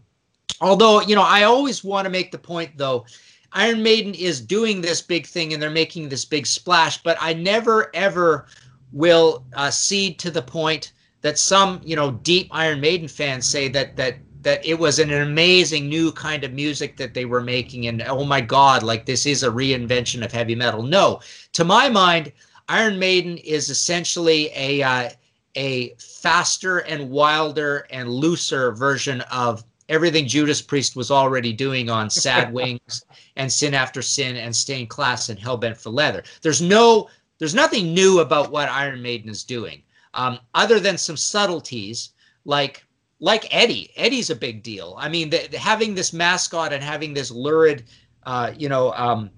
although, 0.60 1.00
you 1.00 1.14
know, 1.14 1.22
I 1.22 1.44
always 1.44 1.84
want 1.84 2.04
to 2.06 2.10
make 2.10 2.32
the 2.32 2.38
point, 2.38 2.70
though, 2.76 3.06
Iron 3.52 3.82
Maiden 3.82 4.14
is 4.14 4.40
doing 4.40 4.80
this 4.80 5.00
big 5.00 5.26
thing 5.26 5.52
and 5.52 5.62
they're 5.62 5.70
making 5.70 6.08
this 6.08 6.24
big 6.24 6.46
splash, 6.46 7.02
but 7.02 7.16
I 7.20 7.32
never, 7.32 7.90
ever 7.94 8.46
will 8.92 9.44
uh, 9.54 9.70
cede 9.70 10.18
to 10.20 10.30
the 10.30 10.42
point 10.42 10.92
that 11.22 11.38
some, 11.38 11.80
you 11.84 11.96
know, 11.96 12.12
deep 12.12 12.48
Iron 12.50 12.80
Maiden 12.80 13.08
fans 13.08 13.46
say 13.46 13.68
that 13.68 13.96
that 13.96 14.16
that 14.46 14.64
it 14.64 14.78
was 14.78 15.00
an 15.00 15.12
amazing 15.12 15.88
new 15.88 16.12
kind 16.12 16.44
of 16.44 16.52
music 16.52 16.96
that 16.96 17.14
they 17.14 17.24
were 17.24 17.40
making 17.40 17.88
and 17.88 18.00
oh 18.02 18.24
my 18.24 18.40
god 18.40 18.84
like 18.84 19.04
this 19.04 19.26
is 19.26 19.42
a 19.42 19.50
reinvention 19.50 20.24
of 20.24 20.30
heavy 20.30 20.54
metal 20.54 20.84
no 20.84 21.18
to 21.52 21.64
my 21.64 21.88
mind 21.88 22.30
iron 22.68 22.96
maiden 22.96 23.38
is 23.38 23.70
essentially 23.70 24.48
a 24.54 24.80
uh, 24.84 25.10
a 25.56 25.94
faster 25.98 26.78
and 26.78 27.10
wilder 27.10 27.86
and 27.90 28.08
looser 28.10 28.72
version 28.72 29.22
of 29.22 29.64
everything 29.88 30.26
Judas 30.26 30.60
Priest 30.62 30.96
was 30.96 31.10
already 31.10 31.52
doing 31.52 31.90
on 31.90 32.10
Sad 32.24 32.52
Wings 32.52 33.04
and 33.36 33.52
Sin 33.52 33.74
After 33.74 34.02
Sin 34.02 34.36
and 34.36 34.54
Stained 34.54 34.90
Class 34.90 35.28
and 35.28 35.38
Hellbent 35.38 35.76
for 35.76 35.90
Leather. 35.90 36.22
There's 36.42 36.62
no 36.62 37.08
there's 37.38 37.54
nothing 37.54 37.92
new 37.92 38.20
about 38.20 38.50
what 38.50 38.68
Iron 38.70 39.02
Maiden 39.02 39.28
is 39.28 39.44
doing, 39.44 39.82
um, 40.14 40.38
other 40.54 40.80
than 40.80 40.96
some 40.96 41.16
subtleties 41.16 42.10
like 42.44 42.84
like 43.20 43.46
Eddie. 43.54 43.90
Eddie's 43.96 44.30
a 44.30 44.36
big 44.36 44.62
deal. 44.62 44.94
I 44.98 45.08
mean, 45.08 45.30
the, 45.30 45.48
the, 45.50 45.58
having 45.58 45.94
this 45.94 46.12
mascot 46.12 46.72
and 46.72 46.82
having 46.82 47.14
this 47.14 47.30
lurid, 47.30 47.84
uh, 48.24 48.52
you 48.56 48.68
know, 48.68 48.92
um, 48.92 49.30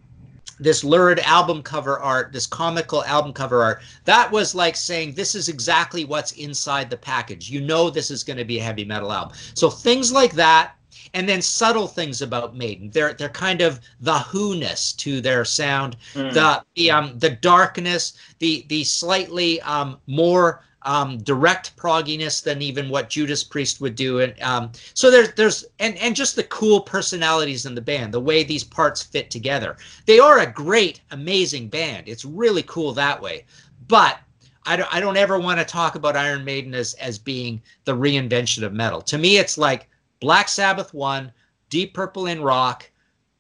this 0.60 0.84
lurid 0.84 1.20
album 1.20 1.62
cover 1.62 1.98
art, 1.98 2.32
this 2.32 2.46
comical 2.46 3.04
album 3.04 3.32
cover 3.32 3.62
art, 3.62 3.82
that 4.04 4.30
was 4.30 4.54
like 4.54 4.76
saying 4.76 5.14
this 5.14 5.34
is 5.34 5.48
exactly 5.48 6.04
what's 6.04 6.32
inside 6.32 6.90
the 6.90 6.96
package. 6.96 7.50
You 7.50 7.60
know 7.60 7.90
this 7.90 8.10
is 8.10 8.24
going 8.24 8.38
to 8.38 8.44
be 8.44 8.58
a 8.58 8.62
heavy 8.62 8.84
metal 8.84 9.12
album. 9.12 9.36
So 9.54 9.70
things 9.70 10.12
like 10.12 10.32
that, 10.32 10.72
and 11.14 11.28
then 11.28 11.40
subtle 11.40 11.86
things 11.86 12.22
about 12.22 12.56
Maiden. 12.56 12.90
They're 12.90 13.14
they're 13.14 13.28
kind 13.28 13.60
of 13.60 13.80
the 14.00 14.18
who-ness 14.18 14.92
to 14.94 15.20
their 15.20 15.44
sound, 15.44 15.96
mm. 16.14 16.32
the 16.32 16.64
the 16.74 16.90
um 16.90 17.18
the 17.18 17.30
darkness, 17.30 18.14
the 18.38 18.64
the 18.68 18.84
slightly 18.84 19.60
um 19.62 19.98
more 20.06 20.64
um, 20.88 21.18
direct 21.18 21.76
progginess 21.76 22.42
than 22.42 22.62
even 22.62 22.88
what 22.88 23.10
Judas 23.10 23.44
Priest 23.44 23.78
would 23.82 23.94
do. 23.94 24.20
And 24.20 24.34
um, 24.40 24.72
so 24.94 25.10
there's 25.10 25.32
there's 25.34 25.66
and 25.78 25.98
and 25.98 26.16
just 26.16 26.34
the 26.34 26.44
cool 26.44 26.80
personalities 26.80 27.66
in 27.66 27.74
the 27.74 27.82
band, 27.82 28.14
the 28.14 28.20
way 28.20 28.42
these 28.42 28.64
parts 28.64 29.02
fit 29.02 29.30
together. 29.30 29.76
They 30.06 30.18
are 30.18 30.38
a 30.38 30.50
great, 30.50 31.02
amazing 31.10 31.68
band. 31.68 32.08
It's 32.08 32.24
really 32.24 32.62
cool 32.62 32.94
that 32.94 33.20
way. 33.20 33.44
But 33.86 34.18
I 34.64 34.76
don't 34.76 34.94
I 34.94 34.98
don't 34.98 35.18
ever 35.18 35.38
want 35.38 35.58
to 35.60 35.64
talk 35.66 35.94
about 35.94 36.16
Iron 36.16 36.42
Maiden 36.42 36.74
as 36.74 36.94
as 36.94 37.18
being 37.18 37.60
the 37.84 37.94
reinvention 37.94 38.62
of 38.62 38.72
metal. 38.72 39.02
To 39.02 39.18
me, 39.18 39.36
it's 39.36 39.58
like 39.58 39.90
Black 40.20 40.48
Sabbath 40.48 40.94
one, 40.94 41.30
Deep 41.68 41.92
Purple 41.92 42.28
in 42.28 42.40
rock, 42.40 42.90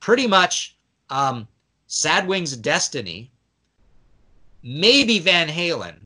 pretty 0.00 0.26
much 0.26 0.76
um, 1.08 1.48
Sad 1.86 2.28
Wings 2.28 2.54
Destiny, 2.58 3.32
maybe 4.62 5.18
Van 5.18 5.48
Halen, 5.48 5.96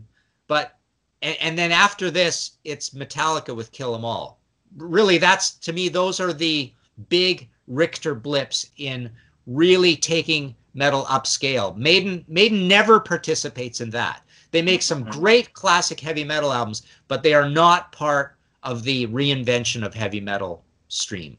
but 0.47 0.79
and, 1.23 1.37
and 1.41 1.59
then 1.59 1.73
after 1.73 2.11
this, 2.11 2.53
it's 2.65 2.91
Metallica 2.91 3.55
with 3.55 3.73
Kill 3.73 3.95
'Em 3.95 4.05
All. 4.05 4.39
Really, 4.77 5.19
that's 5.19 5.53
to 5.53 5.73
me, 5.73 5.89
those 5.89 6.21
are 6.21 6.33
the 6.33 6.73
big 7.09 7.49
Richter 7.69 8.15
blips 8.15 8.71
in 8.77 9.11
really 9.47 9.97
taking 9.97 10.55
metal 10.75 11.05
upscale. 11.05 11.77
Maiden 11.77 12.25
Maiden 12.29 12.69
never 12.69 13.01
participates 13.01 13.81
in 13.81 13.91
that. 13.91 14.23
They 14.51 14.63
make 14.63 14.83
some 14.83 15.05
mm-hmm. 15.05 15.21
great 15.21 15.53
classic 15.55 16.01
heavy 16.01 16.25
metal 16.25 16.53
albums, 16.53 16.83
but 17.09 17.23
they 17.23 17.35
are 17.35 17.49
not 17.49 17.93
part 17.93 18.37
of 18.63 18.83
the 18.83 19.07
reinvention 19.09 19.85
of 19.85 19.95
heavy 19.95 20.21
metal 20.21 20.63
stream. 20.89 21.37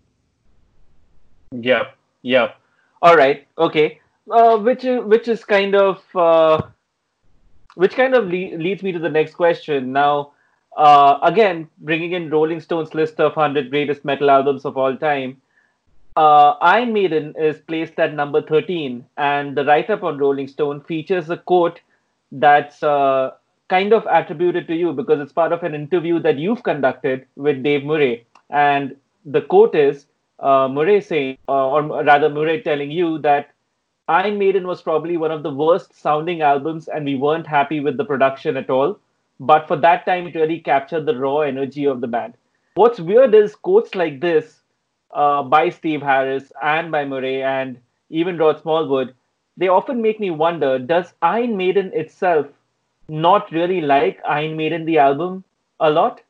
Yep, 1.52 1.96
yep. 2.24 2.58
All 3.02 3.16
right, 3.16 3.48
okay. 3.58 4.00
Uh, 4.32 4.58
which 4.58 4.84
which 4.84 5.28
is 5.28 5.44
kind 5.44 5.76
of 5.76 6.02
uh, 6.16 6.62
which 7.76 7.96
kind 7.96 8.16
of 8.16 8.26
le- 8.26 8.58
leads 8.58 8.84
me 8.84 8.92
to 8.92 9.00
the 9.00 9.10
next 9.10 9.36
question. 9.36 9.92
Now, 9.92 10.32
uh, 10.78 11.20
again, 11.22 11.70
bringing 11.80 12.14
in 12.14 12.30
Rolling 12.30 12.60
Stone's 12.60 12.94
list 12.94 13.20
of 13.20 13.36
100 13.36 13.70
greatest 13.70 14.04
metal 14.06 14.30
albums 14.30 14.66
of 14.66 14.78
all 14.78 14.96
time, 14.96 15.42
uh, 16.16 16.52
Iron 16.62 16.94
Maiden 16.94 17.34
is 17.38 17.60
placed 17.60 18.00
at 18.00 18.14
number 18.14 18.42
13, 18.42 19.06
and 19.18 19.58
the 19.58 19.66
write 19.66 19.90
up 19.90 20.04
on 20.04 20.18
Rolling 20.18 20.48
Stone 20.48 20.82
features 20.82 21.30
a 21.30 21.38
quote 21.38 21.80
that's 22.32 22.84
uh, 22.84 23.32
kind 23.70 23.94
of 23.94 24.06
attributed 24.10 24.68
to 24.68 24.76
you 24.76 24.94
because 24.94 25.20
it's 25.20 25.34
part 25.34 25.52
of 25.52 25.64
an 25.64 25.74
interview 25.74 26.20
that 26.20 26.38
you've 26.38 26.64
conducted 26.64 27.26
with 27.36 27.64
Dave 27.64 27.84
Murray. 27.84 28.26
And 28.50 28.96
the 29.26 29.42
quote 29.42 29.76
is 29.76 30.06
uh, 30.40 30.68
Murray 30.68 31.02
saying, 31.02 31.38
or 31.48 31.82
rather, 32.04 32.30
Murray 32.30 32.62
telling 32.62 32.92
you 32.92 33.18
that 33.20 33.53
Iron 34.08 34.38
Maiden 34.38 34.68
was 34.68 34.82
probably 34.82 35.16
one 35.18 35.32
of 35.32 35.43
the 35.43 35.54
worst 35.54 35.93
sounding 35.99 36.41
albums, 36.41 36.88
and 36.88 37.06
we 37.06 37.16
weren't 37.16 37.47
happy 37.47 37.80
with 37.80 37.97
the 37.97 38.06
production 38.06 38.58
at 38.58 38.70
all. 38.70 38.99
But 39.39 39.68
for 39.68 39.78
that 39.78 40.06
time, 40.06 40.28
it 40.28 40.36
really 40.36 40.60
captured 40.60 41.06
the 41.06 41.18
raw 41.18 41.39
energy 41.39 41.86
of 41.86 42.01
the 42.01 42.08
band. 42.08 42.34
What's 42.76 42.99
weird 42.99 43.34
is 43.34 43.56
quotes 43.56 43.95
like 43.95 44.20
this 44.20 44.62
uh, 45.14 45.43
by 45.43 45.70
Steve 45.70 46.01
Harris 46.01 46.51
and 46.62 46.91
by 46.91 47.06
Murray 47.06 47.43
and 47.43 47.78
even 48.10 48.38
Rod 48.38 48.62
Smallwood, 48.62 49.14
they 49.58 49.68
often 49.68 50.01
make 50.01 50.20
me 50.20 50.32
wonder 50.32 50.80
does 50.80 51.14
Iron 51.22 51.56
Maiden 51.56 51.91
itself 51.93 52.47
not 53.08 53.51
really 53.51 53.82
like 53.82 54.20
Iron 54.28 54.58
Maiden, 54.58 54.86
the 54.86 54.97
album, 54.97 55.43
a 55.80 55.89
lot? 55.89 56.22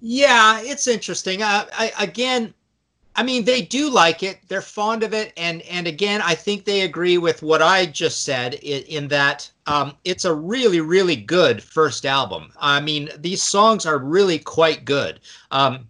Yeah, 0.00 0.60
it's 0.62 0.86
interesting. 0.86 1.42
Uh, 1.42 1.66
I, 1.72 1.92
again, 1.98 2.54
I 3.16 3.22
mean, 3.22 3.44
they 3.44 3.62
do 3.62 3.90
like 3.90 4.22
it. 4.22 4.38
They're 4.48 4.62
fond 4.62 5.02
of 5.02 5.12
it, 5.12 5.32
and 5.36 5.62
and 5.62 5.86
again, 5.86 6.22
I 6.22 6.34
think 6.34 6.64
they 6.64 6.82
agree 6.82 7.18
with 7.18 7.42
what 7.42 7.60
I 7.60 7.86
just 7.86 8.24
said 8.24 8.54
in, 8.54 8.82
in 8.84 9.08
that 9.08 9.50
um, 9.66 9.94
it's 10.04 10.24
a 10.24 10.34
really, 10.34 10.80
really 10.80 11.16
good 11.16 11.62
first 11.62 12.06
album. 12.06 12.52
I 12.58 12.80
mean, 12.80 13.10
these 13.18 13.42
songs 13.42 13.84
are 13.84 13.98
really 13.98 14.38
quite 14.38 14.84
good. 14.84 15.20
Um, 15.50 15.88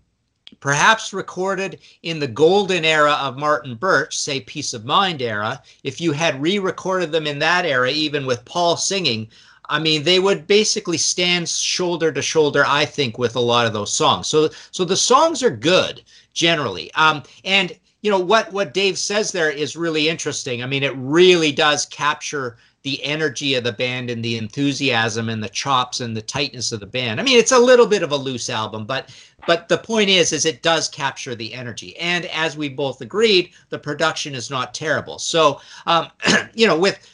perhaps 0.60 1.12
recorded 1.12 1.80
in 2.02 2.18
the 2.18 2.26
golden 2.26 2.84
era 2.84 3.12
of 3.12 3.38
Martin 3.38 3.74
Birch, 3.74 4.16
say 4.18 4.40
Peace 4.40 4.74
of 4.74 4.84
Mind 4.84 5.22
era. 5.22 5.62
If 5.82 6.00
you 6.00 6.12
had 6.12 6.40
re-recorded 6.42 7.12
them 7.12 7.26
in 7.26 7.38
that 7.38 7.64
era, 7.64 7.90
even 7.90 8.26
with 8.26 8.44
Paul 8.44 8.76
singing, 8.76 9.28
I 9.70 9.78
mean, 9.78 10.02
they 10.02 10.18
would 10.18 10.46
basically 10.46 10.98
stand 10.98 11.48
shoulder 11.48 12.12
to 12.12 12.20
shoulder, 12.20 12.64
I 12.66 12.84
think, 12.84 13.18
with 13.18 13.36
a 13.36 13.40
lot 13.40 13.66
of 13.66 13.72
those 13.72 13.92
songs. 13.92 14.26
So, 14.26 14.50
so 14.72 14.84
the 14.84 14.96
songs 14.96 15.42
are 15.42 15.50
good 15.50 16.02
generally. 16.34 16.92
Um, 16.94 17.22
and 17.44 17.72
you 18.02 18.10
know 18.10 18.18
what 18.18 18.52
what 18.52 18.74
Dave 18.74 18.98
says 18.98 19.30
there 19.30 19.50
is 19.50 19.76
really 19.76 20.08
interesting. 20.08 20.62
I 20.62 20.66
mean, 20.66 20.82
it 20.82 20.94
really 20.96 21.52
does 21.52 21.86
capture 21.86 22.56
the 22.82 23.02
energy 23.04 23.54
of 23.54 23.64
the 23.64 23.72
band 23.72 24.08
and 24.08 24.24
the 24.24 24.38
enthusiasm 24.38 25.28
and 25.28 25.44
the 25.44 25.50
chops 25.50 26.00
and 26.00 26.16
the 26.16 26.22
tightness 26.22 26.72
of 26.72 26.80
the 26.80 26.86
band. 26.86 27.20
I 27.20 27.22
mean, 27.22 27.38
it's 27.38 27.52
a 27.52 27.58
little 27.58 27.86
bit 27.86 28.02
of 28.02 28.12
a 28.12 28.16
loose 28.16 28.48
album, 28.48 28.86
but 28.86 29.14
but 29.46 29.68
the 29.68 29.78
point 29.78 30.08
is 30.08 30.32
is 30.32 30.46
it 30.46 30.62
does 30.62 30.88
capture 30.88 31.34
the 31.34 31.52
energy. 31.52 31.96
And 31.98 32.24
as 32.26 32.56
we 32.56 32.70
both 32.70 33.02
agreed, 33.02 33.50
the 33.68 33.78
production 33.78 34.34
is 34.34 34.50
not 34.50 34.72
terrible. 34.74 35.18
So, 35.18 35.60
um, 35.86 36.08
you 36.54 36.66
know, 36.66 36.78
with 36.78 37.06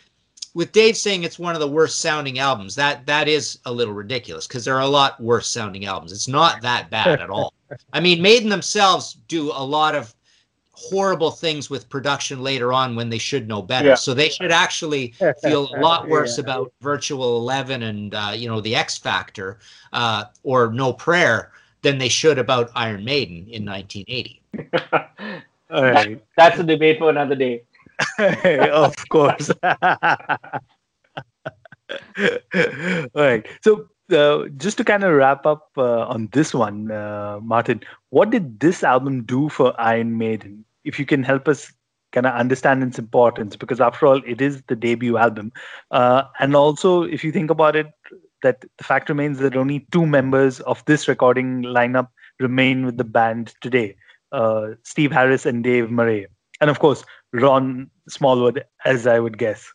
with 0.56 0.72
Dave 0.72 0.96
saying 0.96 1.22
it's 1.22 1.38
one 1.38 1.54
of 1.54 1.60
the 1.60 1.68
worst 1.68 2.00
sounding 2.00 2.38
albums, 2.38 2.74
that 2.76 3.04
that 3.04 3.28
is 3.28 3.58
a 3.66 3.70
little 3.70 3.92
ridiculous 3.92 4.46
because 4.46 4.64
there 4.64 4.74
are 4.74 4.80
a 4.80 4.88
lot 4.88 5.20
worse 5.20 5.50
sounding 5.50 5.84
albums. 5.84 6.12
It's 6.12 6.28
not 6.28 6.62
that 6.62 6.88
bad 6.88 7.20
at 7.20 7.28
all. 7.28 7.52
I 7.92 8.00
mean, 8.00 8.22
Maiden 8.22 8.48
themselves 8.48 9.18
do 9.28 9.50
a 9.50 9.62
lot 9.62 9.94
of 9.94 10.14
horrible 10.72 11.30
things 11.30 11.68
with 11.68 11.90
production 11.90 12.42
later 12.42 12.72
on 12.72 12.96
when 12.96 13.10
they 13.10 13.18
should 13.18 13.46
know 13.46 13.60
better. 13.60 13.88
Yeah. 13.88 13.94
So 13.96 14.14
they 14.14 14.30
should 14.30 14.50
actually 14.50 15.08
feel 15.42 15.68
a 15.74 15.78
lot 15.78 16.08
worse 16.08 16.38
yeah. 16.38 16.44
about 16.44 16.72
Virtual 16.80 17.36
Eleven 17.36 17.82
and 17.82 18.14
uh, 18.14 18.32
you 18.34 18.48
know 18.48 18.62
the 18.62 18.74
X 18.74 18.96
Factor 18.96 19.58
uh, 19.92 20.24
or 20.42 20.72
No 20.72 20.90
Prayer 20.90 21.52
than 21.82 21.98
they 21.98 22.08
should 22.08 22.38
about 22.38 22.70
Iron 22.74 23.04
Maiden 23.04 23.46
in 23.50 23.66
1980. 23.66 24.40
All 25.70 25.82
right. 25.82 26.22
That, 26.38 26.54
that's 26.54 26.58
a 26.60 26.64
debate 26.64 26.98
for 26.98 27.10
another 27.10 27.34
day. 27.34 27.62
of 28.18 28.94
course. 29.08 29.50
All 29.62 29.78
right. 33.14 33.46
So, 33.62 33.88
uh, 34.12 34.48
just 34.56 34.76
to 34.78 34.84
kind 34.84 35.04
of 35.04 35.14
wrap 35.14 35.46
up 35.46 35.70
uh, 35.76 36.06
on 36.06 36.28
this 36.32 36.54
one, 36.54 36.90
uh, 36.90 37.40
Martin, 37.42 37.82
what 38.10 38.30
did 38.30 38.60
this 38.60 38.84
album 38.84 39.24
do 39.24 39.48
for 39.48 39.78
Iron 39.80 40.18
Maiden? 40.18 40.64
If 40.84 40.98
you 40.98 41.06
can 41.06 41.22
help 41.22 41.48
us 41.48 41.72
kind 42.12 42.26
of 42.26 42.34
understand 42.34 42.82
its 42.82 42.98
importance, 42.98 43.56
because 43.56 43.80
after 43.80 44.06
all, 44.06 44.22
it 44.24 44.40
is 44.40 44.62
the 44.68 44.76
debut 44.76 45.16
album. 45.16 45.52
Uh, 45.90 46.22
and 46.38 46.54
also, 46.54 47.02
if 47.02 47.24
you 47.24 47.32
think 47.32 47.50
about 47.50 47.76
it, 47.76 47.88
that 48.42 48.64
the 48.78 48.84
fact 48.84 49.08
remains 49.08 49.38
that 49.38 49.56
only 49.56 49.86
two 49.90 50.06
members 50.06 50.60
of 50.60 50.84
this 50.84 51.08
recording 51.08 51.62
lineup 51.62 52.08
remain 52.38 52.86
with 52.86 52.96
the 52.96 53.04
band 53.04 53.54
today 53.60 53.96
uh, 54.32 54.68
Steve 54.82 55.12
Harris 55.12 55.46
and 55.46 55.64
Dave 55.64 55.90
Murray. 55.90 56.26
And 56.60 56.70
of 56.70 56.78
course, 56.78 57.04
Rod 57.32 57.88
Smallwood, 58.08 58.64
as 58.84 59.06
I 59.06 59.18
would 59.18 59.38
guess. 59.38 59.72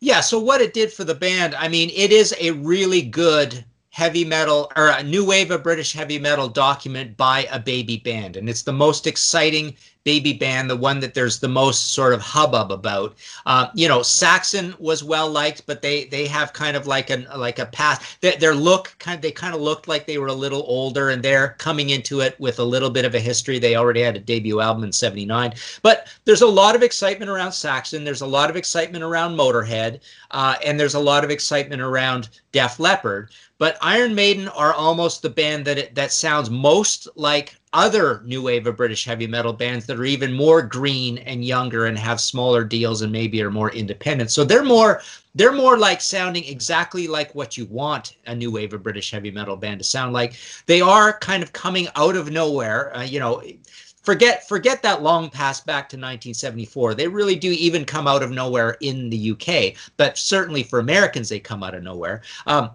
Yeah, 0.00 0.20
so 0.20 0.38
what 0.38 0.60
it 0.60 0.74
did 0.74 0.92
for 0.92 1.04
the 1.04 1.14
band, 1.14 1.54
I 1.54 1.68
mean, 1.68 1.90
it 1.94 2.10
is 2.10 2.34
a 2.40 2.50
really 2.50 3.02
good 3.02 3.64
heavy 3.90 4.24
metal 4.24 4.72
or 4.74 4.88
a 4.88 5.02
new 5.02 5.24
wave 5.24 5.50
of 5.50 5.62
British 5.62 5.92
heavy 5.92 6.18
metal 6.18 6.48
document 6.48 7.16
by 7.16 7.46
a 7.52 7.60
baby 7.60 7.98
band. 7.98 8.36
And 8.36 8.48
it's 8.48 8.62
the 8.62 8.72
most 8.72 9.06
exciting 9.06 9.76
baby 10.04 10.32
band, 10.32 10.68
the 10.68 10.76
one 10.76 11.00
that 11.00 11.14
there's 11.14 11.38
the 11.38 11.48
most 11.48 11.92
sort 11.92 12.12
of 12.12 12.20
hubbub 12.20 12.72
about. 12.72 13.16
Uh, 13.46 13.68
you 13.74 13.88
know, 13.88 14.02
Saxon 14.02 14.74
was 14.78 15.04
well 15.04 15.30
liked, 15.30 15.66
but 15.66 15.82
they 15.82 16.04
they 16.06 16.26
have 16.26 16.52
kind 16.52 16.76
of 16.76 16.86
like 16.86 17.10
an 17.10 17.26
like 17.36 17.58
a 17.58 17.66
path. 17.66 18.18
Their, 18.20 18.36
their 18.36 18.54
look 18.54 18.94
kind 18.98 19.16
of 19.16 19.22
they 19.22 19.30
kind 19.30 19.54
of 19.54 19.60
looked 19.60 19.88
like 19.88 20.06
they 20.06 20.18
were 20.18 20.28
a 20.28 20.32
little 20.32 20.64
older, 20.66 21.10
and 21.10 21.22
they're 21.22 21.56
coming 21.58 21.90
into 21.90 22.20
it 22.20 22.38
with 22.40 22.58
a 22.58 22.64
little 22.64 22.90
bit 22.90 23.04
of 23.04 23.14
a 23.14 23.20
history. 23.20 23.58
They 23.58 23.76
already 23.76 24.02
had 24.02 24.16
a 24.16 24.20
debut 24.20 24.60
album 24.60 24.84
in 24.84 24.92
'79, 24.92 25.54
but 25.82 26.08
there's 26.24 26.42
a 26.42 26.46
lot 26.46 26.74
of 26.74 26.82
excitement 26.82 27.30
around 27.30 27.52
Saxon. 27.52 28.04
There's 28.04 28.22
a 28.22 28.26
lot 28.26 28.50
of 28.50 28.56
excitement 28.56 29.04
around 29.04 29.36
Motorhead, 29.36 30.00
uh, 30.30 30.56
and 30.64 30.78
there's 30.78 30.94
a 30.94 31.00
lot 31.00 31.24
of 31.24 31.30
excitement 31.30 31.82
around 31.82 32.28
Def 32.52 32.78
Leppard. 32.80 33.30
But 33.58 33.78
Iron 33.80 34.14
Maiden 34.14 34.48
are 34.48 34.72
almost 34.72 35.22
the 35.22 35.30
band 35.30 35.64
that 35.66 35.78
it, 35.78 35.94
that 35.94 36.10
sounds 36.10 36.50
most 36.50 37.06
like 37.14 37.54
other 37.72 38.22
new 38.24 38.42
wave 38.42 38.66
of 38.66 38.76
British 38.76 39.04
heavy 39.04 39.26
metal 39.26 39.52
bands 39.52 39.86
that 39.86 39.98
are 39.98 40.04
even 40.04 40.32
more 40.32 40.62
green 40.62 41.18
and 41.18 41.44
younger 41.44 41.86
and 41.86 41.96
have 41.98 42.20
smaller 42.20 42.64
deals 42.64 43.02
and 43.02 43.10
maybe 43.10 43.42
are 43.42 43.50
more 43.50 43.70
independent. 43.70 44.30
So 44.30 44.44
they're 44.44 44.64
more 44.64 45.00
they're 45.34 45.52
more 45.52 45.78
like 45.78 46.02
sounding 46.02 46.44
exactly 46.44 47.08
like 47.08 47.34
what 47.34 47.56
you 47.56 47.64
want 47.66 48.16
a 48.26 48.34
new 48.34 48.50
wave 48.50 48.74
of 48.74 48.82
British 48.82 49.10
heavy 49.10 49.30
metal 49.30 49.56
band 49.56 49.80
to 49.80 49.84
sound 49.84 50.12
like. 50.12 50.34
They 50.66 50.80
are 50.82 51.18
kind 51.18 51.42
of 51.42 51.52
coming 51.52 51.88
out 51.96 52.16
of 52.16 52.30
nowhere. 52.30 52.94
Uh, 52.94 53.02
you 53.02 53.18
know, 53.18 53.42
forget 54.02 54.46
forget 54.46 54.82
that 54.82 55.02
long 55.02 55.30
pass 55.30 55.60
back 55.60 55.88
to 55.88 55.96
1974. 55.96 56.94
They 56.94 57.08
really 57.08 57.36
do 57.36 57.50
even 57.52 57.84
come 57.84 58.06
out 58.06 58.22
of 58.22 58.30
nowhere 58.30 58.76
in 58.80 59.08
the 59.08 59.30
UK, 59.32 59.74
but 59.96 60.18
certainly 60.18 60.62
for 60.62 60.78
Americans 60.78 61.28
they 61.28 61.40
come 61.40 61.62
out 61.62 61.74
of 61.74 61.82
nowhere. 61.82 62.22
Um, 62.46 62.70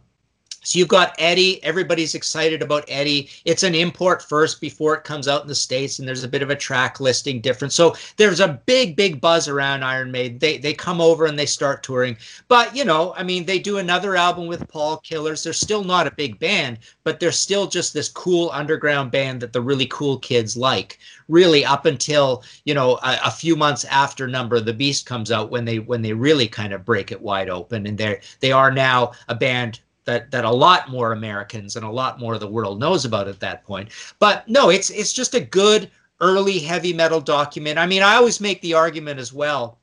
so 0.67 0.77
you've 0.77 0.89
got 0.89 1.15
Eddie. 1.17 1.63
Everybody's 1.63 2.13
excited 2.13 2.61
about 2.61 2.83
Eddie. 2.89 3.29
It's 3.45 3.63
an 3.63 3.73
import 3.73 4.21
first 4.21 4.59
before 4.59 4.95
it 4.95 5.05
comes 5.05 5.29
out 5.29 5.41
in 5.41 5.47
the 5.47 5.55
States, 5.55 5.97
and 5.97 6.05
there's 6.05 6.25
a 6.25 6.27
bit 6.27 6.41
of 6.41 6.49
a 6.49 6.57
track 6.57 6.99
listing 6.99 7.39
difference. 7.39 7.73
So 7.73 7.95
there's 8.17 8.41
a 8.41 8.61
big, 8.65 8.97
big 8.97 9.21
buzz 9.21 9.47
around 9.47 9.83
Iron 9.83 10.11
Maiden. 10.11 10.39
They 10.39 10.57
they 10.57 10.73
come 10.73 10.99
over 10.99 11.25
and 11.25 11.39
they 11.39 11.45
start 11.45 11.83
touring. 11.83 12.17
But 12.49 12.75
you 12.75 12.83
know, 12.83 13.13
I 13.15 13.23
mean, 13.23 13.45
they 13.45 13.59
do 13.59 13.77
another 13.77 14.17
album 14.17 14.45
with 14.45 14.67
Paul 14.67 14.97
Killers. 14.97 15.41
They're 15.41 15.53
still 15.53 15.85
not 15.85 16.05
a 16.05 16.11
big 16.11 16.37
band, 16.37 16.79
but 17.05 17.21
they're 17.21 17.31
still 17.31 17.67
just 17.67 17.93
this 17.93 18.09
cool 18.09 18.49
underground 18.51 19.09
band 19.09 19.39
that 19.39 19.53
the 19.53 19.61
really 19.61 19.87
cool 19.87 20.19
kids 20.19 20.57
like. 20.57 20.99
Really, 21.29 21.63
up 21.63 21.85
until 21.85 22.43
you 22.65 22.73
know 22.73 22.97
a, 23.03 23.17
a 23.23 23.31
few 23.31 23.55
months 23.55 23.85
after 23.85 24.27
Number 24.27 24.57
of 24.57 24.65
the 24.65 24.73
Beast 24.73 25.05
comes 25.05 25.31
out, 25.31 25.49
when 25.49 25.63
they 25.63 25.79
when 25.79 26.01
they 26.01 26.11
really 26.11 26.49
kind 26.49 26.73
of 26.73 26.83
break 26.83 27.13
it 27.13 27.21
wide 27.21 27.49
open, 27.49 27.87
and 27.87 27.97
they're 27.97 28.19
they 28.41 28.51
are 28.51 28.69
now 28.69 29.13
a 29.29 29.35
band 29.35 29.79
that 30.07 30.31
that 30.31 30.45
a 30.45 30.51
lot 30.51 30.89
more 30.89 31.11
Americans 31.11 31.75
and 31.75 31.85
a 31.85 31.91
lot 31.91 32.19
more 32.19 32.33
of 32.33 32.39
the 32.39 32.47
world 32.47 32.79
knows 32.79 33.05
about 33.05 33.27
at 33.27 33.39
that 33.41 33.63
point. 33.63 33.89
But 34.17 34.47
no, 34.49 34.69
it's 34.69 34.89
it's 34.89 35.13
just 35.13 35.35
a 35.35 35.39
good 35.39 35.91
early 36.19 36.57
heavy 36.57 36.93
metal 36.93 37.21
document. 37.21 37.77
I 37.77 37.85
mean, 37.85 38.01
I 38.01 38.15
always 38.15 38.41
make 38.41 38.59
the 38.61 38.73
argument 38.73 39.19
as 39.19 39.31
well 39.31 39.77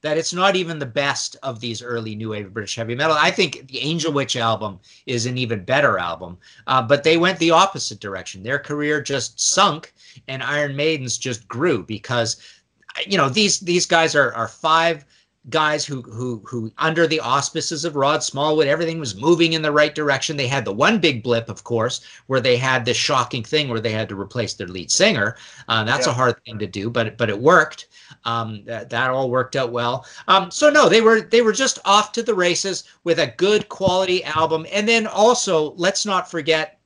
that 0.00 0.18
it's 0.18 0.32
not 0.32 0.56
even 0.56 0.78
the 0.78 0.86
best 0.86 1.36
of 1.42 1.60
these 1.60 1.82
early 1.82 2.14
new 2.14 2.30
wave 2.30 2.52
British 2.52 2.76
heavy 2.76 2.94
metal. 2.94 3.16
I 3.18 3.30
think 3.30 3.68
the 3.68 3.80
Angel 3.80 4.12
Witch 4.12 4.36
album 4.36 4.80
is 5.06 5.26
an 5.26 5.38
even 5.38 5.64
better 5.64 5.98
album, 5.98 6.38
uh, 6.66 6.82
but 6.82 7.04
they 7.04 7.16
went 7.16 7.38
the 7.38 7.50
opposite 7.50 8.00
direction. 8.00 8.42
Their 8.42 8.58
career 8.58 9.00
just 9.00 9.38
sunk, 9.38 9.92
and 10.28 10.42
Iron 10.42 10.74
Maiden's 10.74 11.18
just 11.18 11.46
grew 11.46 11.82
because, 11.82 12.36
you 13.06 13.18
know, 13.18 13.28
these 13.28 13.60
these 13.60 13.86
guys 13.86 14.14
are 14.14 14.32
are 14.34 14.48
five 14.48 15.04
guys 15.48 15.84
who 15.84 16.02
who 16.02 16.42
who 16.44 16.72
under 16.78 17.06
the 17.06 17.20
auspices 17.20 17.84
of 17.84 17.96
Rod 17.96 18.22
Smallwood, 18.22 18.66
everything 18.66 18.98
was 18.98 19.14
moving 19.14 19.52
in 19.52 19.62
the 19.62 19.72
right 19.72 19.94
direction. 19.94 20.36
They 20.36 20.46
had 20.46 20.64
the 20.64 20.72
one 20.72 20.98
big 20.98 21.22
blip, 21.22 21.48
of 21.48 21.64
course, 21.64 22.00
where 22.26 22.40
they 22.40 22.56
had 22.56 22.84
this 22.84 22.96
shocking 22.96 23.44
thing 23.44 23.68
where 23.68 23.80
they 23.80 23.92
had 23.92 24.08
to 24.08 24.20
replace 24.20 24.54
their 24.54 24.66
lead 24.66 24.90
singer. 24.90 25.36
Uh, 25.68 25.84
that's 25.84 26.06
yeah. 26.06 26.12
a 26.12 26.16
hard 26.16 26.42
thing 26.44 26.58
to 26.58 26.66
do, 26.66 26.90
but 26.90 27.16
but 27.16 27.30
it 27.30 27.38
worked. 27.38 27.88
Um, 28.24 28.62
that, 28.66 28.90
that 28.90 29.10
all 29.10 29.30
worked 29.30 29.56
out 29.56 29.72
well. 29.72 30.06
Um, 30.28 30.50
so 30.50 30.70
no, 30.70 30.88
they 30.88 31.00
were 31.00 31.22
they 31.22 31.42
were 31.42 31.52
just 31.52 31.78
off 31.84 32.12
to 32.12 32.22
the 32.22 32.34
races 32.34 32.84
with 33.04 33.18
a 33.18 33.34
good 33.36 33.68
quality 33.68 34.24
album, 34.24 34.66
and 34.72 34.88
then 34.88 35.06
also 35.06 35.74
let's 35.74 36.06
not 36.06 36.30
forget 36.30 36.80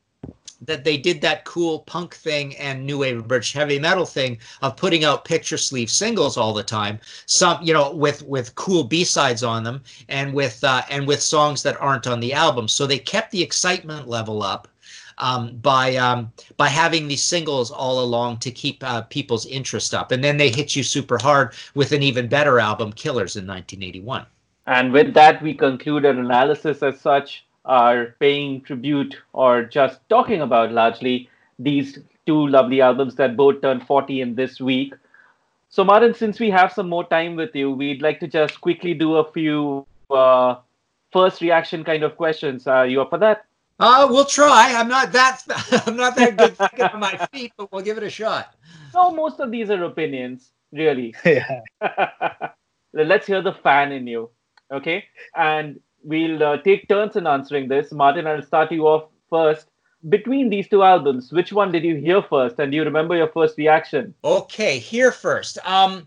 that 0.62 0.84
they 0.84 0.96
did 0.96 1.20
that 1.20 1.44
cool 1.44 1.80
punk 1.80 2.14
thing 2.14 2.56
and 2.56 2.84
new 2.84 2.98
wave 2.98 3.26
British 3.26 3.52
heavy 3.52 3.78
metal 3.78 4.06
thing 4.06 4.38
of 4.62 4.76
putting 4.76 5.04
out 5.04 5.24
picture 5.24 5.56
sleeve 5.56 5.90
singles 5.90 6.36
all 6.36 6.52
the 6.52 6.62
time. 6.62 6.98
Some, 7.26 7.62
you 7.62 7.72
know, 7.72 7.92
with 7.92 8.22
with 8.22 8.54
cool 8.54 8.84
B 8.84 9.04
sides 9.04 9.42
on 9.42 9.64
them 9.64 9.82
and 10.08 10.34
with 10.34 10.62
uh, 10.64 10.82
and 10.90 11.06
with 11.06 11.22
songs 11.22 11.62
that 11.62 11.80
aren't 11.80 12.06
on 12.06 12.20
the 12.20 12.32
album. 12.32 12.68
So 12.68 12.86
they 12.86 12.98
kept 12.98 13.30
the 13.30 13.42
excitement 13.42 14.08
level 14.08 14.42
up. 14.42 14.68
Um, 15.22 15.58
by 15.58 15.96
um, 15.96 16.32
by 16.56 16.68
having 16.68 17.06
these 17.06 17.22
singles 17.22 17.70
all 17.70 18.02
along 18.02 18.38
to 18.38 18.50
keep 18.50 18.82
uh, 18.82 19.02
people's 19.02 19.44
interest 19.44 19.92
up, 19.92 20.12
and 20.12 20.24
then 20.24 20.38
they 20.38 20.48
hit 20.48 20.74
you 20.74 20.82
super 20.82 21.18
hard 21.18 21.52
with 21.74 21.92
an 21.92 22.02
even 22.02 22.26
better 22.26 22.58
album, 22.58 22.90
Killers, 22.90 23.36
in 23.36 23.46
1981. 23.46 24.24
And 24.66 24.94
with 24.94 25.12
that, 25.12 25.42
we 25.42 25.52
conclude 25.52 26.06
an 26.06 26.20
analysis 26.20 26.82
as 26.82 26.98
such 26.98 27.44
are 27.64 28.16
paying 28.20 28.62
tribute 28.62 29.16
or 29.32 29.64
just 29.64 30.00
talking 30.08 30.40
about 30.40 30.72
largely 30.72 31.28
these 31.58 31.98
two 32.26 32.46
lovely 32.48 32.80
albums 32.80 33.14
that 33.16 33.36
both 33.36 33.60
turned 33.60 33.86
40 33.86 34.20
in 34.20 34.34
this 34.34 34.60
week. 34.60 34.94
So, 35.68 35.84
Martin, 35.84 36.14
since 36.14 36.40
we 36.40 36.50
have 36.50 36.72
some 36.72 36.88
more 36.88 37.04
time 37.06 37.36
with 37.36 37.54
you, 37.54 37.70
we'd 37.70 38.02
like 38.02 38.18
to 38.20 38.26
just 38.26 38.60
quickly 38.60 38.94
do 38.94 39.16
a 39.16 39.32
few 39.32 39.86
uh, 40.10 40.56
first 41.12 41.40
reaction 41.40 41.84
kind 41.84 42.02
of 42.02 42.16
questions. 42.16 42.66
Are 42.66 42.86
you 42.86 43.02
up 43.02 43.10
for 43.10 43.18
that? 43.18 43.44
Uh, 43.78 44.06
we'll 44.10 44.26
try. 44.26 44.74
I'm 44.74 44.88
not 44.88 45.12
that 45.12 45.42
I'm 45.86 45.96
not 45.96 46.16
that 46.16 46.36
good 46.36 46.56
thinking 46.58 46.84
on 46.84 47.00
my 47.00 47.26
feet, 47.32 47.52
but 47.56 47.72
we'll 47.72 47.82
give 47.82 47.96
it 47.96 48.02
a 48.02 48.10
shot. 48.10 48.54
No, 48.94 49.10
most 49.10 49.40
of 49.40 49.50
these 49.50 49.70
are 49.70 49.82
opinions, 49.84 50.50
really. 50.72 51.14
Yeah. 51.24 51.60
Let's 52.92 53.26
hear 53.26 53.40
the 53.40 53.52
fan 53.52 53.92
in 53.92 54.06
you. 54.06 54.30
Okay. 54.72 55.04
And 55.36 55.80
we'll 56.02 56.42
uh, 56.42 56.56
take 56.58 56.88
turns 56.88 57.16
in 57.16 57.26
answering 57.26 57.68
this. 57.68 57.92
Martin, 57.92 58.26
I'll 58.26 58.42
start 58.42 58.72
you 58.72 58.86
off 58.86 59.10
first. 59.28 59.66
Between 60.08 60.48
these 60.48 60.66
two 60.68 60.82
albums, 60.82 61.30
which 61.30 61.52
one 61.52 61.72
did 61.72 61.84
you 61.84 61.96
hear 61.96 62.22
first, 62.22 62.58
and 62.58 62.72
do 62.72 62.76
you 62.76 62.84
remember 62.84 63.14
your 63.14 63.28
first 63.28 63.58
reaction? 63.58 64.14
Okay, 64.24 64.78
here 64.78 65.12
first. 65.12 65.58
Um, 65.66 66.06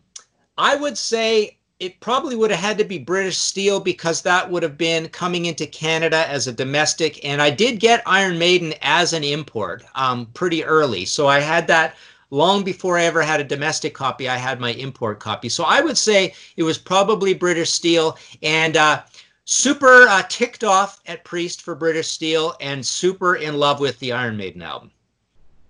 I 0.58 0.76
would 0.76 0.98
say 0.98 1.58
it 1.80 2.00
probably 2.00 2.36
would 2.36 2.50
have 2.50 2.60
had 2.60 2.78
to 2.80 2.86
be 2.86 2.98
British 2.98 3.38
Steel 3.38 3.80
because 3.80 4.24
that 4.24 4.50
would 4.50 4.64
have 4.64 4.80
been 4.80 5.10
coming 5.10 5.46
into 5.46 5.68
Canada 5.68 6.28
as 6.28 6.48
a 6.48 6.54
domestic, 6.54 7.24
and 7.24 7.40
I 7.40 7.52
did 7.52 7.80
get 7.80 8.02
Iron 8.08 8.40
Maiden 8.40 8.74
as 8.82 9.14
an 9.14 9.24
import 9.24 9.84
um, 9.94 10.26
pretty 10.34 10.64
early, 10.64 11.06
so 11.06 11.28
I 11.28 11.40
had 11.40 11.68
that 11.68 11.96
long 12.34 12.64
before 12.64 12.98
I 12.98 13.04
ever 13.04 13.22
had 13.22 13.40
a 13.40 13.44
domestic 13.44 13.94
copy, 13.94 14.28
I 14.28 14.38
had 14.38 14.60
my 14.60 14.72
import 14.74 15.20
copy. 15.20 15.50
So 15.50 15.64
I 15.66 15.82
would 15.82 15.98
say 15.98 16.34
it 16.58 16.64
was 16.64 16.80
probably 16.80 17.36
British 17.36 17.70
Steel 17.70 18.18
and 18.42 18.76
uh, 18.76 19.04
super 19.46 20.08
uh, 20.08 20.24
ticked 20.30 20.64
off 20.64 21.00
at 21.06 21.24
Priest 21.24 21.62
for 21.62 21.76
British 21.76 22.08
Steel 22.08 22.56
and 22.62 22.86
super 22.86 23.36
in 23.36 23.56
love 23.56 23.80
with 23.80 24.00
the 24.00 24.12
Iron 24.12 24.38
Maiden 24.38 24.62
album. 24.62 24.92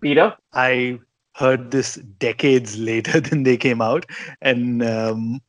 Peter? 0.02 0.36
I 0.54 1.00
heard 1.36 1.72
this 1.72 1.96
decades 1.96 2.78
later 2.92 3.20
than 3.20 3.44
they 3.44 3.58
came 3.58 3.82
out. 3.82 4.06
And 4.42 4.84
um, 4.84 5.42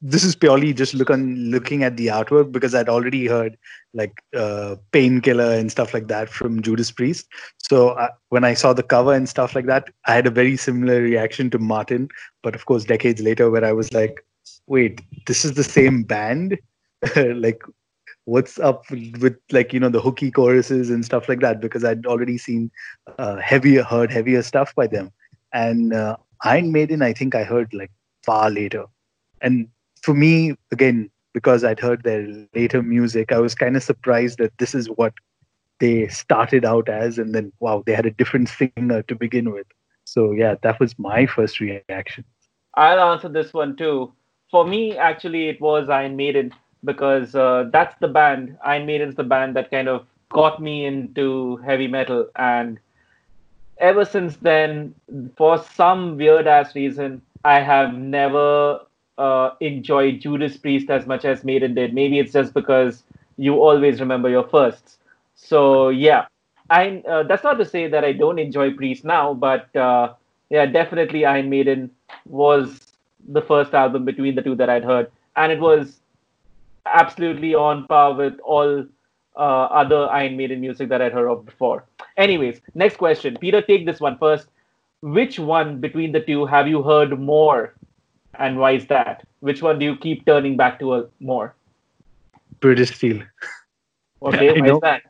this 0.00 0.24
is 0.24 0.34
purely 0.34 0.74
just 0.74 0.94
look 0.94 1.10
on 1.10 1.36
looking 1.50 1.84
at 1.84 1.96
the 1.96 2.08
artwork 2.08 2.50
because 2.50 2.74
I'd 2.74 2.88
already 2.88 3.26
heard 3.26 3.56
like 3.94 4.22
uh, 4.36 4.76
Painkiller 4.90 5.52
and 5.52 5.70
stuff 5.70 5.94
like 5.94 6.08
that 6.08 6.28
from 6.28 6.60
Judas 6.60 6.90
Priest. 6.90 7.28
So 7.58 7.90
uh, 7.90 8.08
when 8.30 8.42
I 8.44 8.54
saw 8.54 8.72
the 8.72 8.82
cover 8.82 9.12
and 9.12 9.28
stuff 9.28 9.54
like 9.54 9.66
that, 9.66 9.90
I 10.06 10.14
had 10.14 10.26
a 10.26 10.30
very 10.30 10.56
similar 10.56 11.00
reaction 11.00 11.50
to 11.50 11.58
Martin. 11.58 12.08
But 12.42 12.54
of 12.54 12.66
course, 12.66 12.84
decades 12.84 13.22
later, 13.22 13.50
where 13.50 13.64
I 13.64 13.72
was 13.72 13.92
like, 13.92 14.24
wait, 14.66 15.00
this 15.26 15.44
is 15.44 15.54
the 15.54 15.64
same 15.64 16.02
band? 16.02 16.58
like, 17.16 17.62
what's 18.24 18.58
up 18.58 18.84
with 18.90 19.36
like 19.50 19.72
you 19.72 19.80
know 19.80 19.88
the 19.88 20.00
hooky 20.00 20.30
choruses 20.30 20.90
and 20.90 21.04
stuff 21.04 21.28
like 21.28 21.40
that? 21.40 21.60
Because 21.60 21.84
I'd 21.84 22.06
already 22.06 22.38
seen 22.38 22.70
uh, 23.18 23.36
heavier, 23.36 23.82
heard 23.82 24.12
heavier 24.12 24.42
stuff 24.42 24.74
by 24.74 24.86
them. 24.86 25.12
And 25.52 25.92
uh, 25.92 26.16
Iron 26.44 26.72
Maiden, 26.72 27.02
I 27.02 27.12
think 27.12 27.34
I 27.34 27.44
heard 27.44 27.72
like 27.74 27.90
far 28.24 28.50
later. 28.50 28.84
And 29.40 29.68
for 30.02 30.14
me, 30.14 30.54
again, 30.70 31.10
because 31.34 31.64
I'd 31.64 31.80
heard 31.80 32.02
their 32.04 32.26
later 32.54 32.82
music, 32.82 33.32
I 33.32 33.38
was 33.38 33.54
kind 33.54 33.76
of 33.76 33.82
surprised 33.82 34.38
that 34.38 34.56
this 34.58 34.74
is 34.74 34.86
what 34.88 35.14
they 35.80 36.06
started 36.08 36.64
out 36.64 36.88
as, 36.88 37.18
and 37.18 37.34
then 37.34 37.52
wow, 37.60 37.82
they 37.84 37.92
had 37.92 38.06
a 38.06 38.10
different 38.10 38.48
singer 38.48 39.02
to 39.02 39.14
begin 39.14 39.50
with. 39.50 39.66
So 40.04 40.32
yeah, 40.32 40.56
that 40.62 40.78
was 40.78 40.98
my 40.98 41.26
first 41.26 41.58
reaction. 41.60 42.24
I'll 42.74 43.12
answer 43.12 43.28
this 43.28 43.52
one 43.52 43.76
too. 43.76 44.12
For 44.50 44.66
me, 44.66 44.96
actually, 44.96 45.48
it 45.48 45.60
was 45.60 45.88
Iron 45.88 46.16
Maiden 46.16 46.52
because 46.84 47.34
uh, 47.34 47.68
that's 47.72 47.96
the 48.00 48.08
band. 48.08 48.56
Iron 48.64 48.86
Maiden's 48.86 49.14
the 49.14 49.24
band 49.24 49.56
that 49.56 49.70
kind 49.70 49.88
of 49.88 50.06
got 50.30 50.60
me 50.60 50.84
into 50.86 51.56
heavy 51.58 51.86
metal, 51.88 52.28
and 52.36 52.78
ever 53.78 54.04
since 54.04 54.36
then, 54.36 54.94
for 55.36 55.58
some 55.58 56.16
weird 56.16 56.46
ass 56.46 56.74
reason, 56.74 57.22
I 57.44 57.60
have 57.60 57.94
never 57.94 58.80
uh, 59.18 59.50
enjoy 59.60 60.12
Judas 60.12 60.56
Priest 60.56 60.90
as 60.90 61.06
much 61.06 61.24
as 61.24 61.44
Maiden 61.44 61.74
did. 61.74 61.94
Maybe 61.94 62.18
it's 62.18 62.32
just 62.32 62.54
because 62.54 63.02
you 63.36 63.54
always 63.54 64.00
remember 64.00 64.28
your 64.28 64.48
firsts. 64.48 64.98
So 65.34 65.88
yeah, 65.88 66.26
I 66.70 67.02
uh, 67.08 67.24
that's 67.24 67.44
not 67.44 67.54
to 67.54 67.64
say 67.64 67.88
that 67.88 68.04
I 68.04 68.12
don't 68.12 68.38
enjoy 68.38 68.72
Priest 68.72 69.04
now, 69.04 69.34
but 69.34 69.74
uh, 69.76 70.14
yeah, 70.50 70.66
definitely 70.66 71.24
Iron 71.24 71.50
Maiden 71.50 71.90
was 72.26 72.92
the 73.28 73.42
first 73.42 73.74
album 73.74 74.04
between 74.04 74.34
the 74.34 74.42
two 74.42 74.54
that 74.56 74.70
I'd 74.70 74.84
heard, 74.84 75.10
and 75.36 75.52
it 75.52 75.60
was 75.60 76.00
absolutely 76.86 77.54
on 77.54 77.86
par 77.86 78.14
with 78.14 78.38
all 78.40 78.84
uh, 79.36 79.38
other 79.38 80.08
Iron 80.10 80.36
Maiden 80.36 80.60
music 80.60 80.88
that 80.88 81.00
I'd 81.00 81.12
heard 81.12 81.28
of 81.28 81.44
before. 81.44 81.84
Anyways, 82.16 82.60
next 82.74 82.96
question, 82.96 83.36
Peter, 83.40 83.62
take 83.62 83.86
this 83.86 84.00
one 84.00 84.18
first. 84.18 84.48
Which 85.00 85.38
one 85.38 85.80
between 85.80 86.12
the 86.12 86.20
two 86.20 86.46
have 86.46 86.68
you 86.68 86.82
heard 86.82 87.18
more 87.18 87.74
and 88.38 88.58
why 88.58 88.72
is 88.72 88.86
that? 88.86 89.26
Which 89.40 89.62
one 89.62 89.78
do 89.78 89.84
you 89.84 89.96
keep 89.96 90.24
turning 90.26 90.56
back 90.56 90.78
to 90.80 91.08
more? 91.20 91.54
British 92.60 92.96
Steel. 92.96 93.22
Okay, 94.22 94.60
why 94.60 94.68
is 94.68 94.80
that? 94.80 95.02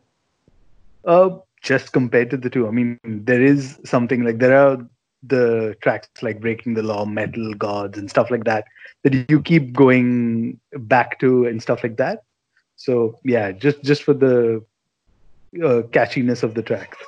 Uh, 1.05 1.39
just 1.63 1.93
compared 1.93 2.31
to 2.31 2.37
the 2.37 2.51
two, 2.51 2.67
I 2.67 2.71
mean, 2.71 2.99
there 3.05 3.43
is 3.43 3.79
something 3.85 4.25
like 4.25 4.39
there 4.39 4.57
are 4.57 4.79
the 5.23 5.77
tracks 5.83 6.09
like 6.21 6.41
Breaking 6.41 6.75
the 6.75 6.83
Law, 6.83 7.05
Metal 7.05 7.55
Gods, 7.55 7.99
and 7.99 8.11
stuff 8.11 8.31
like 8.31 8.45
that 8.45 8.65
that 9.05 9.31
you 9.31 9.41
keep 9.41 9.73
going 9.73 10.59
back 10.73 11.19
to 11.21 11.47
and 11.47 11.63
stuff 11.63 11.83
like 11.83 11.97
that. 11.97 12.25
So 12.77 13.19
yeah, 13.25 13.53
just 13.53 13.83
just 13.83 14.03
for 14.03 14.15
the 14.15 14.65
uh, 15.57 15.83
catchiness 15.93 16.43
of 16.43 16.55
the 16.55 16.63
tracks. 16.63 16.99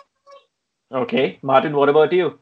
Okay, 0.93 1.39
Martin, 1.43 1.75
what 1.75 1.89
about 1.89 2.13
you? 2.13 2.39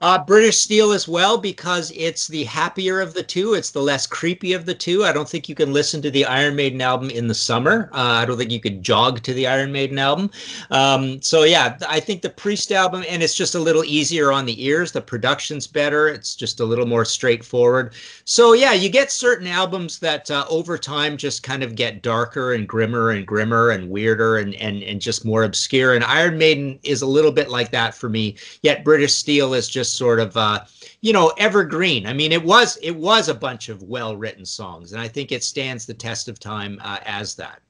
Uh, 0.00 0.22
British 0.24 0.58
Steel 0.58 0.92
as 0.92 1.08
well 1.08 1.36
because 1.36 1.90
it's 1.96 2.28
the 2.28 2.44
happier 2.44 3.00
of 3.00 3.14
the 3.14 3.22
two. 3.22 3.54
It's 3.54 3.72
the 3.72 3.82
less 3.82 4.06
creepy 4.06 4.52
of 4.52 4.64
the 4.64 4.74
two. 4.74 5.04
I 5.04 5.12
don't 5.12 5.28
think 5.28 5.48
you 5.48 5.56
can 5.56 5.72
listen 5.72 6.00
to 6.02 6.10
the 6.10 6.24
Iron 6.24 6.54
Maiden 6.54 6.80
album 6.80 7.10
in 7.10 7.26
the 7.26 7.34
summer. 7.34 7.90
Uh, 7.92 8.22
I 8.22 8.24
don't 8.24 8.38
think 8.38 8.52
you 8.52 8.60
could 8.60 8.80
jog 8.80 9.22
to 9.24 9.34
the 9.34 9.48
Iron 9.48 9.72
Maiden 9.72 9.98
album. 9.98 10.30
Um, 10.70 11.20
so 11.20 11.42
yeah, 11.42 11.76
I 11.88 11.98
think 11.98 12.22
the 12.22 12.30
Priest 12.30 12.70
album, 12.70 13.04
and 13.08 13.24
it's 13.24 13.34
just 13.34 13.56
a 13.56 13.58
little 13.58 13.82
easier 13.84 14.30
on 14.30 14.46
the 14.46 14.64
ears. 14.64 14.92
The 14.92 15.00
production's 15.00 15.66
better. 15.66 16.06
It's 16.06 16.36
just 16.36 16.60
a 16.60 16.64
little 16.64 16.86
more 16.86 17.04
straightforward. 17.04 17.94
So 18.24 18.52
yeah, 18.52 18.74
you 18.74 18.90
get 18.90 19.10
certain 19.10 19.48
albums 19.48 19.98
that 19.98 20.30
uh, 20.30 20.44
over 20.48 20.78
time 20.78 21.16
just 21.16 21.42
kind 21.42 21.64
of 21.64 21.74
get 21.74 22.02
darker 22.02 22.52
and 22.52 22.68
grimmer 22.68 23.10
and 23.10 23.26
grimmer 23.26 23.70
and 23.70 23.90
weirder 23.90 24.38
and 24.38 24.54
and 24.56 24.84
and 24.84 25.00
just 25.00 25.24
more 25.24 25.42
obscure. 25.42 25.94
And 25.94 26.04
Iron 26.04 26.38
Maiden 26.38 26.78
is 26.84 27.02
a 27.02 27.06
little 27.06 27.32
bit 27.32 27.50
like 27.50 27.72
that 27.72 27.96
for 27.96 28.08
me. 28.08 28.36
Yet 28.62 28.84
British 28.84 29.14
Steel 29.14 29.54
is 29.54 29.68
just 29.68 29.87
sort 29.90 30.20
of 30.20 30.36
uh, 30.36 30.64
you 31.00 31.12
know 31.12 31.32
evergreen. 31.38 32.06
I 32.06 32.12
mean, 32.12 32.32
it 32.32 32.42
was 32.42 32.76
it 32.82 32.96
was 32.96 33.28
a 33.28 33.34
bunch 33.34 33.68
of 33.68 33.82
well 33.82 34.16
written 34.16 34.44
songs, 34.44 34.92
and 34.92 35.00
I 35.00 35.08
think 35.08 35.32
it 35.32 35.42
stands 35.44 35.86
the 35.86 35.94
test 35.94 36.28
of 36.28 36.38
time 36.38 36.80
uh, 36.82 36.98
as 37.04 37.34
that. 37.36 37.60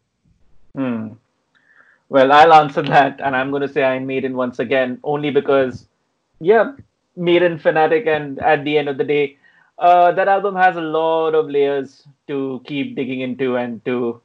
Hmm. 0.74 1.14
Well, 2.10 2.32
I'll 2.32 2.54
answer 2.54 2.82
that, 2.82 3.20
and 3.20 3.36
I'm 3.36 3.50
going 3.50 3.62
to 3.62 3.68
say 3.68 3.82
Iron 3.82 4.06
Maiden 4.06 4.34
once 4.34 4.58
again, 4.60 4.98
only 5.04 5.30
because, 5.30 5.86
yeah, 6.40 6.72
Maiden 7.16 7.58
fanatic, 7.58 8.06
and 8.06 8.38
at 8.38 8.64
the 8.64 8.78
end 8.78 8.88
of 8.88 8.96
the 8.96 9.04
day, 9.04 9.36
uh, 9.78 10.12
that 10.12 10.26
album 10.26 10.56
has 10.56 10.76
a 10.76 10.80
lot 10.80 11.34
of 11.34 11.50
layers 11.50 12.04
to 12.26 12.62
keep 12.64 12.96
digging 12.96 13.20
into, 13.20 13.56
and 13.56 13.84
to. 13.84 14.20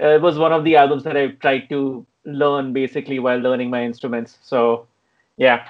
Uh, 0.00 0.08
it 0.08 0.22
was 0.22 0.38
one 0.38 0.52
of 0.52 0.64
the 0.64 0.76
albums 0.76 1.04
that 1.04 1.16
I 1.16 1.28
tried 1.28 1.68
to 1.70 2.06
learn 2.24 2.72
basically 2.72 3.18
while 3.18 3.38
learning 3.38 3.70
my 3.70 3.84
instruments. 3.84 4.38
So, 4.42 4.86
yeah, 5.36 5.68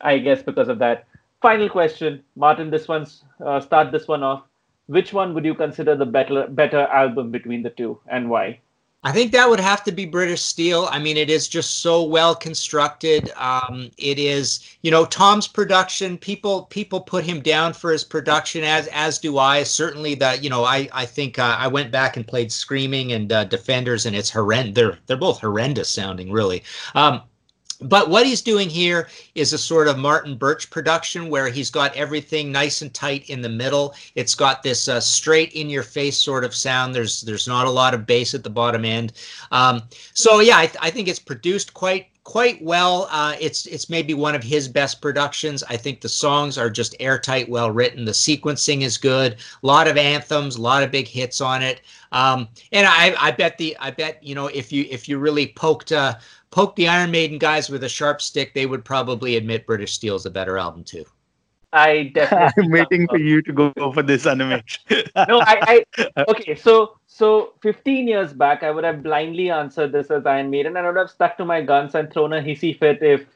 I 0.00 0.18
guess 0.18 0.42
because 0.42 0.68
of 0.68 0.78
that. 0.80 1.06
Final 1.40 1.68
question, 1.68 2.22
Martin. 2.36 2.70
This 2.70 2.88
one's 2.88 3.24
uh, 3.44 3.60
start 3.60 3.92
this 3.92 4.08
one 4.08 4.22
off. 4.22 4.44
Which 4.86 5.12
one 5.12 5.34
would 5.34 5.44
you 5.44 5.54
consider 5.54 5.96
the 5.96 6.06
better 6.06 6.46
better 6.48 6.82
album 6.82 7.30
between 7.30 7.62
the 7.62 7.70
two, 7.70 8.00
and 8.08 8.28
why? 8.28 8.60
I 9.06 9.12
think 9.12 9.32
that 9.32 9.50
would 9.50 9.60
have 9.60 9.84
to 9.84 9.92
be 9.92 10.06
British 10.06 10.40
Steel. 10.40 10.88
I 10.90 10.98
mean, 10.98 11.18
it 11.18 11.28
is 11.28 11.46
just 11.46 11.80
so 11.80 12.02
well 12.02 12.34
constructed. 12.34 13.30
Um, 13.36 13.90
it 13.98 14.18
is, 14.18 14.60
you 14.80 14.90
know, 14.90 15.04
Tom's 15.04 15.46
production. 15.46 16.16
People 16.16 16.62
people 16.64 17.02
put 17.02 17.22
him 17.22 17.40
down 17.40 17.74
for 17.74 17.92
his 17.92 18.02
production, 18.02 18.64
as 18.64 18.86
as 18.86 19.18
do 19.18 19.36
I. 19.36 19.62
Certainly, 19.62 20.14
that 20.16 20.42
you 20.42 20.48
know, 20.48 20.64
I 20.64 20.88
I 20.94 21.04
think 21.04 21.38
uh, 21.38 21.56
I 21.58 21.68
went 21.68 21.92
back 21.92 22.16
and 22.16 22.26
played 22.26 22.50
Screaming 22.50 23.12
and 23.12 23.30
uh, 23.30 23.44
Defenders, 23.44 24.06
and 24.06 24.16
it's 24.16 24.30
horrendous. 24.30 24.74
They're 24.74 24.98
they're 25.06 25.16
both 25.18 25.40
horrendous 25.40 25.90
sounding, 25.90 26.32
really. 26.32 26.64
Um, 26.94 27.20
but 27.80 28.08
what 28.08 28.26
he's 28.26 28.42
doing 28.42 28.68
here 28.68 29.08
is 29.34 29.52
a 29.52 29.58
sort 29.58 29.88
of 29.88 29.98
Martin 29.98 30.36
Birch 30.36 30.70
production 30.70 31.28
where 31.28 31.48
he's 31.48 31.70
got 31.70 31.94
everything 31.96 32.50
nice 32.52 32.82
and 32.82 32.92
tight 32.92 33.28
in 33.30 33.42
the 33.42 33.48
middle. 33.48 33.94
It's 34.14 34.34
got 34.34 34.62
this 34.62 34.88
uh, 34.88 35.00
straight 35.00 35.52
in 35.52 35.68
your 35.68 35.82
face 35.82 36.16
sort 36.16 36.44
of 36.44 36.54
sound. 36.54 36.94
There's 36.94 37.22
there's 37.22 37.48
not 37.48 37.66
a 37.66 37.70
lot 37.70 37.94
of 37.94 38.06
bass 38.06 38.34
at 38.34 38.44
the 38.44 38.50
bottom 38.50 38.84
end. 38.84 39.12
Um, 39.50 39.82
so 40.14 40.40
yeah, 40.40 40.58
I, 40.58 40.66
th- 40.66 40.78
I, 40.80 40.90
think 40.90 41.08
it's 41.08 41.18
produced 41.18 41.74
quite 41.74 42.08
quite 42.24 42.60
well. 42.62 43.06
Uh, 43.10 43.36
it's 43.38 43.66
it's 43.66 43.88
maybe 43.88 44.14
one 44.14 44.34
of 44.34 44.42
his 44.42 44.66
best 44.66 45.00
productions. 45.00 45.62
I 45.64 45.76
think 45.76 46.00
the 46.00 46.08
songs 46.08 46.58
are 46.58 46.70
just 46.70 46.96
airtight, 46.98 47.48
well 47.48 47.70
written. 47.70 48.04
The 48.04 48.12
sequencing 48.12 48.82
is 48.82 48.98
good. 48.98 49.34
A 49.34 49.66
lot 49.66 49.86
of 49.86 49.96
anthems, 49.96 50.56
a 50.56 50.62
lot 50.62 50.82
of 50.82 50.90
big 50.90 51.06
hits 51.06 51.40
on 51.40 51.62
it. 51.62 51.82
Um, 52.12 52.48
and 52.72 52.86
I, 52.86 53.14
I 53.18 53.30
bet 53.30 53.58
the 53.58 53.76
I 53.78 53.90
bet 53.90 54.22
you 54.22 54.34
know 54.34 54.46
if 54.48 54.72
you 54.72 54.86
if 54.90 55.08
you 55.08 55.18
really 55.18 55.48
poked 55.48 55.92
uh, 55.92 56.16
poke 56.50 56.74
the 56.76 56.88
Iron 56.88 57.10
Maiden 57.10 57.38
guys 57.38 57.68
with 57.68 57.84
a 57.84 57.88
sharp 57.88 58.20
stick, 58.20 58.54
they 58.54 58.66
would 58.66 58.84
probably 58.84 59.36
admit 59.36 59.66
British 59.66 59.92
Steel's 59.92 60.26
a 60.26 60.30
better 60.30 60.58
album 60.58 60.82
too. 60.82 61.04
I 61.74 62.12
definitely. 62.14 62.64
I'm 62.64 62.70
waiting 62.70 63.08
for 63.08 63.18
you 63.18 63.42
to 63.42 63.52
go 63.52 63.72
for 63.92 64.02
this 64.02 64.26
Animesh. 64.26 64.78
no, 65.28 65.40
I, 65.40 65.84
I. 65.98 66.04
Okay, 66.28 66.54
so 66.54 66.96
so 67.08 67.54
15 67.62 68.06
years 68.06 68.32
back, 68.32 68.62
I 68.62 68.70
would 68.70 68.84
have 68.84 69.02
blindly 69.02 69.50
answered 69.50 69.90
this 69.90 70.08
as 70.10 70.24
Iron 70.24 70.50
Maiden, 70.50 70.76
and 70.76 70.86
I 70.86 70.90
would 70.90 70.98
have 70.98 71.10
stuck 71.10 71.36
to 71.38 71.44
my 71.44 71.60
guns 71.62 71.96
and 71.96 72.12
thrown 72.12 72.32
a 72.32 72.40
hissy 72.40 72.78
fit 72.78 73.02
if, 73.02 73.26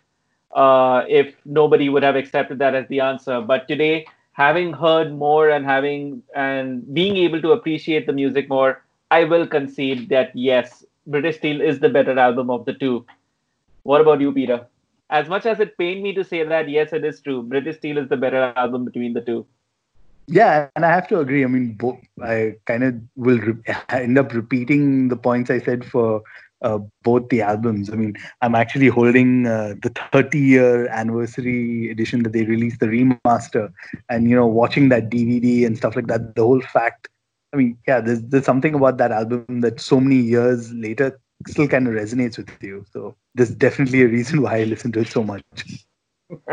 uh, 0.54 1.02
if 1.08 1.34
nobody 1.44 1.88
would 1.88 2.04
have 2.04 2.14
accepted 2.14 2.60
that 2.60 2.76
as 2.76 2.86
the 2.88 3.00
answer. 3.00 3.40
But 3.40 3.66
today, 3.66 4.06
having 4.32 4.72
heard 4.72 5.12
more 5.12 5.50
and 5.50 5.66
having 5.66 6.22
and 6.34 6.94
being 6.94 7.16
able 7.16 7.42
to 7.42 7.52
appreciate 7.52 8.06
the 8.06 8.12
music 8.12 8.48
more, 8.48 8.84
I 9.10 9.24
will 9.24 9.48
concede 9.48 10.08
that 10.10 10.30
yes, 10.36 10.84
British 11.08 11.38
Steel 11.38 11.60
is 11.60 11.80
the 11.80 11.88
better 11.88 12.16
album 12.16 12.50
of 12.50 12.66
the 12.66 12.74
two. 12.74 13.04
What 13.82 14.00
about 14.00 14.20
you, 14.20 14.32
Peter? 14.32 14.66
As 15.10 15.28
much 15.28 15.46
as 15.46 15.58
it 15.60 15.78
pained 15.78 16.02
me 16.02 16.12
to 16.14 16.24
say 16.24 16.44
that, 16.44 16.68
yes, 16.68 16.92
it 16.92 17.04
is 17.04 17.20
true. 17.20 17.42
British 17.42 17.78
Steel 17.78 17.98
is 17.98 18.08
the 18.08 18.16
better 18.16 18.52
album 18.56 18.84
between 18.84 19.14
the 19.14 19.22
two. 19.22 19.46
Yeah, 20.26 20.68
and 20.76 20.84
I 20.84 20.90
have 20.90 21.08
to 21.08 21.20
agree. 21.20 21.42
I 21.42 21.46
mean, 21.46 21.72
both. 21.72 21.98
I 22.22 22.56
kind 22.66 22.84
of 22.84 22.94
will 23.16 23.38
re- 23.38 23.74
end 23.88 24.18
up 24.18 24.34
repeating 24.34 25.08
the 25.08 25.16
points 25.16 25.50
I 25.50 25.58
said 25.58 25.86
for 25.86 26.22
uh, 26.60 26.78
both 27.02 27.30
the 27.30 27.40
albums. 27.40 27.90
I 27.90 27.94
mean, 27.94 28.14
I'm 28.42 28.54
actually 28.54 28.88
holding 28.88 29.46
uh, 29.46 29.74
the 29.82 29.90
30 30.12 30.38
year 30.38 30.88
anniversary 30.88 31.90
edition 31.90 32.22
that 32.24 32.34
they 32.34 32.44
released, 32.44 32.80
the 32.80 32.86
remaster, 32.86 33.72
and 34.10 34.28
you 34.28 34.36
know, 34.36 34.46
watching 34.46 34.90
that 34.90 35.08
DVD 35.08 35.64
and 35.64 35.78
stuff 35.78 35.96
like 35.96 36.08
that. 36.08 36.34
The 36.34 36.42
whole 36.42 36.60
fact. 36.60 37.08
I 37.54 37.56
mean, 37.56 37.78
yeah, 37.86 38.00
there's 38.00 38.20
there's 38.24 38.44
something 38.44 38.74
about 38.74 38.98
that 38.98 39.10
album 39.10 39.62
that 39.62 39.80
so 39.80 39.98
many 39.98 40.16
years 40.16 40.70
later 40.74 41.18
still 41.46 41.68
kind 41.68 41.86
of 41.86 41.94
resonates 41.94 42.36
with 42.38 42.50
you. 42.62 42.84
So 42.92 43.14
there's 43.34 43.50
definitely 43.54 44.02
a 44.02 44.08
reason 44.08 44.42
why 44.42 44.58
I 44.60 44.64
listen 44.64 44.92
to 44.92 45.00
it 45.00 45.08
so 45.08 45.22
much. 45.22 45.42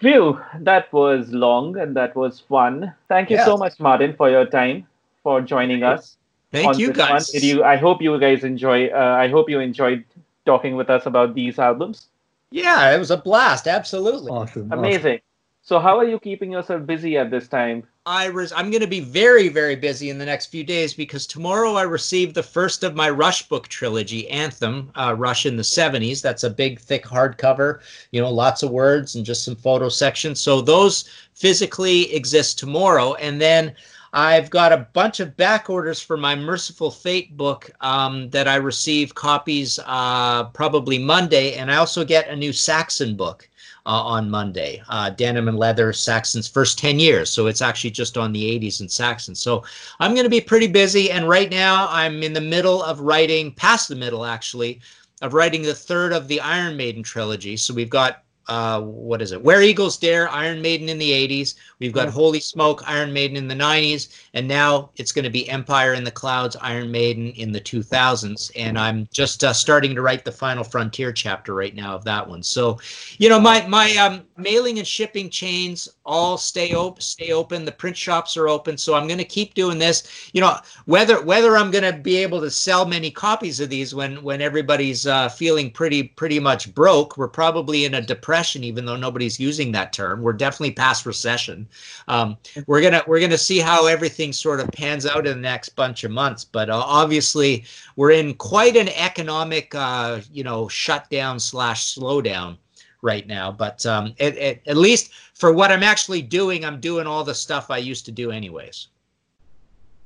Phew, 0.00 0.40
that 0.60 0.92
was 0.92 1.32
long 1.32 1.76
and 1.78 1.96
that 1.96 2.14
was 2.16 2.40
fun. 2.40 2.92
Thank 3.08 3.30
you 3.30 3.36
Yes. 3.36 3.46
so 3.46 3.56
much, 3.56 3.78
Martin, 3.80 4.14
for 4.16 4.28
your 4.28 4.44
time, 4.46 4.86
for 5.22 5.40
joining 5.40 5.82
us. 5.82 6.16
Thank 6.50 6.78
you 6.78 6.92
guys. 6.92 7.28
Did 7.28 7.42
you? 7.44 7.64
I 7.64 7.76
hope 7.76 8.02
you 8.02 8.18
guys 8.18 8.44
enjoy. 8.44 8.88
Uh, 8.88 9.16
I 9.18 9.28
hope 9.28 9.48
you 9.48 9.60
enjoyed 9.60 10.04
talking 10.44 10.76
with 10.76 10.90
us 10.90 11.06
about 11.06 11.34
these 11.34 11.58
albums. 11.58 12.08
Yeah, 12.50 12.94
it 12.94 12.98
was 12.98 13.10
a 13.10 13.16
blast. 13.16 13.66
Absolutely. 13.66 14.30
Awesome. 14.30 14.70
Amazing. 14.72 15.20
So, 15.66 15.78
how 15.78 15.96
are 15.96 16.04
you 16.04 16.18
keeping 16.18 16.52
yourself 16.52 16.84
busy 16.84 17.16
at 17.16 17.30
this 17.30 17.48
time? 17.48 17.84
I 18.04 18.26
res- 18.26 18.52
I'm 18.52 18.70
going 18.70 18.82
to 18.82 18.86
be 18.86 19.00
very, 19.00 19.48
very 19.48 19.76
busy 19.76 20.10
in 20.10 20.18
the 20.18 20.26
next 20.26 20.48
few 20.48 20.62
days 20.62 20.92
because 20.92 21.26
tomorrow 21.26 21.72
I 21.72 21.84
receive 21.84 22.34
the 22.34 22.42
first 22.42 22.84
of 22.84 22.94
my 22.94 23.08
Rush 23.08 23.48
book 23.48 23.68
trilogy, 23.68 24.28
Anthem, 24.28 24.92
uh, 24.94 25.14
Rush 25.16 25.46
in 25.46 25.56
the 25.56 25.62
70s. 25.62 26.20
That's 26.20 26.44
a 26.44 26.50
big, 26.50 26.80
thick 26.80 27.06
hardcover, 27.06 27.80
you 28.10 28.20
know, 28.20 28.30
lots 28.30 28.62
of 28.62 28.72
words 28.72 29.14
and 29.14 29.24
just 29.24 29.42
some 29.42 29.56
photo 29.56 29.88
sections. 29.88 30.38
So 30.38 30.60
those 30.60 31.08
physically 31.32 32.14
exist 32.14 32.58
tomorrow. 32.58 33.14
And 33.14 33.40
then 33.40 33.74
I've 34.12 34.50
got 34.50 34.70
a 34.70 34.86
bunch 34.92 35.20
of 35.20 35.34
back 35.34 35.70
orders 35.70 35.98
for 35.98 36.18
my 36.18 36.34
Mercyful 36.34 36.90
Fate 36.90 37.38
book 37.38 37.70
um, 37.80 38.28
that 38.30 38.46
I 38.46 38.56
receive 38.56 39.14
copies 39.14 39.80
uh, 39.86 40.44
probably 40.50 40.98
Monday. 40.98 41.54
And 41.54 41.72
I 41.72 41.76
also 41.76 42.04
get 42.04 42.28
a 42.28 42.36
new 42.36 42.52
Saxon 42.52 43.16
book 43.16 43.48
uh, 43.86 44.02
on 44.02 44.30
Monday. 44.30 44.82
Uh, 44.88 45.10
Denim 45.10 45.48
and 45.48 45.58
Leather, 45.58 45.92
Saxon's 45.92 46.48
first 46.48 46.78
10 46.78 46.98
years. 46.98 47.30
So 47.30 47.46
it's 47.46 47.62
actually 47.62 47.90
just 47.90 48.16
on 48.16 48.32
the 48.32 48.58
80s 48.58 48.80
in 48.80 48.88
Saxon. 48.88 49.34
So 49.34 49.64
I'm 50.00 50.14
going 50.14 50.24
to 50.24 50.30
be 50.30 50.40
pretty 50.40 50.66
busy. 50.66 51.10
And 51.10 51.28
right 51.28 51.50
now 51.50 51.88
I'm 51.90 52.22
in 52.22 52.32
the 52.32 52.40
middle 52.40 52.82
of 52.82 53.00
writing, 53.00 53.52
past 53.52 53.88
the 53.88 53.96
middle 53.96 54.24
actually, 54.24 54.80
of 55.22 55.34
writing 55.34 55.62
the 55.62 55.74
third 55.74 56.12
of 56.12 56.28
the 56.28 56.40
Iron 56.40 56.76
Maiden 56.76 57.02
trilogy. 57.02 57.56
So 57.56 57.74
we've 57.74 57.90
got. 57.90 58.23
Uh, 58.46 58.80
what 58.82 59.22
is 59.22 59.32
it? 59.32 59.42
Where 59.42 59.62
Eagles 59.62 59.96
Dare, 59.96 60.28
Iron 60.30 60.60
Maiden 60.60 60.88
in 60.88 60.98
the 60.98 61.10
80s. 61.10 61.54
We've 61.78 61.92
got 61.92 62.06
Yeah. 62.06 62.12
Holy 62.12 62.40
Smoke, 62.40 62.82
Iron 62.86 63.12
Maiden 63.12 63.36
in 63.36 63.48
the 63.48 63.54
90s. 63.54 64.08
And 64.34 64.46
now 64.46 64.90
it's 64.96 65.12
going 65.12 65.24
to 65.24 65.30
be 65.30 65.48
Empire 65.48 65.94
in 65.94 66.04
the 66.04 66.10
Clouds, 66.10 66.56
Iron 66.60 66.90
Maiden 66.90 67.30
in 67.32 67.52
the 67.52 67.60
2000s. 67.60 68.50
And 68.56 68.78
I'm 68.78 69.08
just 69.12 69.44
uh, 69.44 69.52
starting 69.52 69.94
to 69.94 70.02
write 70.02 70.24
the 70.24 70.32
Final 70.32 70.64
Frontier 70.64 71.12
chapter 71.12 71.54
right 71.54 71.74
now 71.74 71.94
of 71.94 72.04
that 72.04 72.28
one. 72.28 72.42
So, 72.42 72.78
you 73.18 73.28
know, 73.28 73.40
my 73.40 73.66
my 73.66 73.92
um, 73.96 74.22
mailing 74.36 74.78
and 74.78 74.86
shipping 74.86 75.30
chains 75.30 75.88
all 76.04 76.36
stay 76.36 76.74
open. 76.74 77.00
Stay 77.00 77.32
open. 77.32 77.64
The 77.64 77.72
print 77.72 77.96
shops 77.96 78.36
are 78.36 78.48
open. 78.48 78.76
So 78.76 78.94
I'm 78.94 79.06
going 79.06 79.18
to 79.18 79.24
keep 79.24 79.54
doing 79.54 79.78
this. 79.78 80.30
You 80.32 80.40
know, 80.40 80.56
whether 80.84 81.22
whether 81.22 81.56
I'm 81.56 81.70
going 81.70 81.84
to 81.84 81.98
be 81.98 82.16
able 82.16 82.40
to 82.40 82.50
sell 82.50 82.84
many 82.84 83.10
copies 83.10 83.60
of 83.60 83.70
these 83.70 83.94
when 83.94 84.22
when 84.22 84.40
everybody's 84.40 85.06
uh, 85.06 85.28
feeling 85.28 85.70
pretty 85.70 86.04
pretty 86.04 86.38
much 86.38 86.74
broke, 86.74 87.16
we're 87.16 87.28
probably 87.28 87.84
in 87.84 87.94
a 87.94 88.00
depression. 88.00 88.64
Even 88.64 88.84
though 88.84 88.96
nobody's 88.96 89.40
using 89.40 89.72
that 89.72 89.92
term, 89.92 90.22
we're 90.22 90.32
definitely 90.32 90.72
past 90.72 91.06
recession. 91.06 91.66
Um, 92.08 92.36
we're 92.66 92.82
gonna 92.82 93.02
we're 93.06 93.20
gonna 93.20 93.38
see 93.38 93.58
how 93.58 93.86
everything 93.86 94.32
sort 94.32 94.60
of 94.60 94.70
pans 94.72 95.06
out 95.06 95.26
in 95.26 95.36
the 95.36 95.42
next 95.42 95.70
bunch 95.70 96.04
of 96.04 96.10
months. 96.10 96.44
But 96.44 96.68
uh, 96.70 96.82
obviously, 96.84 97.64
we're 97.96 98.12
in 98.12 98.34
quite 98.34 98.76
an 98.76 98.88
economic, 98.88 99.74
uh, 99.74 100.20
you 100.32 100.44
know, 100.44 100.68
shutdown 100.68 101.40
slash 101.40 101.94
slowdown 101.94 102.58
right 103.04 103.26
now. 103.26 103.52
But 103.52 103.84
um, 103.86 104.14
at, 104.18 104.36
at, 104.38 104.60
at 104.66 104.76
least 104.76 105.12
for 105.34 105.52
what 105.52 105.70
I'm 105.70 105.82
actually 105.82 106.22
doing, 106.22 106.64
I'm 106.64 106.80
doing 106.80 107.06
all 107.06 107.22
the 107.22 107.34
stuff 107.34 107.70
I 107.70 107.78
used 107.78 108.06
to 108.06 108.12
do 108.12 108.32
anyways. 108.32 108.88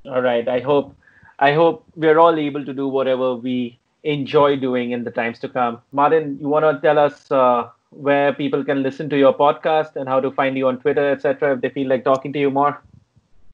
All 0.04 0.20
right. 0.20 0.46
I 0.46 0.60
hope. 0.60 0.94
I 1.40 1.52
hope 1.52 1.84
we're 1.94 2.18
all 2.18 2.36
able 2.36 2.64
to 2.64 2.74
do 2.74 2.88
whatever 2.88 3.36
we 3.36 3.78
enjoy 4.02 4.56
doing 4.56 4.90
in 4.90 5.04
the 5.04 5.10
times 5.12 5.38
to 5.38 5.48
come. 5.48 5.80
Martin, 5.92 6.36
you 6.40 6.48
want 6.48 6.64
to 6.64 6.80
tell 6.84 6.98
us 6.98 7.30
uh, 7.30 7.68
where 7.90 8.32
people 8.32 8.64
can 8.64 8.82
listen 8.82 9.08
to 9.10 9.16
your 9.16 9.32
podcast 9.32 9.94
and 9.94 10.08
how 10.08 10.18
to 10.18 10.32
find 10.32 10.58
you 10.58 10.66
on 10.66 10.80
Twitter, 10.80 11.12
etc. 11.12 11.54
If 11.54 11.60
they 11.60 11.68
feel 11.68 11.88
like 11.88 12.02
talking 12.02 12.32
to 12.32 12.40
you 12.40 12.50
more. 12.50 12.82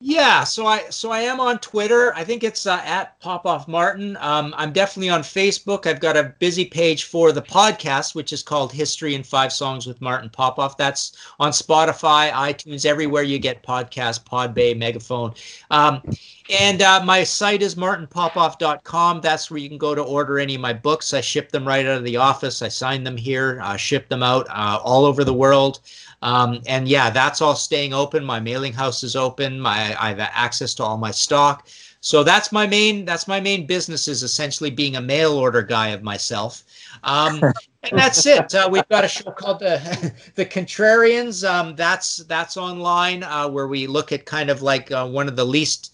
Yeah, 0.00 0.44
so 0.44 0.66
I 0.66 0.90
so 0.90 1.12
I 1.12 1.20
am 1.20 1.40
on 1.40 1.58
Twitter. 1.60 2.12
I 2.14 2.24
think 2.24 2.44
it's 2.44 2.66
uh, 2.66 2.80
at 2.84 3.18
Popoff 3.20 3.66
Martin. 3.68 4.18
Um, 4.20 4.52
I'm 4.56 4.72
definitely 4.72 5.08
on 5.08 5.22
Facebook. 5.22 5.86
I've 5.86 6.00
got 6.00 6.16
a 6.16 6.34
busy 6.40 6.64
page 6.66 7.04
for 7.04 7.32
the 7.32 7.40
podcast, 7.40 8.14
which 8.14 8.32
is 8.32 8.42
called 8.42 8.70
History 8.72 9.14
in 9.14 9.22
Five 9.22 9.52
Songs 9.52 9.86
with 9.86 10.02
Martin 10.02 10.28
Popoff. 10.28 10.76
That's 10.76 11.16
on 11.40 11.52
Spotify, 11.52 12.30
iTunes, 12.32 12.84
everywhere 12.84 13.22
you 13.22 13.38
get 13.38 13.62
podcasts, 13.62 14.22
Podbay, 14.22 14.76
Megaphone. 14.76 15.32
Um, 15.70 16.02
and 16.50 16.82
uh, 16.82 17.02
my 17.02 17.24
site 17.24 17.62
is 17.62 17.74
martinpopoff.com. 17.74 19.20
That's 19.22 19.50
where 19.50 19.58
you 19.58 19.68
can 19.70 19.78
go 19.78 19.94
to 19.94 20.02
order 20.02 20.38
any 20.38 20.56
of 20.56 20.60
my 20.60 20.74
books. 20.74 21.14
I 21.14 21.22
ship 21.22 21.50
them 21.50 21.66
right 21.66 21.86
out 21.86 21.96
of 21.96 22.04
the 22.04 22.18
office. 22.18 22.60
I 22.60 22.68
sign 22.68 23.04
them 23.04 23.16
here, 23.16 23.60
uh, 23.62 23.76
ship 23.76 24.08
them 24.10 24.22
out 24.22 24.46
uh, 24.50 24.78
all 24.82 25.06
over 25.06 25.24
the 25.24 25.32
world. 25.32 25.80
Um, 26.22 26.60
and 26.66 26.88
yeah, 26.88 27.10
that's 27.10 27.42
all 27.42 27.54
staying 27.54 27.92
open. 27.92 28.24
My 28.24 28.40
mailing 28.40 28.72
house 28.72 29.02
is 29.02 29.16
open. 29.16 29.60
My 29.60 29.96
I 30.00 30.08
have 30.08 30.20
access 30.20 30.74
to 30.74 30.84
all 30.84 30.96
my 30.96 31.10
stock. 31.10 31.68
So 32.00 32.22
that's 32.22 32.52
my 32.52 32.66
main 32.66 33.06
that's 33.06 33.26
my 33.26 33.40
main 33.40 33.66
business 33.66 34.08
is 34.08 34.22
essentially 34.22 34.70
being 34.70 34.96
a 34.96 35.00
mail 35.00 35.32
order 35.32 35.62
guy 35.62 35.88
of 35.88 36.02
myself. 36.02 36.62
Um, 37.02 37.42
and 37.82 37.98
that's 37.98 38.26
it. 38.26 38.54
Uh, 38.54 38.68
we've 38.70 38.88
got 38.88 39.04
a 39.04 39.08
show 39.08 39.30
called 39.30 39.60
the 39.60 40.12
the 40.34 40.44
Contrarians. 40.44 41.48
Um, 41.48 41.74
that's 41.76 42.18
that's 42.18 42.56
online 42.56 43.22
uh, 43.22 43.48
where 43.48 43.68
we 43.68 43.86
look 43.86 44.12
at 44.12 44.26
kind 44.26 44.50
of 44.50 44.60
like 44.60 44.92
uh, 44.92 45.06
one 45.08 45.28
of 45.28 45.36
the 45.36 45.46
least 45.46 45.93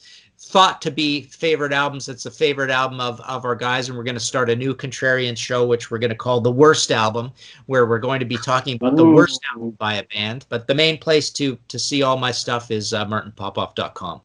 thought 0.51 0.83
to 0.83 0.91
be 0.91 1.23
favorite 1.23 1.73
albums. 1.73 2.09
It's 2.09 2.27
a 2.27 2.31
favorite 2.31 2.71
album 2.71 3.01
of, 3.01 3.21
of 3.21 3.45
our 3.45 3.55
guys, 3.55 3.89
and 3.89 3.97
we're 3.97 4.03
going 4.05 4.17
to 4.17 4.21
start 4.21 4.51
a 4.51 4.57
new 4.57 4.75
Contrarian 4.75 5.37
show, 5.37 5.65
which 5.65 5.91
we're 5.91 5.99
going 5.99 6.11
to 6.11 6.17
call 6.17 6.41
the 6.41 6.51
Worst 6.51 6.91
Album, 6.91 7.31
where 7.67 7.87
we're 7.87 8.01
going 8.01 8.19
to 8.19 8.27
be 8.27 8.37
talking 8.37 8.75
about 8.75 8.97
the 8.97 9.07
worst 9.07 9.41
album 9.53 9.71
by 9.79 9.95
a 9.95 10.03
band. 10.03 10.47
But 10.49 10.67
the 10.67 10.75
main 10.75 10.99
place 10.99 11.31
to 11.31 11.57
to 11.69 11.79
see 11.79 12.03
all 12.03 12.17
my 12.17 12.33
stuff 12.33 12.71
is 12.71 12.93
uh, 12.93 13.07
martinpopoff.com. 13.07 14.21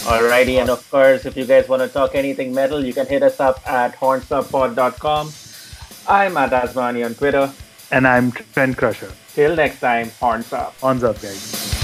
Alrighty, 0.00 0.60
and 0.60 0.70
of 0.70 0.88
course, 0.90 1.26
if 1.26 1.36
you 1.36 1.44
guys 1.44 1.68
want 1.68 1.82
to 1.82 1.88
talk 1.88 2.14
anything 2.14 2.54
metal, 2.54 2.84
you 2.84 2.94
can 2.94 3.06
hit 3.06 3.22
us 3.22 3.40
up 3.40 3.60
at 3.68 3.96
hornsuppod.com. 3.96 5.32
I'm 6.08 6.36
at 6.36 6.50
asmoani 6.52 7.04
on 7.04 7.14
Twitter. 7.14 7.52
And 7.90 8.06
I'm 8.06 8.30
Trend 8.30 8.78
Crusher. 8.78 9.12
Till 9.34 9.56
next 9.56 9.80
time, 9.80 10.10
horns 10.20 10.52
up. 10.52 10.78
Horns 10.80 11.02
up, 11.02 11.20
guys. 11.20 11.79